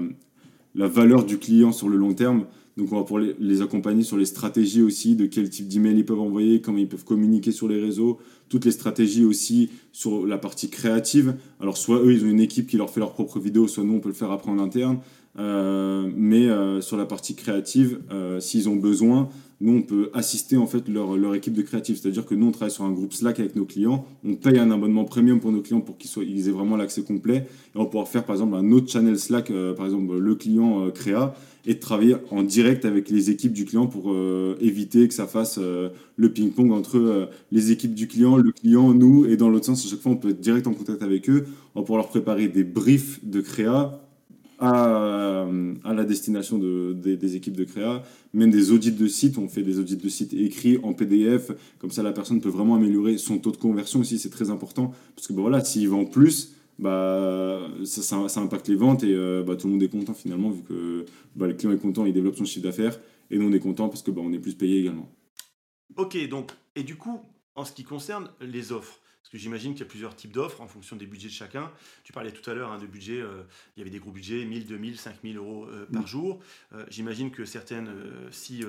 la 0.74 0.88
valeur 0.88 1.24
du 1.24 1.38
client 1.38 1.72
sur 1.72 1.88
le 1.88 1.96
long 1.96 2.14
terme. 2.14 2.46
Donc 2.76 2.92
on 2.92 2.96
va 2.96 3.04
pouvoir 3.04 3.24
les, 3.38 3.62
accompagner 3.62 4.02
sur 4.02 4.16
les 4.16 4.24
stratégies 4.24 4.82
aussi, 4.82 5.14
de 5.14 5.26
quel 5.26 5.48
type 5.48 5.68
d'email 5.68 5.96
ils 5.98 6.04
peuvent 6.04 6.20
envoyer, 6.20 6.60
comment 6.60 6.78
ils 6.78 6.88
peuvent 6.88 7.04
communiquer 7.04 7.52
sur 7.52 7.68
les 7.68 7.80
réseaux, 7.80 8.18
toutes 8.48 8.64
les 8.64 8.72
stratégies 8.72 9.24
aussi 9.24 9.70
sur 9.92 10.26
la 10.26 10.38
partie 10.38 10.68
créative. 10.70 11.36
Alors 11.60 11.76
soit 11.76 12.00
eux, 12.00 12.12
ils 12.12 12.24
ont 12.24 12.28
une 12.28 12.40
équipe 12.40 12.66
qui 12.66 12.76
leur 12.76 12.90
fait 12.90 12.98
leurs 12.98 13.12
propres 13.12 13.38
vidéos, 13.38 13.68
soit 13.68 13.84
nous, 13.84 13.94
on 13.94 14.00
peut 14.00 14.08
le 14.08 14.14
faire 14.14 14.32
après 14.32 14.50
en 14.50 14.58
interne. 14.58 14.98
Euh, 15.38 16.08
mais 16.14 16.48
euh, 16.48 16.80
sur 16.80 16.96
la 16.96 17.06
partie 17.06 17.34
créative, 17.34 18.00
euh, 18.12 18.40
s'ils 18.40 18.68
ont 18.68 18.76
besoin, 18.76 19.28
nous, 19.60 19.78
on 19.78 19.82
peut 19.82 20.10
assister 20.14 20.56
en 20.56 20.66
fait 20.66 20.88
leur, 20.88 21.16
leur 21.16 21.34
équipe 21.34 21.54
de 21.54 21.62
créatifs. 21.62 22.00
C'est-à-dire 22.00 22.26
que 22.26 22.34
nous, 22.34 22.48
on 22.48 22.50
travaille 22.50 22.72
sur 22.72 22.84
un 22.84 22.92
groupe 22.92 23.12
Slack 23.12 23.40
avec 23.40 23.56
nos 23.56 23.64
clients. 23.64 24.04
On 24.24 24.34
paye 24.34 24.58
un 24.58 24.70
abonnement 24.70 25.04
premium 25.04 25.40
pour 25.40 25.52
nos 25.52 25.62
clients 25.62 25.80
pour 25.80 25.96
qu'ils 25.96 26.10
ils 26.28 26.48
aient 26.48 26.52
vraiment 26.52 26.76
l'accès 26.76 27.02
complet. 27.02 27.46
Et 27.74 27.78
on 27.78 27.86
pouvoir 27.86 28.08
faire 28.08 28.24
par 28.24 28.36
exemple 28.36 28.56
un 28.56 28.70
autre 28.72 28.90
channel 28.90 29.18
Slack, 29.18 29.50
par 29.76 29.86
exemple 29.86 30.18
le 30.18 30.34
client 30.34 30.90
créa, 30.90 31.34
et 31.66 31.78
travailler 31.78 32.16
en 32.30 32.42
direct 32.42 32.84
avec 32.84 33.08
les 33.08 33.30
équipes 33.30 33.52
du 33.52 33.64
client 33.64 33.86
pour 33.86 34.14
éviter 34.60 35.08
que 35.08 35.14
ça 35.14 35.26
fasse 35.26 35.58
le 35.58 36.32
ping-pong 36.32 36.72
entre 36.72 37.30
les 37.52 37.70
équipes 37.70 37.94
du 37.94 38.06
client, 38.06 38.36
le 38.36 38.52
client, 38.52 38.92
nous, 38.92 39.24
et 39.24 39.36
dans 39.36 39.48
l'autre 39.48 39.66
sens, 39.66 39.86
à 39.86 39.88
chaque 39.88 40.00
fois, 40.00 40.12
on 40.12 40.16
peut 40.16 40.30
être 40.30 40.40
direct 40.40 40.66
en 40.66 40.74
contact 40.74 41.02
avec 41.02 41.30
eux. 41.30 41.46
On 41.74 41.82
pouvoir 41.82 42.02
leur 42.02 42.08
préparer 42.08 42.48
des 42.48 42.64
briefs 42.64 43.24
de 43.24 43.40
créa 43.40 44.03
à, 44.58 45.46
à 45.84 45.94
la 45.94 46.04
destination 46.04 46.58
de, 46.58 46.92
des 46.92 47.36
équipes 47.36 47.56
de 47.56 47.64
créa, 47.64 48.02
même 48.32 48.50
des 48.50 48.70
audits 48.70 48.92
de 48.92 49.06
site. 49.06 49.38
On 49.38 49.48
fait 49.48 49.62
des 49.62 49.78
audits 49.78 49.96
de 49.96 50.08
site 50.08 50.32
écrits 50.32 50.78
en 50.82 50.92
PDF, 50.92 51.50
comme 51.78 51.90
ça 51.90 52.02
la 52.02 52.12
personne 52.12 52.40
peut 52.40 52.48
vraiment 52.48 52.74
améliorer 52.74 53.18
son 53.18 53.38
taux 53.38 53.52
de 53.52 53.56
conversion 53.56 54.00
aussi, 54.00 54.18
c'est 54.18 54.30
très 54.30 54.50
important. 54.50 54.92
Parce 55.14 55.26
que 55.26 55.32
bah, 55.32 55.42
voilà, 55.42 55.62
s'il 55.62 55.88
vend 55.88 56.04
plus, 56.04 56.54
bah, 56.78 57.60
ça, 57.84 58.28
ça, 58.28 58.40
impacte 58.40 58.68
les 58.68 58.74
ventes 58.74 59.04
et 59.04 59.14
euh, 59.14 59.42
bah, 59.42 59.56
tout 59.56 59.66
le 59.66 59.74
monde 59.74 59.82
est 59.82 59.88
content 59.88 60.14
finalement, 60.14 60.50
vu 60.50 60.62
que 60.62 61.04
bah, 61.36 61.46
le 61.46 61.54
client 61.54 61.72
est 61.72 61.78
content, 61.78 62.04
il 62.04 62.12
développe 62.12 62.36
son 62.36 62.44
chiffre 62.44 62.64
d'affaires, 62.64 62.98
et 63.30 63.38
nous 63.38 63.48
on 63.48 63.52
est 63.52 63.60
content 63.60 63.88
parce 63.88 64.02
que 64.02 64.10
bah, 64.10 64.22
on 64.24 64.32
est 64.32 64.38
plus 64.38 64.54
payé 64.54 64.80
également. 64.80 65.08
Ok, 65.96 66.16
donc 66.28 66.52
Et 66.74 66.82
du 66.82 66.96
coup, 66.96 67.20
en 67.54 67.64
ce 67.64 67.72
qui 67.72 67.84
concerne 67.84 68.28
les 68.40 68.72
offres, 68.72 69.00
parce 69.24 69.32
que 69.32 69.38
j'imagine 69.38 69.72
qu'il 69.72 69.80
y 69.80 69.84
a 69.84 69.88
plusieurs 69.88 70.14
types 70.14 70.32
d'offres 70.32 70.60
en 70.60 70.68
fonction 70.68 70.96
des 70.96 71.06
budgets 71.06 71.28
de 71.28 71.32
chacun. 71.32 71.70
Tu 72.02 72.12
parlais 72.12 72.30
tout 72.30 72.48
à 72.50 72.52
l'heure 72.52 72.70
hein, 72.70 72.78
de 72.78 72.84
budget, 72.84 73.22
euh, 73.22 73.44
il 73.74 73.80
y 73.80 73.80
avait 73.80 73.90
des 73.90 73.98
gros 73.98 74.10
budgets, 74.10 74.44
1000, 74.44 74.66
2000, 74.66 74.98
5000 74.98 75.38
euros 75.38 75.64
euh, 75.64 75.86
par 75.90 76.02
mm. 76.02 76.06
jour. 76.06 76.40
Euh, 76.74 76.84
j'imagine 76.90 77.30
que 77.30 77.46
certaines, 77.46 77.88
si 78.30 78.62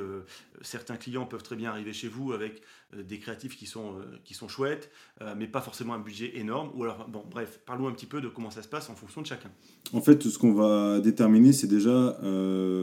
certains 0.62 0.96
clients 0.96 1.26
peuvent 1.26 1.44
très 1.44 1.58
bien 1.58 1.72
arriver 1.72 1.92
chez 1.92 2.08
vous 2.08 2.32
avec 2.32 2.62
des 2.96 3.20
créatifs 3.20 3.58
qui 3.58 3.66
sont, 3.66 3.96
qui 4.24 4.34
sont 4.34 4.48
chouettes, 4.48 4.90
mais 5.36 5.48
pas 5.48 5.60
forcément 5.60 5.94
un 5.94 6.00
budget 6.00 6.38
énorme. 6.38 6.72
Ou 6.76 6.84
alors, 6.84 7.10
bon, 7.10 7.26
bref, 7.30 7.60
parlons 7.66 7.90
un 7.90 7.92
petit 7.92 8.06
peu 8.06 8.22
de 8.22 8.30
comment 8.30 8.52
ça 8.52 8.64
se 8.64 8.70
passe 8.70 8.90
en 8.90 8.96
fonction 8.96 9.22
de 9.22 9.28
chacun. 9.28 9.52
En 9.92 10.02
fait, 10.02 10.24
ce 10.24 10.38
qu'on 10.38 10.54
va 10.54 11.02
déterminer, 11.02 11.52
c'est 11.52 11.68
déjà 11.68 12.18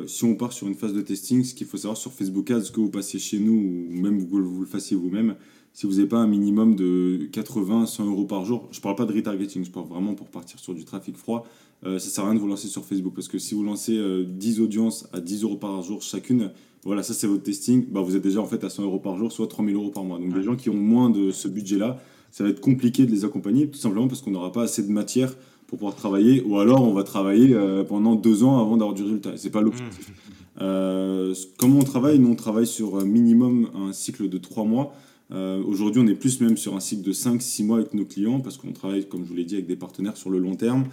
si 0.06 0.24
on 0.24 0.34
part 0.34 0.52
sur 0.52 0.68
une 0.68 0.74
phase 0.74 0.92
de 0.92 1.00
testing, 1.00 1.42
ce 1.42 1.54
qu'il 1.54 1.66
faut 1.66 1.78
savoir 1.78 1.96
sur 1.96 2.12
Facebook 2.12 2.50
Ads, 2.50 2.70
que 2.74 2.80
vous 2.80 2.90
passiez 2.90 3.18
chez 3.18 3.38
nous 3.38 3.54
ou 3.54 4.00
même 4.02 4.22
que 4.22 4.30
vous 4.30 4.60
le 4.60 4.66
fassiez 4.66 4.96
vous-même 4.96 5.36
si 5.72 5.86
vous 5.86 5.94
n'avez 5.94 6.06
pas 6.06 6.18
un 6.18 6.26
minimum 6.26 6.76
de 6.76 7.28
80, 7.32 7.86
100 7.86 8.06
euros 8.06 8.24
par 8.24 8.44
jour, 8.44 8.68
je 8.72 8.78
ne 8.78 8.82
parle 8.82 8.96
pas 8.96 9.06
de 9.06 9.12
retargeting, 9.12 9.64
je 9.64 9.70
parle 9.70 9.86
vraiment 9.86 10.14
pour 10.14 10.28
partir 10.28 10.58
sur 10.58 10.74
du 10.74 10.84
trafic 10.84 11.16
froid, 11.16 11.46
euh, 11.84 11.98
ça 11.98 12.06
ne 12.06 12.10
sert 12.10 12.24
à 12.24 12.26
rien 12.28 12.34
de 12.34 12.40
vous 12.40 12.46
lancer 12.46 12.68
sur 12.68 12.84
Facebook 12.84 13.14
parce 13.14 13.28
que 13.28 13.38
si 13.38 13.54
vous 13.54 13.64
lancez 13.64 13.92
10 13.92 14.60
euh, 14.60 14.64
audiences 14.64 15.08
à 15.12 15.20
10 15.20 15.44
euros 15.44 15.56
par 15.56 15.82
jour 15.82 16.02
chacune, 16.02 16.50
voilà, 16.84 17.02
ça 17.02 17.14
c'est 17.14 17.26
votre 17.26 17.42
testing, 17.42 17.86
bah, 17.90 18.00
vous 18.00 18.16
êtes 18.16 18.22
déjà 18.22 18.40
en 18.40 18.46
fait 18.46 18.62
à 18.64 18.70
100 18.70 18.82
euros 18.84 18.98
par 18.98 19.16
jour, 19.16 19.32
soit 19.32 19.46
3000 19.46 19.74
euros 19.74 19.90
par 19.90 20.04
mois. 20.04 20.18
Donc 20.18 20.34
des 20.34 20.42
gens 20.42 20.56
qui 20.56 20.68
ont 20.68 20.76
moins 20.76 21.10
de 21.10 21.30
ce 21.30 21.48
budget-là, 21.48 21.98
ça 22.30 22.44
va 22.44 22.50
être 22.50 22.60
compliqué 22.60 23.06
de 23.06 23.10
les 23.10 23.24
accompagner, 23.24 23.68
tout 23.68 23.78
simplement 23.78 24.08
parce 24.08 24.20
qu'on 24.20 24.30
n'aura 24.30 24.52
pas 24.52 24.62
assez 24.62 24.82
de 24.82 24.92
matière 24.92 25.34
pour 25.66 25.78
pouvoir 25.78 25.96
travailler, 25.96 26.42
ou 26.42 26.58
alors 26.58 26.82
on 26.82 26.92
va 26.92 27.02
travailler 27.02 27.54
euh, 27.54 27.82
pendant 27.82 28.14
deux 28.14 28.44
ans 28.44 28.60
avant 28.60 28.76
d'avoir 28.76 28.94
du 28.94 29.02
résultat. 29.02 29.32
C'est 29.36 29.50
pas 29.50 29.62
l'objectif. 29.62 30.12
Mmh. 30.60 31.32
comment 31.58 31.78
on 31.78 31.84
travaille? 31.84 32.18
Nous 32.18 32.28
on 32.28 32.34
travaille 32.36 32.66
sur 32.66 33.04
minimum 33.06 33.70
un 33.74 33.92
cycle 33.92 34.28
de 34.28 34.38
3 34.38 34.64
mois. 34.64 34.92
Euh, 35.32 35.62
aujourd'hui, 35.64 36.02
on 36.04 36.06
est 36.06 36.14
plus 36.14 36.40
même 36.40 36.56
sur 36.56 36.76
un 36.76 36.80
cycle 36.80 37.02
de 37.02 37.12
5-6 37.12 37.64
mois 37.64 37.78
avec 37.78 37.94
nos 37.94 38.04
clients 38.04 38.40
parce 38.40 38.58
qu'on 38.58 38.72
travaille, 38.72 39.08
comme 39.08 39.24
je 39.24 39.28
vous 39.28 39.34
l'ai 39.34 39.44
dit, 39.44 39.54
avec 39.54 39.66
des 39.66 39.76
partenaires 39.76 40.16
sur 40.16 40.30
le 40.30 40.38
long 40.38 40.54
terme. 40.54 40.84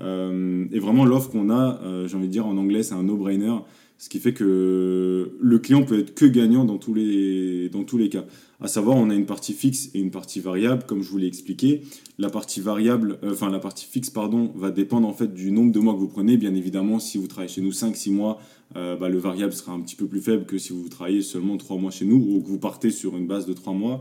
Euh, 0.00 0.66
et 0.72 0.78
vraiment, 0.78 1.04
l'offre 1.04 1.30
qu'on 1.30 1.50
a, 1.50 1.80
euh, 1.82 2.06
j'ai 2.06 2.16
envie 2.16 2.28
de 2.28 2.32
dire 2.32 2.46
en 2.46 2.56
anglais, 2.56 2.82
c'est 2.82 2.94
un 2.94 3.02
no-brainer. 3.02 3.56
Ce 3.98 4.08
qui 4.08 4.20
fait 4.20 4.32
que 4.32 5.32
le 5.40 5.58
client 5.58 5.82
peut 5.82 5.98
être 5.98 6.14
que 6.14 6.24
gagnant 6.24 6.64
dans 6.64 6.78
tous 6.78 6.94
les, 6.94 7.68
dans 7.68 7.82
tous 7.82 7.98
les 7.98 8.08
cas. 8.08 8.24
À 8.60 8.68
savoir, 8.68 8.96
on 8.96 9.10
a 9.10 9.14
une 9.14 9.26
partie 9.26 9.52
fixe 9.52 9.90
et 9.94 10.00
une 10.00 10.10
partie 10.10 10.40
variable, 10.40 10.84
comme 10.86 11.02
je 11.02 11.10
vous 11.10 11.18
l'ai 11.18 11.26
expliqué. 11.26 11.82
La 12.18 12.30
partie 12.30 12.60
variable, 12.60 13.18
enfin 13.24 13.50
la 13.50 13.58
partie 13.58 13.86
fixe, 13.86 14.10
pardon, 14.10 14.52
va 14.56 14.70
dépendre 14.70 15.06
en 15.06 15.12
fait 15.12 15.32
du 15.32 15.50
nombre 15.50 15.72
de 15.72 15.80
mois 15.80 15.94
que 15.94 15.98
vous 15.98 16.08
prenez. 16.08 16.36
Bien 16.36 16.54
évidemment, 16.54 17.00
si 17.00 17.18
vous 17.18 17.26
travaillez 17.26 17.52
chez 17.52 17.60
nous 17.60 17.70
5-6 17.70 18.12
mois, 18.12 18.40
euh, 18.76 18.96
bah, 18.96 19.08
le 19.08 19.18
variable 19.18 19.52
sera 19.52 19.72
un 19.72 19.80
petit 19.80 19.96
peu 19.96 20.06
plus 20.06 20.20
faible 20.20 20.44
que 20.44 20.58
si 20.58 20.72
vous 20.72 20.88
travaillez 20.88 21.22
seulement 21.22 21.56
3 21.56 21.76
mois 21.78 21.90
chez 21.90 22.04
nous 22.04 22.16
ou 22.16 22.40
que 22.40 22.48
vous 22.48 22.58
partez 22.58 22.90
sur 22.90 23.16
une 23.16 23.26
base 23.26 23.46
de 23.46 23.52
3 23.52 23.72
mois. 23.72 24.00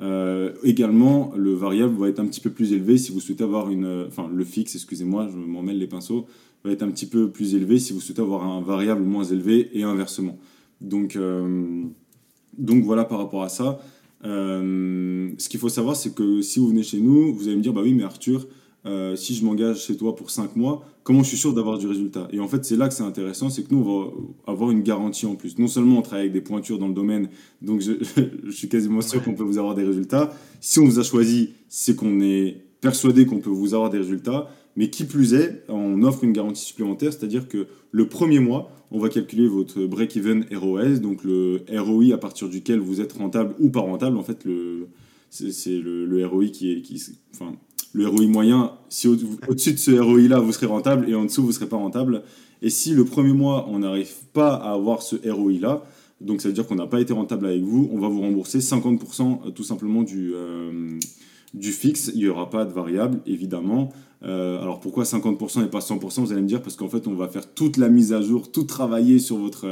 Euh, 0.00 0.52
également, 0.62 1.32
le 1.36 1.52
variable 1.54 1.94
va 1.96 2.08
être 2.08 2.20
un 2.20 2.26
petit 2.26 2.40
peu 2.40 2.50
plus 2.50 2.72
élevé 2.72 2.98
si 2.98 3.12
vous 3.12 3.20
souhaitez 3.20 3.44
avoir 3.44 3.70
une... 3.70 4.06
Enfin, 4.06 4.30
le 4.32 4.44
fixe, 4.44 4.74
excusez-moi, 4.74 5.28
je 5.30 5.36
m'en 5.36 5.62
mêle 5.62 5.78
les 5.78 5.86
pinceaux, 5.86 6.26
va 6.64 6.72
être 6.72 6.82
un 6.82 6.90
petit 6.90 7.06
peu 7.06 7.30
plus 7.30 7.54
élevé 7.54 7.78
si 7.78 7.92
vous 7.92 8.00
souhaitez 8.00 8.22
avoir 8.22 8.44
un 8.44 8.60
variable 8.60 9.02
moins 9.02 9.24
élevé 9.24 9.70
et 9.72 9.82
inversement. 9.82 10.38
Donc, 10.80 11.16
euh, 11.16 11.84
donc 12.56 12.84
voilà 12.84 13.04
par 13.04 13.18
rapport 13.18 13.42
à 13.42 13.48
ça. 13.48 13.80
ce 14.22 15.48
qu'il 15.48 15.60
faut 15.60 15.68
savoir, 15.68 15.96
c'est 15.96 16.14
que 16.14 16.42
si 16.42 16.58
vous 16.58 16.68
venez 16.68 16.82
chez 16.82 17.00
nous, 17.00 17.34
vous 17.34 17.48
allez 17.48 17.56
me 17.56 17.62
dire, 17.62 17.72
bah 17.72 17.82
oui, 17.82 17.94
mais 17.94 18.04
Arthur, 18.04 18.46
euh, 18.86 19.16
si 19.16 19.34
je 19.34 19.44
m'engage 19.44 19.84
chez 19.84 19.96
toi 19.96 20.14
pour 20.14 20.30
5 20.30 20.54
mois, 20.54 20.84
comment 21.02 21.22
je 21.22 21.28
suis 21.28 21.36
sûr 21.36 21.52
d'avoir 21.52 21.78
du 21.78 21.86
résultat? 21.86 22.28
Et 22.32 22.38
en 22.38 22.46
fait, 22.46 22.64
c'est 22.64 22.76
là 22.76 22.88
que 22.88 22.94
c'est 22.94 23.02
intéressant, 23.02 23.50
c'est 23.50 23.64
que 23.64 23.74
nous, 23.74 23.82
on 23.82 24.04
va 24.04 24.52
avoir 24.52 24.70
une 24.70 24.82
garantie 24.82 25.26
en 25.26 25.34
plus. 25.34 25.58
Non 25.58 25.66
seulement 25.66 25.98
on 25.98 26.02
travaille 26.02 26.26
avec 26.26 26.32
des 26.32 26.40
pointures 26.40 26.78
dans 26.78 26.88
le 26.88 26.94
domaine, 26.94 27.28
donc 27.60 27.80
je, 27.80 28.50
suis 28.50 28.68
quasiment 28.68 29.00
sûr 29.00 29.22
qu'on 29.22 29.34
peut 29.34 29.42
vous 29.42 29.58
avoir 29.58 29.74
des 29.74 29.84
résultats. 29.84 30.32
Si 30.60 30.78
on 30.78 30.84
vous 30.84 30.98
a 30.98 31.02
choisi, 31.02 31.50
c'est 31.68 31.96
qu'on 31.96 32.20
est 32.20 32.62
persuadé 32.80 33.26
qu'on 33.26 33.40
peut 33.40 33.50
vous 33.50 33.74
avoir 33.74 33.90
des 33.90 33.98
résultats. 33.98 34.48
Mais 34.78 34.90
qui 34.90 35.02
plus 35.02 35.34
est, 35.34 35.64
on 35.68 36.04
offre 36.04 36.22
une 36.22 36.32
garantie 36.32 36.64
supplémentaire, 36.64 37.12
c'est-à-dire 37.12 37.48
que 37.48 37.66
le 37.90 38.08
premier 38.08 38.38
mois, 38.38 38.70
on 38.92 39.00
va 39.00 39.08
calculer 39.08 39.48
votre 39.48 39.84
break-even 39.86 40.46
ROS, 40.54 41.00
donc 41.00 41.24
le 41.24 41.64
ROI 41.68 42.14
à 42.14 42.16
partir 42.16 42.48
duquel 42.48 42.78
vous 42.78 43.00
êtes 43.00 43.14
rentable 43.14 43.56
ou 43.58 43.70
pas 43.70 43.80
rentable. 43.80 44.16
En 44.16 44.22
fait, 44.22 44.46
c'est 45.30 45.80
le, 45.80 46.06
le 46.06 46.24
ROI 46.24 46.46
qui 46.52 46.70
est, 46.70 47.10
enfin, 47.34 47.56
le 47.92 48.06
ROI 48.06 48.28
moyen, 48.28 48.70
si 48.88 49.08
au-dessus 49.08 49.72
de 49.72 49.78
ce 49.78 49.90
ROI-là, 49.90 50.38
vous 50.38 50.52
serez 50.52 50.66
rentable 50.66 51.10
et 51.10 51.14
en 51.16 51.24
dessous, 51.24 51.42
vous 51.42 51.48
ne 51.48 51.54
serez 51.54 51.68
pas 51.68 51.76
rentable. 51.76 52.22
Et 52.62 52.70
si 52.70 52.94
le 52.94 53.04
premier 53.04 53.32
mois, 53.32 53.66
on 53.68 53.80
n'arrive 53.80 54.14
pas 54.32 54.54
à 54.54 54.74
avoir 54.74 55.02
ce 55.02 55.16
ROI-là, 55.28 55.82
donc 56.20 56.40
ça 56.40 56.46
veut 56.46 56.54
dire 56.54 56.68
qu'on 56.68 56.76
n'a 56.76 56.86
pas 56.86 57.00
été 57.00 57.12
rentable 57.12 57.46
avec 57.46 57.62
vous, 57.62 57.90
on 57.92 57.98
va 57.98 58.06
vous 58.06 58.20
rembourser 58.20 58.60
50% 58.60 59.40
euh, 59.46 59.50
tout 59.50 59.64
simplement 59.64 60.04
du, 60.04 60.34
euh, 60.36 61.00
du 61.52 61.72
fixe. 61.72 62.12
Il 62.14 62.20
n'y 62.20 62.28
aura 62.28 62.48
pas 62.48 62.64
de 62.64 62.72
variable, 62.72 63.18
évidemment. 63.26 63.92
Euh, 64.24 64.60
alors 64.60 64.80
pourquoi 64.80 65.04
50% 65.04 65.64
et 65.64 65.68
pas 65.68 65.78
100% 65.78 66.20
Vous 66.20 66.32
allez 66.32 66.42
me 66.42 66.48
dire, 66.48 66.62
parce 66.62 66.76
qu'en 66.76 66.88
fait, 66.88 67.06
on 67.06 67.14
va 67.14 67.28
faire 67.28 67.52
toute 67.52 67.76
la 67.76 67.88
mise 67.88 68.12
à 68.12 68.20
jour, 68.20 68.50
tout 68.50 68.64
travailler 68.64 69.18
sur 69.18 69.36
votre 69.36 69.66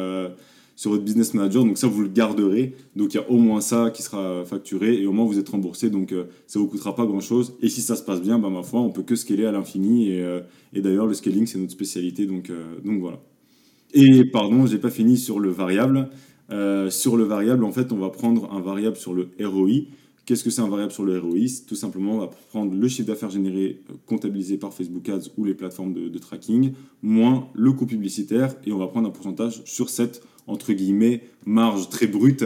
sur 0.76 0.90
votre 0.90 1.02
business 1.02 1.34
manager. 1.34 1.64
Donc 1.64 1.78
ça, 1.78 1.88
vous 1.88 2.02
le 2.02 2.08
garderez. 2.08 2.74
Donc 2.94 3.14
il 3.14 3.16
y 3.16 3.20
a 3.20 3.28
au 3.30 3.38
moins 3.38 3.60
ça 3.60 3.90
qui 3.90 4.02
sera 4.02 4.44
facturé 4.44 5.00
et 5.00 5.06
au 5.06 5.12
moins 5.12 5.24
vous 5.24 5.38
êtes 5.38 5.48
remboursé. 5.48 5.90
Donc 5.90 6.12
euh, 6.12 6.24
ça 6.46 6.58
vous 6.58 6.68
coûtera 6.68 6.94
pas 6.94 7.06
grand-chose. 7.06 7.54
Et 7.62 7.68
si 7.68 7.80
ça 7.80 7.96
se 7.96 8.02
passe 8.02 8.20
bien, 8.20 8.38
bah, 8.38 8.50
ma 8.50 8.62
foi, 8.62 8.80
on 8.80 8.90
peut 8.90 9.02
que 9.02 9.16
scaler 9.16 9.46
à 9.46 9.52
l'infini. 9.52 10.10
Et, 10.10 10.22
euh, 10.22 10.40
et 10.74 10.82
d'ailleurs, 10.82 11.06
le 11.06 11.14
scaling, 11.14 11.46
c'est 11.46 11.58
notre 11.58 11.72
spécialité. 11.72 12.26
Donc, 12.26 12.50
euh, 12.50 12.62
donc 12.84 13.00
voilà. 13.00 13.18
Et 13.94 14.24
pardon, 14.24 14.66
j'ai 14.66 14.78
pas 14.78 14.90
fini 14.90 15.16
sur 15.16 15.40
le 15.40 15.48
variable. 15.48 16.10
sur 16.90 17.16
le 17.16 17.24
variable, 17.24 17.64
en 17.64 17.72
fait, 17.72 17.92
on 17.92 17.96
va 17.96 18.10
prendre 18.10 18.52
un 18.52 18.60
variable 18.60 18.96
sur 18.96 19.14
le 19.14 19.30
ROI. 19.40 19.86
Qu'est-ce 20.26 20.42
que 20.42 20.50
c'est 20.50 20.60
un 20.60 20.68
variable 20.68 20.90
sur 20.90 21.04
le 21.04 21.20
ROI 21.20 21.38
Tout 21.68 21.76
simplement, 21.76 22.16
on 22.16 22.18
va 22.18 22.26
prendre 22.26 22.74
le 22.74 22.88
chiffre 22.88 23.06
d'affaires 23.06 23.30
généré 23.30 23.80
comptabilisé 24.06 24.58
par 24.58 24.74
Facebook 24.74 25.08
Ads 25.08 25.30
ou 25.36 25.44
les 25.44 25.54
plateformes 25.54 25.94
de, 25.94 26.18
tracking, 26.18 26.72
moins 27.00 27.48
le 27.54 27.72
coût 27.72 27.86
publicitaire, 27.86 28.56
et 28.66 28.72
on 28.72 28.78
va 28.78 28.88
prendre 28.88 29.06
un 29.08 29.12
pourcentage 29.12 29.62
sur 29.64 29.88
cette 29.88 30.22
entre 30.48 30.72
guillemets, 30.72 31.22
marge 31.44 31.88
très 31.90 32.08
brute. 32.08 32.44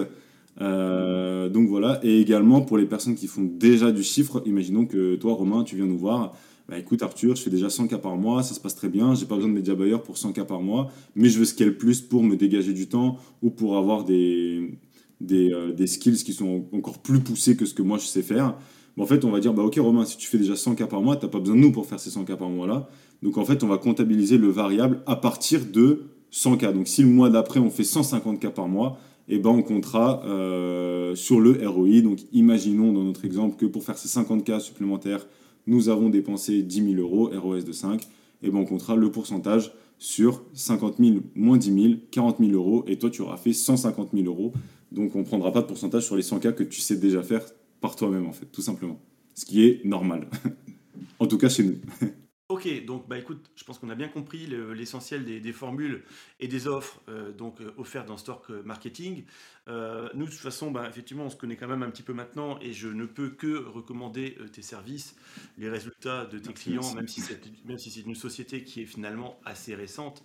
Euh, 0.60 1.48
donc 1.48 1.68
voilà, 1.68 2.00
et 2.02 2.20
également 2.20 2.60
pour 2.60 2.76
les 2.76 2.84
personnes 2.84 3.14
qui 3.14 3.26
font 3.26 3.44
déjà 3.44 3.92
du 3.92 4.02
chiffre, 4.02 4.42
imaginons 4.44 4.84
que 4.84 5.14
toi, 5.16 5.32
Romain, 5.32 5.64
tu 5.64 5.76
viens 5.76 5.86
nous 5.86 5.98
voir. 5.98 6.36
Bah 6.68 6.78
écoute, 6.78 7.02
Arthur, 7.02 7.34
je 7.34 7.42
fais 7.42 7.50
déjà 7.50 7.70
100 7.70 7.88
cas 7.88 7.98
par 7.98 8.16
mois, 8.16 8.42
ça 8.42 8.54
se 8.54 8.60
passe 8.60 8.76
très 8.76 8.88
bien, 8.88 9.14
j'ai 9.14 9.26
pas 9.26 9.36
besoin 9.36 9.50
de 9.50 9.54
média 9.54 9.74
buyer 9.74 9.98
pour 9.98 10.18
100 10.18 10.32
cas 10.32 10.44
par 10.44 10.60
mois, 10.60 10.92
mais 11.16 11.28
je 11.28 11.38
veux 11.38 11.44
scaler 11.44 11.72
plus 11.72 12.00
pour 12.00 12.22
me 12.22 12.36
dégager 12.36 12.72
du 12.72 12.88
temps 12.88 13.16
ou 13.42 13.50
pour 13.50 13.76
avoir 13.76 14.04
des, 14.04 14.70
des, 15.20 15.52
euh, 15.52 15.72
des 15.72 15.86
skills 15.86 16.24
qui 16.24 16.32
sont 16.32 16.66
encore 16.72 16.98
plus 16.98 17.20
poussés 17.20 17.56
que 17.56 17.66
ce 17.66 17.74
que 17.74 17.82
moi 17.82 17.98
je 17.98 18.06
sais 18.06 18.22
faire. 18.22 18.56
en 18.98 19.06
fait, 19.06 19.24
on 19.24 19.30
va 19.30 19.40
dire, 19.40 19.54
bah 19.54 19.62
ok, 19.62 19.76
Romain, 19.78 20.04
si 20.04 20.16
tu 20.16 20.28
fais 20.28 20.38
déjà 20.38 20.56
100 20.56 20.74
cas 20.74 20.86
par 20.86 21.00
mois, 21.00 21.16
tu 21.16 21.24
n'as 21.24 21.30
pas 21.30 21.38
besoin 21.38 21.56
de 21.56 21.60
nous 21.60 21.72
pour 21.72 21.86
faire 21.86 22.00
ces 22.00 22.10
100 22.10 22.24
cas 22.24 22.36
par 22.36 22.48
mois 22.48 22.66
là. 22.66 22.88
Donc 23.22 23.38
en 23.38 23.44
fait, 23.44 23.62
on 23.62 23.68
va 23.68 23.78
comptabiliser 23.78 24.38
le 24.38 24.48
variable 24.48 25.02
à 25.06 25.16
partir 25.16 25.66
de 25.66 26.04
100 26.30 26.56
cas. 26.56 26.72
Donc 26.72 26.88
si 26.88 27.02
le 27.02 27.08
mois 27.08 27.30
d'après 27.30 27.60
on 27.60 27.70
fait 27.70 27.84
150 27.84 28.40
cas 28.40 28.50
par 28.50 28.68
mois, 28.68 28.98
et 29.28 29.36
eh 29.36 29.38
ben 29.38 29.50
on 29.50 29.62
comptera 29.62 30.24
euh, 30.24 31.14
sur 31.14 31.40
le 31.40 31.56
ROI. 31.66 32.00
Donc 32.00 32.18
imaginons 32.32 32.92
dans 32.92 33.04
notre 33.04 33.24
exemple 33.24 33.56
que 33.56 33.66
pour 33.66 33.84
faire 33.84 33.96
ces 33.96 34.08
50 34.08 34.44
cas 34.44 34.58
supplémentaires, 34.58 35.24
nous 35.68 35.88
avons 35.88 36.08
dépensé 36.08 36.62
10 36.62 36.94
000 36.96 37.00
euros, 37.00 37.30
ROS 37.32 37.62
de 37.62 37.70
5, 37.70 38.02
et 38.02 38.06
eh 38.42 38.50
ben 38.50 38.58
on 38.58 38.64
comptera 38.64 38.96
le 38.96 39.10
pourcentage 39.10 39.72
sur 39.98 40.42
50 40.54 40.96
000 40.98 41.18
moins 41.36 41.58
10 41.58 41.82
000, 41.82 41.94
40 42.10 42.38
000 42.40 42.52
euros, 42.52 42.84
et 42.88 42.98
toi 42.98 43.08
tu 43.08 43.22
auras 43.22 43.36
fait 43.36 43.52
150 43.52 44.10
000 44.14 44.26
euros. 44.26 44.52
Donc 44.92 45.14
on 45.14 45.20
ne 45.20 45.24
prendra 45.24 45.52
pas 45.52 45.62
de 45.62 45.66
pourcentage 45.66 46.04
sur 46.04 46.16
les 46.16 46.22
100 46.22 46.40
cas 46.40 46.52
que 46.52 46.64
tu 46.64 46.80
sais 46.80 46.96
déjà 46.96 47.22
faire 47.22 47.44
par 47.80 47.96
toi-même 47.96 48.26
en 48.26 48.32
fait, 48.32 48.46
tout 48.46 48.62
simplement. 48.62 49.00
Ce 49.34 49.44
qui 49.44 49.64
est 49.64 49.84
normal. 49.84 50.28
en 51.18 51.26
tout 51.26 51.38
cas 51.38 51.48
chez 51.48 51.64
nous. 51.64 51.78
Ok, 52.50 52.84
donc 52.84 53.06
bah 53.06 53.16
écoute, 53.16 53.48
je 53.54 53.62
pense 53.62 53.78
qu'on 53.78 53.90
a 53.90 53.94
bien 53.94 54.08
compris 54.08 54.48
l'essentiel 54.74 55.24
des, 55.24 55.52
formules 55.52 56.02
et 56.40 56.48
des 56.48 56.66
offres 56.66 57.00
euh, 57.08 57.30
donc 57.30 57.60
euh, 57.60 57.72
offertes 57.76 58.08
dans 58.08 58.16
Stork 58.16 58.50
Marketing. 58.50 59.22
Euh, 59.68 60.08
nous, 60.14 60.24
de 60.24 60.30
toute 60.32 60.40
façon, 60.40 60.72
bah, 60.72 60.84
effectivement, 60.88 61.26
on 61.26 61.30
se 61.30 61.36
connaît 61.36 61.54
quand 61.54 61.68
même 61.68 61.84
un 61.84 61.90
petit 61.90 62.02
peu 62.02 62.12
maintenant 62.12 62.58
et 62.60 62.72
je 62.72 62.88
ne 62.88 63.06
peux 63.06 63.30
que 63.30 63.64
recommander 63.68 64.36
tes 64.52 64.62
services, 64.62 65.14
les 65.58 65.68
résultats 65.68 66.26
de 66.26 66.40
tes 66.40 66.52
clients, 66.52 66.92
même 66.96 67.06
si 67.06 67.20
c'est 67.20 67.40
si 67.78 68.00
une 68.00 68.16
société 68.16 68.64
qui 68.64 68.82
est 68.82 68.86
finalement 68.86 69.38
assez 69.44 69.76
récente. 69.76 70.24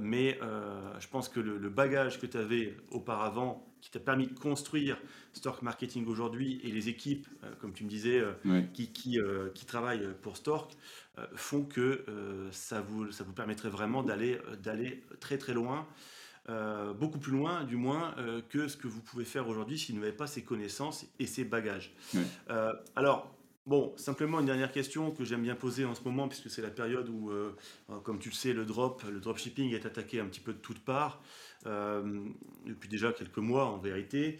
mais 0.00 0.40
je 0.98 1.06
pense 1.06 1.28
que 1.28 1.38
le, 1.38 1.58
le 1.58 1.70
bagage 1.70 2.18
que 2.18 2.26
tu 2.26 2.38
avais 2.38 2.76
auparavant 2.90 3.64
qui 3.86 3.92
t'a 3.92 4.00
permis 4.00 4.26
de 4.26 4.36
construire 4.36 4.98
Stork 5.32 5.62
Marketing 5.62 6.08
aujourd'hui 6.08 6.60
et 6.64 6.72
les 6.72 6.88
équipes, 6.88 7.28
euh, 7.44 7.52
comme 7.60 7.72
tu 7.72 7.84
me 7.84 7.88
disais, 7.88 8.18
euh, 8.18 8.62
qui, 8.74 8.88
qui, 8.88 9.20
euh, 9.20 9.48
qui, 9.54 9.64
travaillent 9.64 10.08
pour 10.22 10.36
Stork, 10.36 10.72
font 11.34 11.62
que 11.62 12.04
ça, 12.50 12.80
vous, 12.82 13.10
ça 13.12 13.24
vous 13.24 13.32
permettrait 13.32 13.70
vraiment 13.70 14.02
d'aller 14.02 15.02
très 15.18 15.38
très 15.38 15.54
loin. 15.54 15.86
beaucoup 16.98 17.18
plus 17.18 17.32
loin, 17.32 17.64
du 17.64 17.76
moins, 17.76 18.14
que 18.50 18.68
ce 18.68 18.76
que 18.76 18.86
vous 18.86 19.00
pouvez 19.00 19.24
faire 19.24 19.48
aujourd'hui 19.48 19.78
si 19.78 19.92
vous 19.92 20.00
n'avez 20.00 20.12
pas 20.12 20.26
ces 20.26 20.42
connaissances 20.42 21.06
et 21.18 21.26
ces 21.26 21.44
bagages. 21.44 21.94
alors, 22.96 23.34
Bon, 23.66 23.92
simplement 23.96 24.38
une 24.38 24.46
dernière 24.46 24.70
question 24.70 25.10
que 25.10 25.24
j'aime 25.24 25.42
bien 25.42 25.56
poser 25.56 25.84
en 25.84 25.96
ce 25.96 26.02
moment, 26.04 26.28
puisque 26.28 26.48
c'est 26.48 26.62
la 26.62 26.70
période 26.70 27.08
où, 27.08 27.30
euh, 27.30 27.52
comme 28.04 28.20
tu 28.20 28.28
le 28.28 28.34
sais, 28.34 28.52
le 28.52 28.64
drop, 28.64 29.02
le 29.10 29.18
dropshipping 29.18 29.74
est 29.74 29.84
attaqué 29.84 30.20
un 30.20 30.26
petit 30.26 30.38
peu 30.38 30.52
de 30.52 30.58
toutes 30.58 30.78
parts, 30.78 31.20
euh, 31.66 32.24
depuis 32.64 32.88
déjà 32.88 33.12
quelques 33.12 33.38
mois 33.38 33.66
en 33.66 33.78
vérité. 33.78 34.38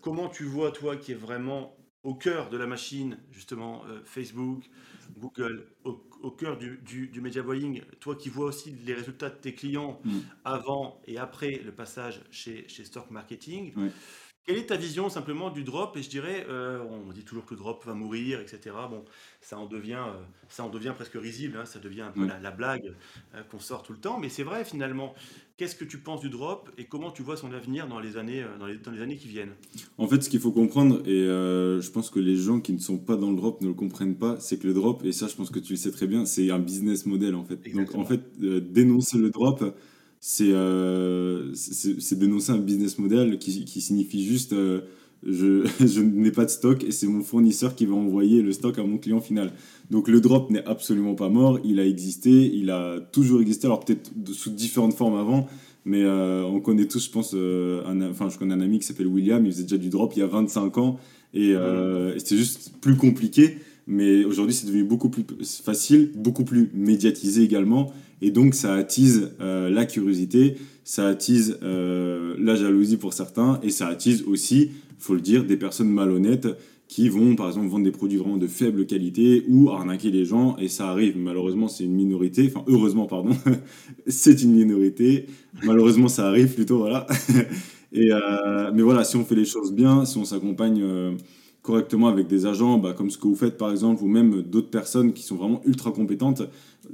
comment 0.00 0.28
tu 0.28 0.44
vois, 0.44 0.70
toi, 0.70 0.96
qui 0.96 1.12
est 1.12 1.16
vraiment 1.16 1.76
au 2.02 2.14
cœur 2.14 2.50
de 2.50 2.56
la 2.56 2.66
machine, 2.66 3.18
justement, 3.32 3.82
Facebook, 4.04 4.70
Google, 5.18 5.66
au, 5.84 6.30
cœur 6.30 6.56
du, 6.56 6.78
du, 6.78 7.20
media 7.20 7.42
buying, 7.42 7.82
toi 8.00 8.14
qui 8.14 8.28
vois 8.28 8.46
aussi 8.46 8.70
les 8.84 8.94
résultats 8.94 9.30
de 9.30 9.36
tes 9.36 9.54
clients 9.54 10.00
mm. 10.04 10.18
avant 10.44 11.00
et 11.06 11.18
après 11.18 11.60
le 11.64 11.72
passage 11.72 12.20
chez, 12.30 12.68
chez 12.68 12.84
Stock 12.84 13.10
Marketing, 13.10 13.72
quelle 14.46 14.58
est 14.58 14.66
ta 14.66 14.76
vision 14.76 15.08
simplement 15.08 15.50
du 15.50 15.64
drop? 15.64 15.96
Et 15.96 16.02
je 16.02 16.08
dirais, 16.08 16.46
euh, 16.48 16.78
on 17.08 17.12
dit 17.12 17.24
toujours 17.24 17.44
que 17.44 17.54
le 17.54 17.58
drop 17.58 17.84
va 17.84 17.94
mourir, 17.94 18.40
etc. 18.40 18.76
Bon, 18.88 19.04
ça 19.40 19.58
en 19.58 19.66
devient, 19.66 20.04
euh, 20.06 20.22
ça 20.48 20.64
en 20.64 20.70
devient 20.70 20.92
presque 20.94 21.14
risible, 21.14 21.58
hein, 21.60 21.64
ça 21.64 21.80
devient 21.80 22.02
un 22.02 22.12
peu 22.12 22.26
la, 22.40 22.50
blague 22.52 22.94
euh, 23.34 23.42
qu'on 23.50 23.58
sort 23.58 23.82
tout 23.82 23.92
le 23.92 23.98
temps. 23.98 24.18
Mais 24.18 24.28
c'est 24.28 24.44
vrai 24.44 24.64
finalement. 24.64 25.14
Qu'est-ce 25.56 25.74
que 25.74 25.86
tu 25.86 25.96
penses 25.96 26.20
du 26.20 26.28
drop 26.28 26.70
et 26.76 26.84
comment 26.84 27.10
tu 27.10 27.22
vois 27.22 27.38
son 27.38 27.50
avenir 27.50 27.88
dans 27.88 27.98
les 27.98 28.18
années, 28.18 28.44
dans 28.58 28.66
les, 28.66 28.76
dans 28.76 28.90
les 28.90 29.00
années 29.00 29.16
qui 29.16 29.28
viennent? 29.28 29.54
En 29.96 30.06
fait, 30.06 30.22
ce 30.22 30.28
qu'il 30.28 30.38
faut 30.38 30.52
comprendre, 30.52 31.00
et 31.06 31.24
je 31.24 31.90
pense 31.90 32.10
que 32.10 32.20
les 32.20 32.36
gens 32.36 32.60
qui 32.60 32.74
ne 32.74 32.78
sont 32.78 32.98
pas 32.98 33.16
dans 33.16 33.30
le 33.30 33.36
drop 33.36 33.62
ne 33.62 33.68
le 33.68 33.72
comprennent 33.72 34.18
pas, 34.18 34.38
c'est 34.38 34.58
que 34.58 34.66
le 34.66 34.74
drop, 34.74 35.02
et 35.06 35.12
ça 35.12 35.28
je 35.28 35.34
pense 35.34 35.48
que 35.48 35.58
tu 35.58 35.72
le 35.72 35.78
sais 35.78 35.90
très 35.90 36.06
bien, 36.06 36.26
c'est 36.26 36.50
un 36.50 36.58
business 36.58 37.06
model 37.06 37.34
en 37.34 37.42
fait. 37.46 37.56
Donc 37.72 37.94
en 37.94 38.04
fait, 38.04 38.38
dénoncer 38.38 39.16
le 39.16 39.30
drop 39.30 39.64
euh, 40.40 41.52
c'est 41.54 42.18
dénoncer 42.18 42.52
un 42.52 42.58
business 42.58 42.98
model 42.98 43.38
qui, 43.38 43.64
qui 43.64 43.80
signifie 43.80 44.24
juste 44.24 44.52
euh, 44.52 44.80
je, 45.24 45.66
je 45.80 46.00
n'ai 46.00 46.32
pas 46.32 46.44
de 46.44 46.50
stock 46.50 46.84
et 46.84 46.90
c'est 46.90 47.06
mon 47.06 47.22
fournisseur 47.22 47.74
qui 47.74 47.86
va 47.86 47.94
envoyer 47.94 48.42
le 48.42 48.52
stock 48.52 48.78
à 48.78 48.82
mon 48.82 48.98
client 48.98 49.20
final. 49.20 49.52
Donc 49.90 50.08
le 50.08 50.20
drop 50.20 50.50
n'est 50.50 50.64
absolument 50.64 51.14
pas 51.14 51.28
mort, 51.28 51.60
il 51.64 51.78
a 51.80 51.86
existé, 51.86 52.30
il 52.30 52.70
a 52.70 53.00
toujours 53.12 53.40
existé, 53.40 53.66
alors 53.66 53.84
peut-être 53.84 54.10
sous 54.32 54.50
différentes 54.50 54.94
formes 54.94 55.16
avant, 55.16 55.46
mais 55.84 56.02
euh, 56.02 56.42
on 56.44 56.60
connaît 56.60 56.86
tous, 56.86 57.06
je 57.06 57.10
pense, 57.10 57.34
un, 57.34 58.10
enfin 58.10 58.28
je 58.28 58.38
connais 58.38 58.54
un 58.54 58.60
ami 58.60 58.80
qui 58.80 58.86
s'appelle 58.86 59.06
William, 59.06 59.44
il 59.46 59.52
faisait 59.52 59.62
déjà 59.62 59.78
du 59.78 59.90
drop 59.90 60.12
il 60.16 60.20
y 60.20 60.22
a 60.22 60.26
25 60.26 60.78
ans 60.78 60.98
et 61.34 61.54
c'était 62.18 62.36
juste 62.36 62.72
plus 62.80 62.96
compliqué. 62.96 63.58
Mais 63.86 64.24
aujourd'hui, 64.24 64.54
c'est 64.54 64.66
devenu 64.66 64.84
beaucoup 64.84 65.10
plus 65.10 65.24
facile, 65.62 66.10
beaucoup 66.16 66.44
plus 66.44 66.70
médiatisé 66.74 67.42
également. 67.42 67.92
Et 68.20 68.30
donc, 68.30 68.54
ça 68.54 68.74
attise 68.74 69.30
euh, 69.40 69.70
la 69.70 69.84
curiosité, 69.84 70.56
ça 70.84 71.06
attise 71.06 71.58
euh, 71.62 72.34
la 72.38 72.56
jalousie 72.56 72.96
pour 72.96 73.12
certains, 73.12 73.60
et 73.62 73.70
ça 73.70 73.86
attise 73.86 74.24
aussi, 74.26 74.70
faut 74.98 75.14
le 75.14 75.20
dire, 75.20 75.44
des 75.44 75.56
personnes 75.56 75.90
malhonnêtes 75.90 76.48
qui 76.88 77.08
vont, 77.08 77.34
par 77.34 77.48
exemple, 77.48 77.66
vendre 77.66 77.84
des 77.84 77.90
produits 77.90 78.18
vraiment 78.18 78.36
de 78.36 78.46
faible 78.46 78.86
qualité 78.86 79.44
ou 79.48 79.70
arnaquer 79.70 80.10
les 80.10 80.24
gens. 80.24 80.56
Et 80.56 80.68
ça 80.68 80.88
arrive. 80.88 81.18
Malheureusement, 81.18 81.68
c'est 81.68 81.84
une 81.84 81.94
minorité. 81.94 82.50
Enfin, 82.52 82.64
heureusement, 82.68 83.06
pardon. 83.06 83.30
c'est 84.06 84.42
une 84.42 84.52
minorité. 84.52 85.26
Malheureusement, 85.64 86.08
ça 86.08 86.28
arrive 86.28 86.54
plutôt, 86.54 86.78
voilà. 86.78 87.06
et, 87.92 88.12
euh, 88.12 88.70
mais 88.72 88.82
voilà, 88.82 89.04
si 89.04 89.16
on 89.16 89.24
fait 89.24 89.34
les 89.34 89.44
choses 89.44 89.72
bien, 89.72 90.04
si 90.04 90.16
on 90.16 90.24
s'accompagne 90.24 90.82
correctement 91.66 92.06
avec 92.06 92.28
des 92.28 92.46
agents, 92.46 92.78
bah, 92.78 92.94
comme 92.96 93.10
ce 93.10 93.18
que 93.18 93.26
vous 93.26 93.34
faites 93.34 93.58
par 93.58 93.70
exemple, 93.70 94.02
ou 94.02 94.06
même 94.06 94.42
d'autres 94.42 94.70
personnes 94.70 95.12
qui 95.12 95.24
sont 95.24 95.34
vraiment 95.34 95.60
ultra 95.66 95.90
compétentes, 95.90 96.42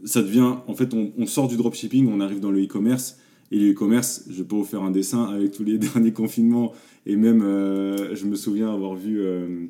ça 0.04 0.22
devient, 0.22 0.54
en 0.66 0.74
fait, 0.74 0.94
on, 0.94 1.26
sort 1.26 1.48
du 1.48 1.56
dropshipping, 1.56 2.08
on 2.12 2.20
arrive 2.20 2.40
dans 2.40 2.50
le 2.50 2.64
e-commerce. 2.64 3.18
Et 3.50 3.58
le 3.58 3.72
e-commerce, 3.72 4.24
je 4.30 4.42
peux 4.42 4.56
vous 4.56 4.64
faire 4.64 4.82
un 4.82 4.90
dessin 4.90 5.24
avec 5.24 5.52
tous 5.52 5.62
les 5.62 5.78
derniers 5.94 6.12
confinements. 6.12 6.72
Et 7.04 7.16
même, 7.16 7.42
euh, 7.42 8.14
je 8.14 8.24
me 8.24 8.34
souviens 8.34 8.72
avoir 8.72 8.94
vu 8.94 9.20
euh, 9.20 9.66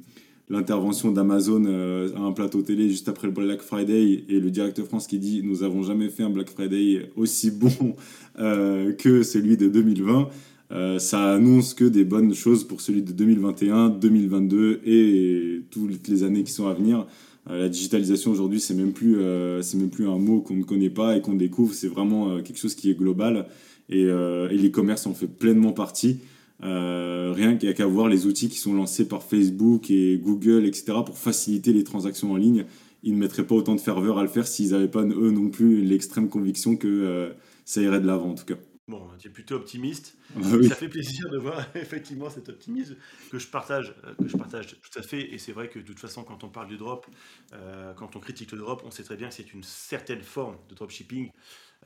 l'intervention 0.49 1.11
d'Amazon 1.11 1.65
euh, 1.67 2.15
à 2.15 2.21
un 2.21 2.33
plateau 2.33 2.63
télé 2.63 2.89
juste 2.89 3.09
après 3.09 3.27
le 3.27 3.33
Black 3.33 3.61
Friday 3.61 4.25
et 4.29 4.39
le 4.39 4.51
directeur 4.51 4.87
France 4.87 5.09
qui 5.09 5.19
dit 5.19 5.43
Nous 5.43 5.61
n'avons 5.63 5.83
jamais 5.83 6.09
fait 6.09 6.23
un 6.23 6.31
Black 6.31 6.51
Friday 6.51 7.11
aussi 7.17 7.51
bon 7.51 7.97
que 8.37 9.23
celui 9.23 9.57
de 9.57 9.69
2020. 9.69 10.29
Euh, 10.73 10.99
ça 10.99 11.35
annonce 11.35 11.75
que 11.75 11.85
des 11.85 12.05
bonnes 12.05 12.35
choses 12.35 12.65
pour 12.65 12.81
celui 12.81 13.03
de 13.03 13.13
2021, 13.13 13.91
2022 13.91 14.81
et 14.87 15.63
toutes 15.71 16.09
les 16.09 16.23
années 16.23 16.45
qui 16.45 16.53
sont 16.53 16.67
à 16.67 16.75
venir. 16.75 17.07
Euh, 17.51 17.63
la 17.63 17.69
digitalisation 17.69 18.31
aujourd'hui, 18.31 18.61
c'est 18.61 18.75
même 18.75 18.93
plus 18.93 19.19
euh, 19.19 19.61
c'est 19.61 19.77
même 19.77 19.91
plus 19.91 20.09
un 20.09 20.17
mot 20.17 20.41
qu'on 20.41 20.57
ne 20.57 20.63
connaît 20.63 20.91
pas 20.91 21.17
et 21.17 21.21
qu'on 21.21 21.35
découvre. 21.35 21.75
C'est 21.75 21.89
vraiment 21.89 22.41
quelque 22.41 22.59
chose 22.59 22.75
qui 22.75 22.91
est 22.91 22.95
global 22.95 23.47
et, 23.91 24.03
et 24.03 24.59
l'e-commerce 24.59 25.07
en 25.07 25.15
fait 25.15 25.27
pleinement 25.27 25.73
partie. 25.73 26.21
rien 26.61 27.57
qu'à 27.57 27.87
voir 27.87 28.09
les 28.09 28.27
outils 28.27 28.49
qui 28.49 28.59
sont 28.59 28.73
lancés 28.73 29.07
par 29.07 29.23
Facebook 29.23 29.91
et 29.91 30.19
Google, 30.23 30.65
etc., 30.65 30.99
pour 31.05 31.19
faciliter 31.19 31.73
les 31.73 31.85
transactions 31.85 32.33
en 32.33 32.37
ligne. 32.37 32.65
Ils 33.03 33.15
ne 33.15 33.19
mettraient 33.19 33.47
pas 33.47 33.57
autant 33.57 33.75
de 33.75 33.81
ferveur 33.81 34.19
à 34.19 34.23
le 34.23 34.29
faire 34.29 34.47
s'ils 34.47 34.71
n'avaient 34.71 34.89
pas, 34.89 35.03
eux 35.03 35.33
non 35.33 35.51
plus, 35.51 35.83
l'extrême 35.83 36.29
conviction 36.29 36.77
que 36.77 37.33
ça 37.65 37.83
irait 37.83 38.01
de 38.01 38.07
l'avant, 38.07 38.31
en 38.31 38.35
tout 38.35 38.47
cas. 38.47 38.57
Bon, 38.89 39.09
tu 39.17 39.29
es 39.29 39.31
plutôt 39.31 39.55
optimiste. 39.55 40.17
Ah 40.37 40.41
ça 40.69 40.75
fait 40.75 40.89
plaisir 40.89 41.31
de 41.31 41.39
voir 41.39 41.65
effectivement 41.77 42.29
cet 42.31 42.49
optimisme 42.49 42.97
que 43.31 43.39
je 43.39 43.47
partage, 43.47 43.95
euh, 44.05 44.15
que 44.15 44.27
je 44.27 44.37
partage 44.37 44.81
tout 44.81 44.99
à 44.99 45.03
fait. 45.03 45.33
Et 45.33 45.39
c'est 45.39 45.53
vrai 45.53 45.69
que 45.69 45.79
de 45.79 45.85
toute 45.85 46.01
façon, 46.01 46.25
quand 46.25 46.43
on 46.43 46.49
parle 46.49 46.67
du 46.67 46.77
drop, 46.77 47.07
euh, 47.53 47.95
quand 47.95 48.17
on 48.17 48.21
critique 48.21 48.51
le 48.51 48.59
drop, 48.59 48.83
on 48.85 48.91
sait 48.91 49.05
très 49.05 49.17
bien 49.17 49.29
que 49.29 49.35
c'est 49.35 49.53
une 49.53 49.63
certaine 49.63 50.23
forme 50.23 50.59
de 50.69 50.75
dropshipping 50.75 51.31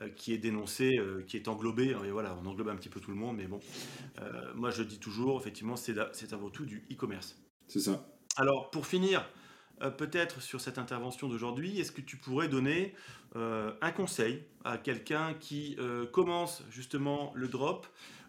euh, 0.01 0.09
qui 0.09 0.33
est 0.33 0.39
dénoncée, 0.39 0.99
qui 1.27 1.37
est 1.37 1.47
englobée. 1.47 1.95
Et 2.03 2.11
voilà, 2.11 2.35
on 2.41 2.45
englobe 2.47 2.69
un 2.69 2.75
petit 2.75 2.89
peu 2.89 2.99
tout 2.99 3.11
le 3.11 3.17
monde, 3.17 3.37
mais 3.37 3.47
bon, 3.47 3.59
moi 4.55 4.71
je 4.71 4.81
dis 4.81 4.99
toujours, 4.99 5.39
effectivement, 5.39 5.75
c'est 5.75 6.33
avant 6.33 6.49
tout 6.49 6.65
du 6.65 6.87
e-commerce. 6.91 7.37
C'est 7.67 7.79
ça. 7.79 8.07
Alors, 8.37 8.71
pour 8.71 8.87
finir, 8.87 9.27
euh, 9.81 9.91
peut-être 9.91 10.41
sur 10.41 10.61
cette 10.61 10.77
intervention 10.77 11.27
d'aujourd'hui, 11.27 11.79
est-ce 11.79 11.91
que 11.91 12.01
tu 12.01 12.17
pourrais 12.17 12.47
donner 12.47 12.93
euh, 13.35 13.71
un 13.81 13.91
conseil 13.91 14.43
à 14.63 14.77
quelqu'un 14.77 15.33
qui 15.35 15.75
euh, 15.79 16.05
commence 16.07 16.63
justement 16.71 17.31
le 17.35 17.47
drop 17.47 17.87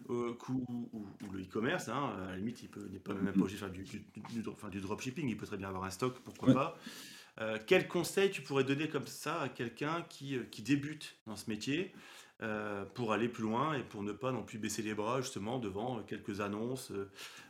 ou, 0.09 0.35
le 1.31 1.41
e-commerce 1.41 1.87
hein, 1.87 2.13
À 2.17 2.31
la 2.31 2.37
limite, 2.37 2.63
il 2.63 2.91
n'est 2.91 2.99
pas 2.99 3.13
même 3.13 3.33
pas 3.33 3.41
obligé 3.41 3.55
de 3.55 3.59
faire 3.59 3.69
du, 3.69 3.83
du, 3.83 4.81
dropshipping, 4.81 5.27
il 5.27 5.37
peut 5.37 5.45
très 5.45 5.57
bien 5.57 5.67
avoir 5.67 5.83
un 5.83 5.91
stock, 5.91 6.17
pourquoi 6.23 6.53
pas. 6.53 7.59
quel 7.67 7.87
conseil 7.87 8.31
tu 8.31 8.41
pourrais 8.41 8.63
donner 8.63 8.89
comme 8.89 9.05
ça 9.05 9.41
à 9.41 9.49
quelqu'un 9.49 10.03
qui, 10.09 10.39
qui 10.49 10.63
débute 10.63 11.15
dans 11.27 11.35
ce 11.35 11.47
métier 11.47 11.93
euh, 12.41 12.85
pour 12.93 13.11
aller 13.11 13.27
plus 13.27 13.43
loin 13.43 13.73
et 13.73 13.81
pour 13.81 14.01
ne 14.01 14.13
pas 14.13 14.31
non 14.31 14.43
plus 14.43 14.59
baisser 14.59 14.81
les 14.81 14.93
bras 14.93 15.19
justement 15.19 15.59
devant 15.59 15.99
quelques 16.07 16.39
annonces 16.39 16.89
euh, 16.91 17.09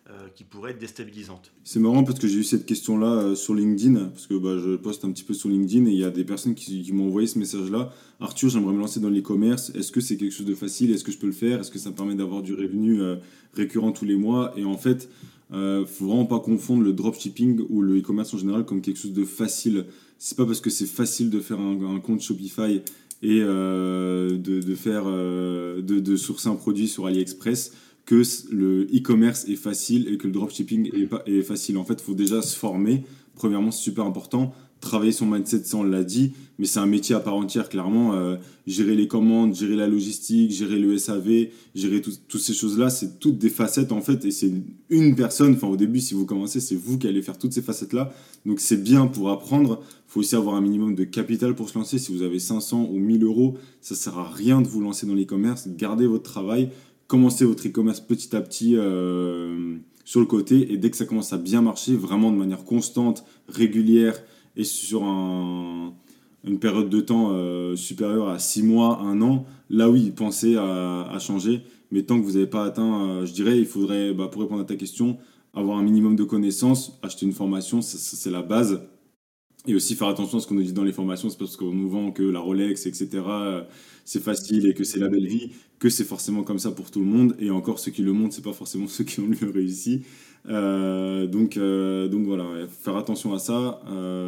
euh, 0.10 0.28
qui 0.34 0.44
pourraient 0.44 0.72
être 0.72 0.80
déstabilisantes. 0.80 1.52
C'est 1.64 1.80
marrant 1.80 2.04
parce 2.04 2.18
que 2.18 2.28
j'ai 2.28 2.40
eu 2.40 2.44
cette 2.44 2.66
question-là 2.66 3.36
sur 3.36 3.54
LinkedIn, 3.54 4.06
parce 4.06 4.26
que 4.26 4.34
bah, 4.34 4.58
je 4.58 4.76
poste 4.78 5.06
un 5.06 5.12
petit 5.12 5.24
peu 5.24 5.36
sur 5.36 5.48
LinkedIn 5.48 5.86
et 5.86 5.92
il 5.92 6.00
y 6.00 6.04
a 6.04 6.10
des 6.10 6.24
personnes 6.24 6.56
qui, 6.56 6.92
m'ont 6.92 7.06
envoyé 7.06 7.28
ce 7.28 7.38
message-là. 7.38 7.94
Arthur, 8.20 8.50
j'aimerais 8.50 8.74
me 8.74 8.80
lancer 8.80 9.00
dans 9.00 9.12
l'e-commerce. 9.12 9.70
Est-ce 9.76 9.92
que 9.92 10.02
c'est 10.02 10.18
quelque 10.18 10.34
chose 10.34 10.48
de 10.48 10.56
facile? 10.56 10.90
Est-ce 10.90 11.04
que 11.04 11.12
je 11.12 11.20
peux 11.20 11.28
le 11.28 11.34
faire? 11.34 11.60
Est-ce 11.60 11.70
que 11.70 11.78
ça 11.78 11.92
me 11.92 11.96
permet 11.96 12.16
d'avoir 12.16 12.42
du 12.42 12.56
revenu 12.56 13.00
récurrent 13.54 13.92
tous 13.92 14.06
les 14.06 14.16
mois? 14.16 14.54
Et 14.58 14.66
en 14.66 14.78
fait, 14.78 15.08
ne 15.52 15.86
faut 15.86 16.08
vraiment 16.08 16.26
pas 16.26 16.40
confondre 16.40 16.82
le 16.82 16.94
dropshipping 16.94 17.64
ou 17.70 17.84
le 17.84 18.00
e-commerce 18.00 18.34
en 18.34 18.40
général 18.40 18.66
comme 18.66 18.82
quelque 18.82 18.98
chose 18.98 19.14
de 19.14 19.24
facile. 19.24 19.86
C'est 20.18 20.36
pas 20.36 20.48
parce 20.48 20.62
que 20.62 20.72
c'est 20.72 20.88
facile 20.88 21.30
de 21.30 21.40
faire 21.40 21.60
un 21.60 22.00
compte 22.00 22.22
Shopify 22.22 22.82
et 23.22 23.42
euh, 23.42 24.38
de, 24.38 24.76
faire, 24.76 25.04
euh, 25.06 25.82
de, 25.82 26.00
de, 26.00 26.16
sourcer 26.16 26.48
un 26.48 26.56
produit 26.56 26.88
sur 26.88 27.06
AliExpress 27.06 27.74
que 28.06 28.24
le 28.52 28.84
e-commerce 28.96 29.48
est 29.48 29.56
facile 29.56 30.12
et 30.12 30.18
que 30.18 30.28
le 30.28 30.34
dropshipping 30.34 30.90
est, 30.96 31.32
est 31.32 31.42
facile. 31.42 31.78
En 31.78 31.84
fait, 31.84 31.96
il 31.96 32.04
faut 32.04 32.14
déjà 32.16 32.42
se 32.42 32.56
former. 32.56 33.04
Premièrement, 33.36 33.72
c'est 33.72 33.84
super 33.84 34.06
important 34.06 34.54
travailler 34.82 35.12
son 35.12 35.26
mindset, 35.26 35.64
ça 35.64 35.78
on 35.78 35.84
l'a 35.84 36.04
dit, 36.04 36.34
mais 36.58 36.66
c'est 36.66 36.80
un 36.80 36.86
métier 36.86 37.16
à 37.16 37.20
part 37.20 37.36
entière, 37.36 37.70
clairement. 37.70 38.14
Euh, 38.14 38.38
gérer 38.66 38.96
les 38.96 39.08
commandes, 39.08 39.56
gérer 39.56 39.76
la 39.76 39.88
logistique, 39.88 40.52
gérer 40.52 40.80
le 40.80 40.98
SAV, 40.98 41.48
gérer 41.76 42.02
toutes 42.02 42.42
ces 42.42 42.54
choses-là, 42.54 42.90
c'est 42.90 43.20
toutes 43.20 43.38
des 43.38 43.50
facettes 43.50 43.92
en 43.92 44.02
fait, 44.02 44.26
et 44.26 44.32
c'est 44.32 44.52
une 44.90 45.16
personne, 45.16 45.54
enfin 45.54 45.68
au 45.68 45.78
début, 45.78 46.00
si 46.00 46.14
vous 46.14 46.26
commencez, 46.26 46.60
c'est 46.60 46.76
vous 46.76 46.98
qui 46.98 47.08
allez 47.08 47.22
faire 47.22 47.38
toutes 47.38 47.54
ces 47.54 47.62
facettes-là. 47.62 48.14
Donc 48.46 48.60
c'est 48.60 48.82
bien 48.82 49.08
pour 49.08 49.30
apprendre. 49.30 49.82
Il 49.82 50.12
faut 50.12 50.20
aussi 50.22 50.36
avoir 50.36 50.56
un 50.56 50.62
minimum 50.62 50.96
de 50.96 51.04
capital 51.04 51.56
pour 51.56 51.70
se 51.70 51.78
lancer. 51.78 52.00
Si 52.00 52.12
vous 52.12 52.24
avez 52.24 52.40
500 52.40 52.90
ou 52.92 52.98
1000 52.98 53.24
euros, 53.24 53.58
ça 53.82 53.96
sert 53.96 54.18
à 54.18 54.30
rien 54.30 54.62
de 54.62 54.68
vous 54.68 54.82
lancer 54.82 55.06
dans 55.06 55.14
l'e-commerce. 55.14 55.68
Gardez 55.78 56.08
votre 56.08 56.24
travail, 56.24 56.70
commencez 57.08 57.46
votre 57.46 57.68
e-commerce 57.68 58.00
petit 58.00 58.36
à 58.36 58.42
petit. 58.42 58.76
Euh, 58.76 59.78
sur 60.10 60.22
le 60.22 60.26
côté 60.26 60.74
et 60.74 60.78
dès 60.78 60.90
que 60.90 60.98
ça 60.98 61.06
commence 61.06 61.34
à 61.34 61.38
bien 61.38 61.62
marcher, 61.62 61.94
vraiment 61.94 62.32
de 62.32 62.36
manière 62.36 62.64
constante, 62.64 63.24
régulière, 63.48 64.20
et 64.56 64.64
sur 64.64 65.04
une 66.44 66.60
période 66.60 66.90
de 66.90 67.02
temps 67.02 67.32
euh, 67.32 67.76
supérieure 67.76 68.30
à 68.30 68.40
6 68.40 68.64
mois, 68.64 69.00
1 69.02 69.22
an, 69.22 69.46
là 69.70 69.90
oui, 69.90 70.12
pensez 70.12 70.56
à, 70.56 71.18
changer. 71.20 71.62
Mais 71.92 72.04
tant 72.04 72.20
que 72.20 72.26
vous 72.26 72.34
n'avez 72.34 72.48
pas 72.48 72.66
atteint, 72.66 73.10
euh, 73.10 73.26
je 73.26 73.34
dirais, 73.34 73.58
il 73.58 73.66
faudrait, 73.66 74.14
bah, 74.14 74.28
pour 74.32 74.42
répondre 74.42 74.62
à 74.62 74.66
ta 74.66 74.76
question, 74.76 75.18
avoir 75.54 75.78
un 75.78 75.84
minimum 75.84 76.16
de 76.16 76.24
connaissances, 76.24 77.00
acheter 77.02 77.26
une 77.26 77.34
formation, 77.34 77.82
c'est 77.82 78.30
la 78.30 78.44
base. 78.44 78.82
Et 79.68 79.76
aussi 79.76 79.96
faire 79.96 80.08
attention 80.08 80.38
à 80.38 80.42
ce 80.42 80.48
qu'on 80.48 80.56
nous 80.56 80.64
dit 80.64 80.72
dans 80.72 80.84
les 80.84 80.94
formations, 80.94 81.30
c'est 81.30 81.38
parce 81.38 81.58
qu'on 81.58 81.74
nous 81.74 81.90
vend 81.90 82.12
que 82.12 82.24
la 82.24 82.40
Rolex, 82.40 82.86
etc., 82.86 83.10
euh, 83.28 83.64
c'est 84.06 84.24
facile 84.24 84.66
et 84.68 84.74
que 84.74 84.84
c'est 84.84 85.00
la 85.00 85.10
belle 85.10 85.28
vie, 85.28 85.52
que 85.80 85.90
c'est 85.90 86.06
forcément 86.06 86.44
comme 86.44 86.60
ça 86.60 86.72
pour 86.72 86.90
tout 86.92 87.00
le 87.00 87.06
monde. 87.06 87.36
Et 87.40 87.52
encore, 87.52 87.78
ceux 87.80 87.92
qui 87.92 88.02
le 88.02 88.14
montrent, 88.14 88.34
c'est 88.34 88.44
pas 88.44 88.54
forcément 88.54 88.88
ceux 88.88 89.04
qui 89.04 89.20
ont 89.20 89.28
mieux 89.28 89.50
réussi. 89.54 90.04
Euh, 90.48 91.28
donc, 91.28 91.58
euh, 91.58 92.08
donc 92.08 92.26
voilà, 92.26 92.46
faire 92.68 92.96
attention 92.96 93.34
à 93.34 93.40
ça. 93.40 93.82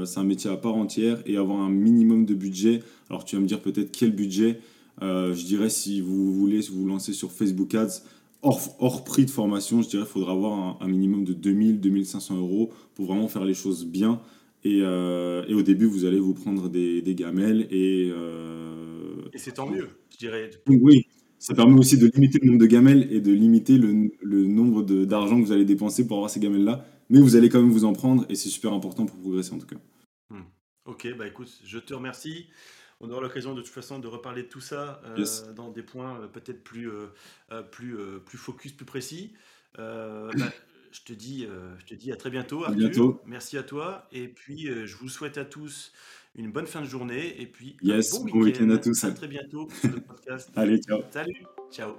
c'est 0.06 0.20
un 0.20 0.24
métier 0.24 0.50
à 0.50 0.58
part 0.58 0.76
entière 0.76 1.22
et 1.26 1.38
avoir 1.38 1.60
un 1.60 1.70
minimum 1.70 2.26
de 2.26 2.34
budget. 2.34 2.82
Alors 3.10 3.26
tu 3.26 3.36
vas 3.36 3.42
me 3.42 3.48
dire 3.48 3.62
peut-être 3.62 3.92
quel 3.92 4.12
budget. 4.12 4.60
je 5.02 5.46
dirais 5.46 5.70
si 5.70 6.02
vous 6.02 6.34
voulez 6.34 6.62
vous 6.72 6.88
lancer 6.88 7.14
sur 7.14 7.32
Facebook 7.32 7.76
Ads, 7.76 8.04
hors, 8.42 8.62
hors 8.80 9.04
prix 9.04 9.26
de 9.26 9.32
formation, 9.32 9.82
je 9.82 9.90
dirais 9.90 10.04
qu'il 10.04 10.12
faudra 10.12 10.34
avoir 10.34 10.54
un, 10.54 10.78
un 10.80 10.88
minimum 10.88 11.24
de 11.24 11.34
2000-2500 11.34 12.38
euros 12.38 12.72
pour 12.96 13.06
vraiment 13.06 13.28
faire 13.28 13.46
les 13.46 13.54
choses 13.54 13.86
bien. 13.86 14.22
Euh, 14.66 15.44
et, 15.48 15.54
au 15.54 15.62
début, 15.62 15.86
vous 15.86 16.06
allez 16.06 16.20
vous 16.20 16.34
prendre 16.34 16.70
des, 16.70 17.04
gamelles 17.16 17.68
et. 17.72 18.10
Euh, 18.12 19.16
et 19.34 19.38
c'est 19.38 19.54
tant 19.54 19.70
mieux, 19.70 19.90
je 20.12 20.18
dirais. 20.18 20.52
Oui, 20.68 21.08
ça 21.42 21.56
permet 21.56 21.78
aussi 21.78 21.98
de 21.98 22.08
limiter 22.08 22.40
le 22.40 22.48
nombre 22.48 22.60
de 22.60 22.68
gamelles 22.68 23.12
et 23.12 23.20
de 23.20 23.32
limiter 23.32 23.78
le, 23.78 24.12
le 24.22 24.46
nombre 24.46 24.84
d'argent 24.84 25.40
que 25.42 25.46
vous 25.46 25.52
allez 25.52 25.66
dépenser 25.66 26.06
pour 26.06 26.18
avoir 26.18 26.30
ces 26.30 26.40
gamelles-là. 26.40 26.86
Mais 27.10 27.20
vous 27.20 27.36
allez 27.36 27.50
quand 27.50 27.60
même 27.60 27.72
vous 27.72 27.84
en 27.84 27.94
prendre 27.94 28.26
et 28.30 28.36
c'est 28.36 28.50
super 28.50 28.74
important 28.74 29.06
pour 29.06 29.20
progresser 29.20 29.54
en 29.54 29.58
tout 29.58 29.66
cas. 29.66 29.78
Hmm. 30.30 30.44
Ok, 30.86 31.08
bah 31.18 31.28
écoute, 31.28 31.52
je 31.66 31.80
te 31.80 31.94
remercie. 31.94 32.48
On 33.00 33.10
aura 33.10 33.22
l'occasion 33.22 33.56
de 33.56 33.62
toute 33.62 33.74
façon 33.74 33.98
de 33.98 34.08
reparler 34.08 34.44
de 34.44 34.48
tout 34.48 34.62
ça 34.62 35.02
euh, 35.06 35.26
dans 35.56 35.72
des 35.72 35.82
points 35.82 36.30
peut-être 36.32 36.64
plus, 36.64 36.90
plus, 37.72 37.98
plus 38.24 38.38
focus, 38.38 38.72
plus 38.74 38.86
précis. 38.86 39.34
Bah, 39.78 40.30
je 40.92 41.02
te 41.02 41.14
dis, 41.14 41.46
euh, 41.46 41.74
je 41.80 41.86
te 41.86 41.94
dis 41.96 42.12
à 42.12 42.16
très 42.16 42.30
bientôt, 42.30 42.66
bientôt. 42.72 43.22
Merci 43.26 43.58
à 43.58 43.64
toi. 43.64 44.08
Et 44.12 44.28
puis, 44.28 44.68
euh, 44.68 44.86
je 44.86 44.96
vous 44.98 45.10
souhaite 45.10 45.38
à 45.38 45.46
tous 45.46 45.94
une 46.36 46.52
bonne 46.52 46.68
fin 46.68 46.82
de 46.82 46.86
journée. 46.86 47.42
Et 47.42 47.48
puis, 47.48 47.78
yes, 47.82 48.12
bon 48.24 48.42
week-end 48.42 48.70
à 48.70 48.78
tous. 48.78 49.04
À 49.04 49.12
très 49.12 49.28
bientôt 49.28 49.68
sur 49.80 49.92
le 49.92 50.02
podcast. 50.02 50.50
Allez, 50.56 50.80
ciao. 50.80 51.02
Salut, 51.10 51.46
ciao. 51.72 51.96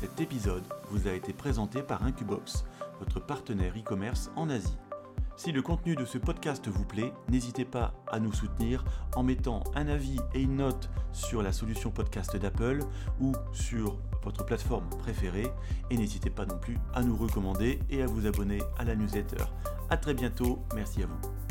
Cet 0.00 0.20
épisode 0.20 0.64
vous 0.90 1.08
a 1.08 1.12
été 1.12 1.32
présenté 1.32 1.82
par 1.82 2.02
Incubox, 2.04 2.64
votre 2.98 3.20
partenaire 3.20 3.74
e-commerce 3.76 4.30
en 4.34 4.48
Asie. 4.48 4.78
Si 5.36 5.52
le 5.52 5.62
contenu 5.62 5.94
de 5.94 6.04
ce 6.04 6.18
podcast 6.18 6.68
vous 6.68 6.84
plaît, 6.84 7.12
n'hésitez 7.30 7.64
pas 7.64 7.94
à 8.08 8.18
nous 8.18 8.32
soutenir 8.32 8.84
en 9.14 9.22
mettant 9.22 9.64
un 9.74 9.88
avis 9.88 10.18
et 10.34 10.42
une 10.42 10.56
note 10.56 10.90
sur 11.12 11.42
la 11.42 11.52
solution 11.52 11.90
podcast 11.90 12.36
d'Apple 12.36 12.80
ou 13.20 13.32
sur 13.52 13.98
votre 14.22 14.44
plateforme 14.44 14.88
préférée. 14.98 15.50
Et 15.90 15.96
n'hésitez 15.96 16.30
pas 16.30 16.46
non 16.46 16.58
plus 16.58 16.78
à 16.94 17.02
nous 17.02 17.16
recommander 17.16 17.78
et 17.90 18.02
à 18.02 18.06
vous 18.06 18.26
abonner 18.26 18.60
à 18.78 18.84
la 18.84 18.94
newsletter. 18.94 19.44
A 19.88 19.96
très 19.96 20.14
bientôt, 20.14 20.62
merci 20.74 21.02
à 21.02 21.06
vous. 21.06 21.49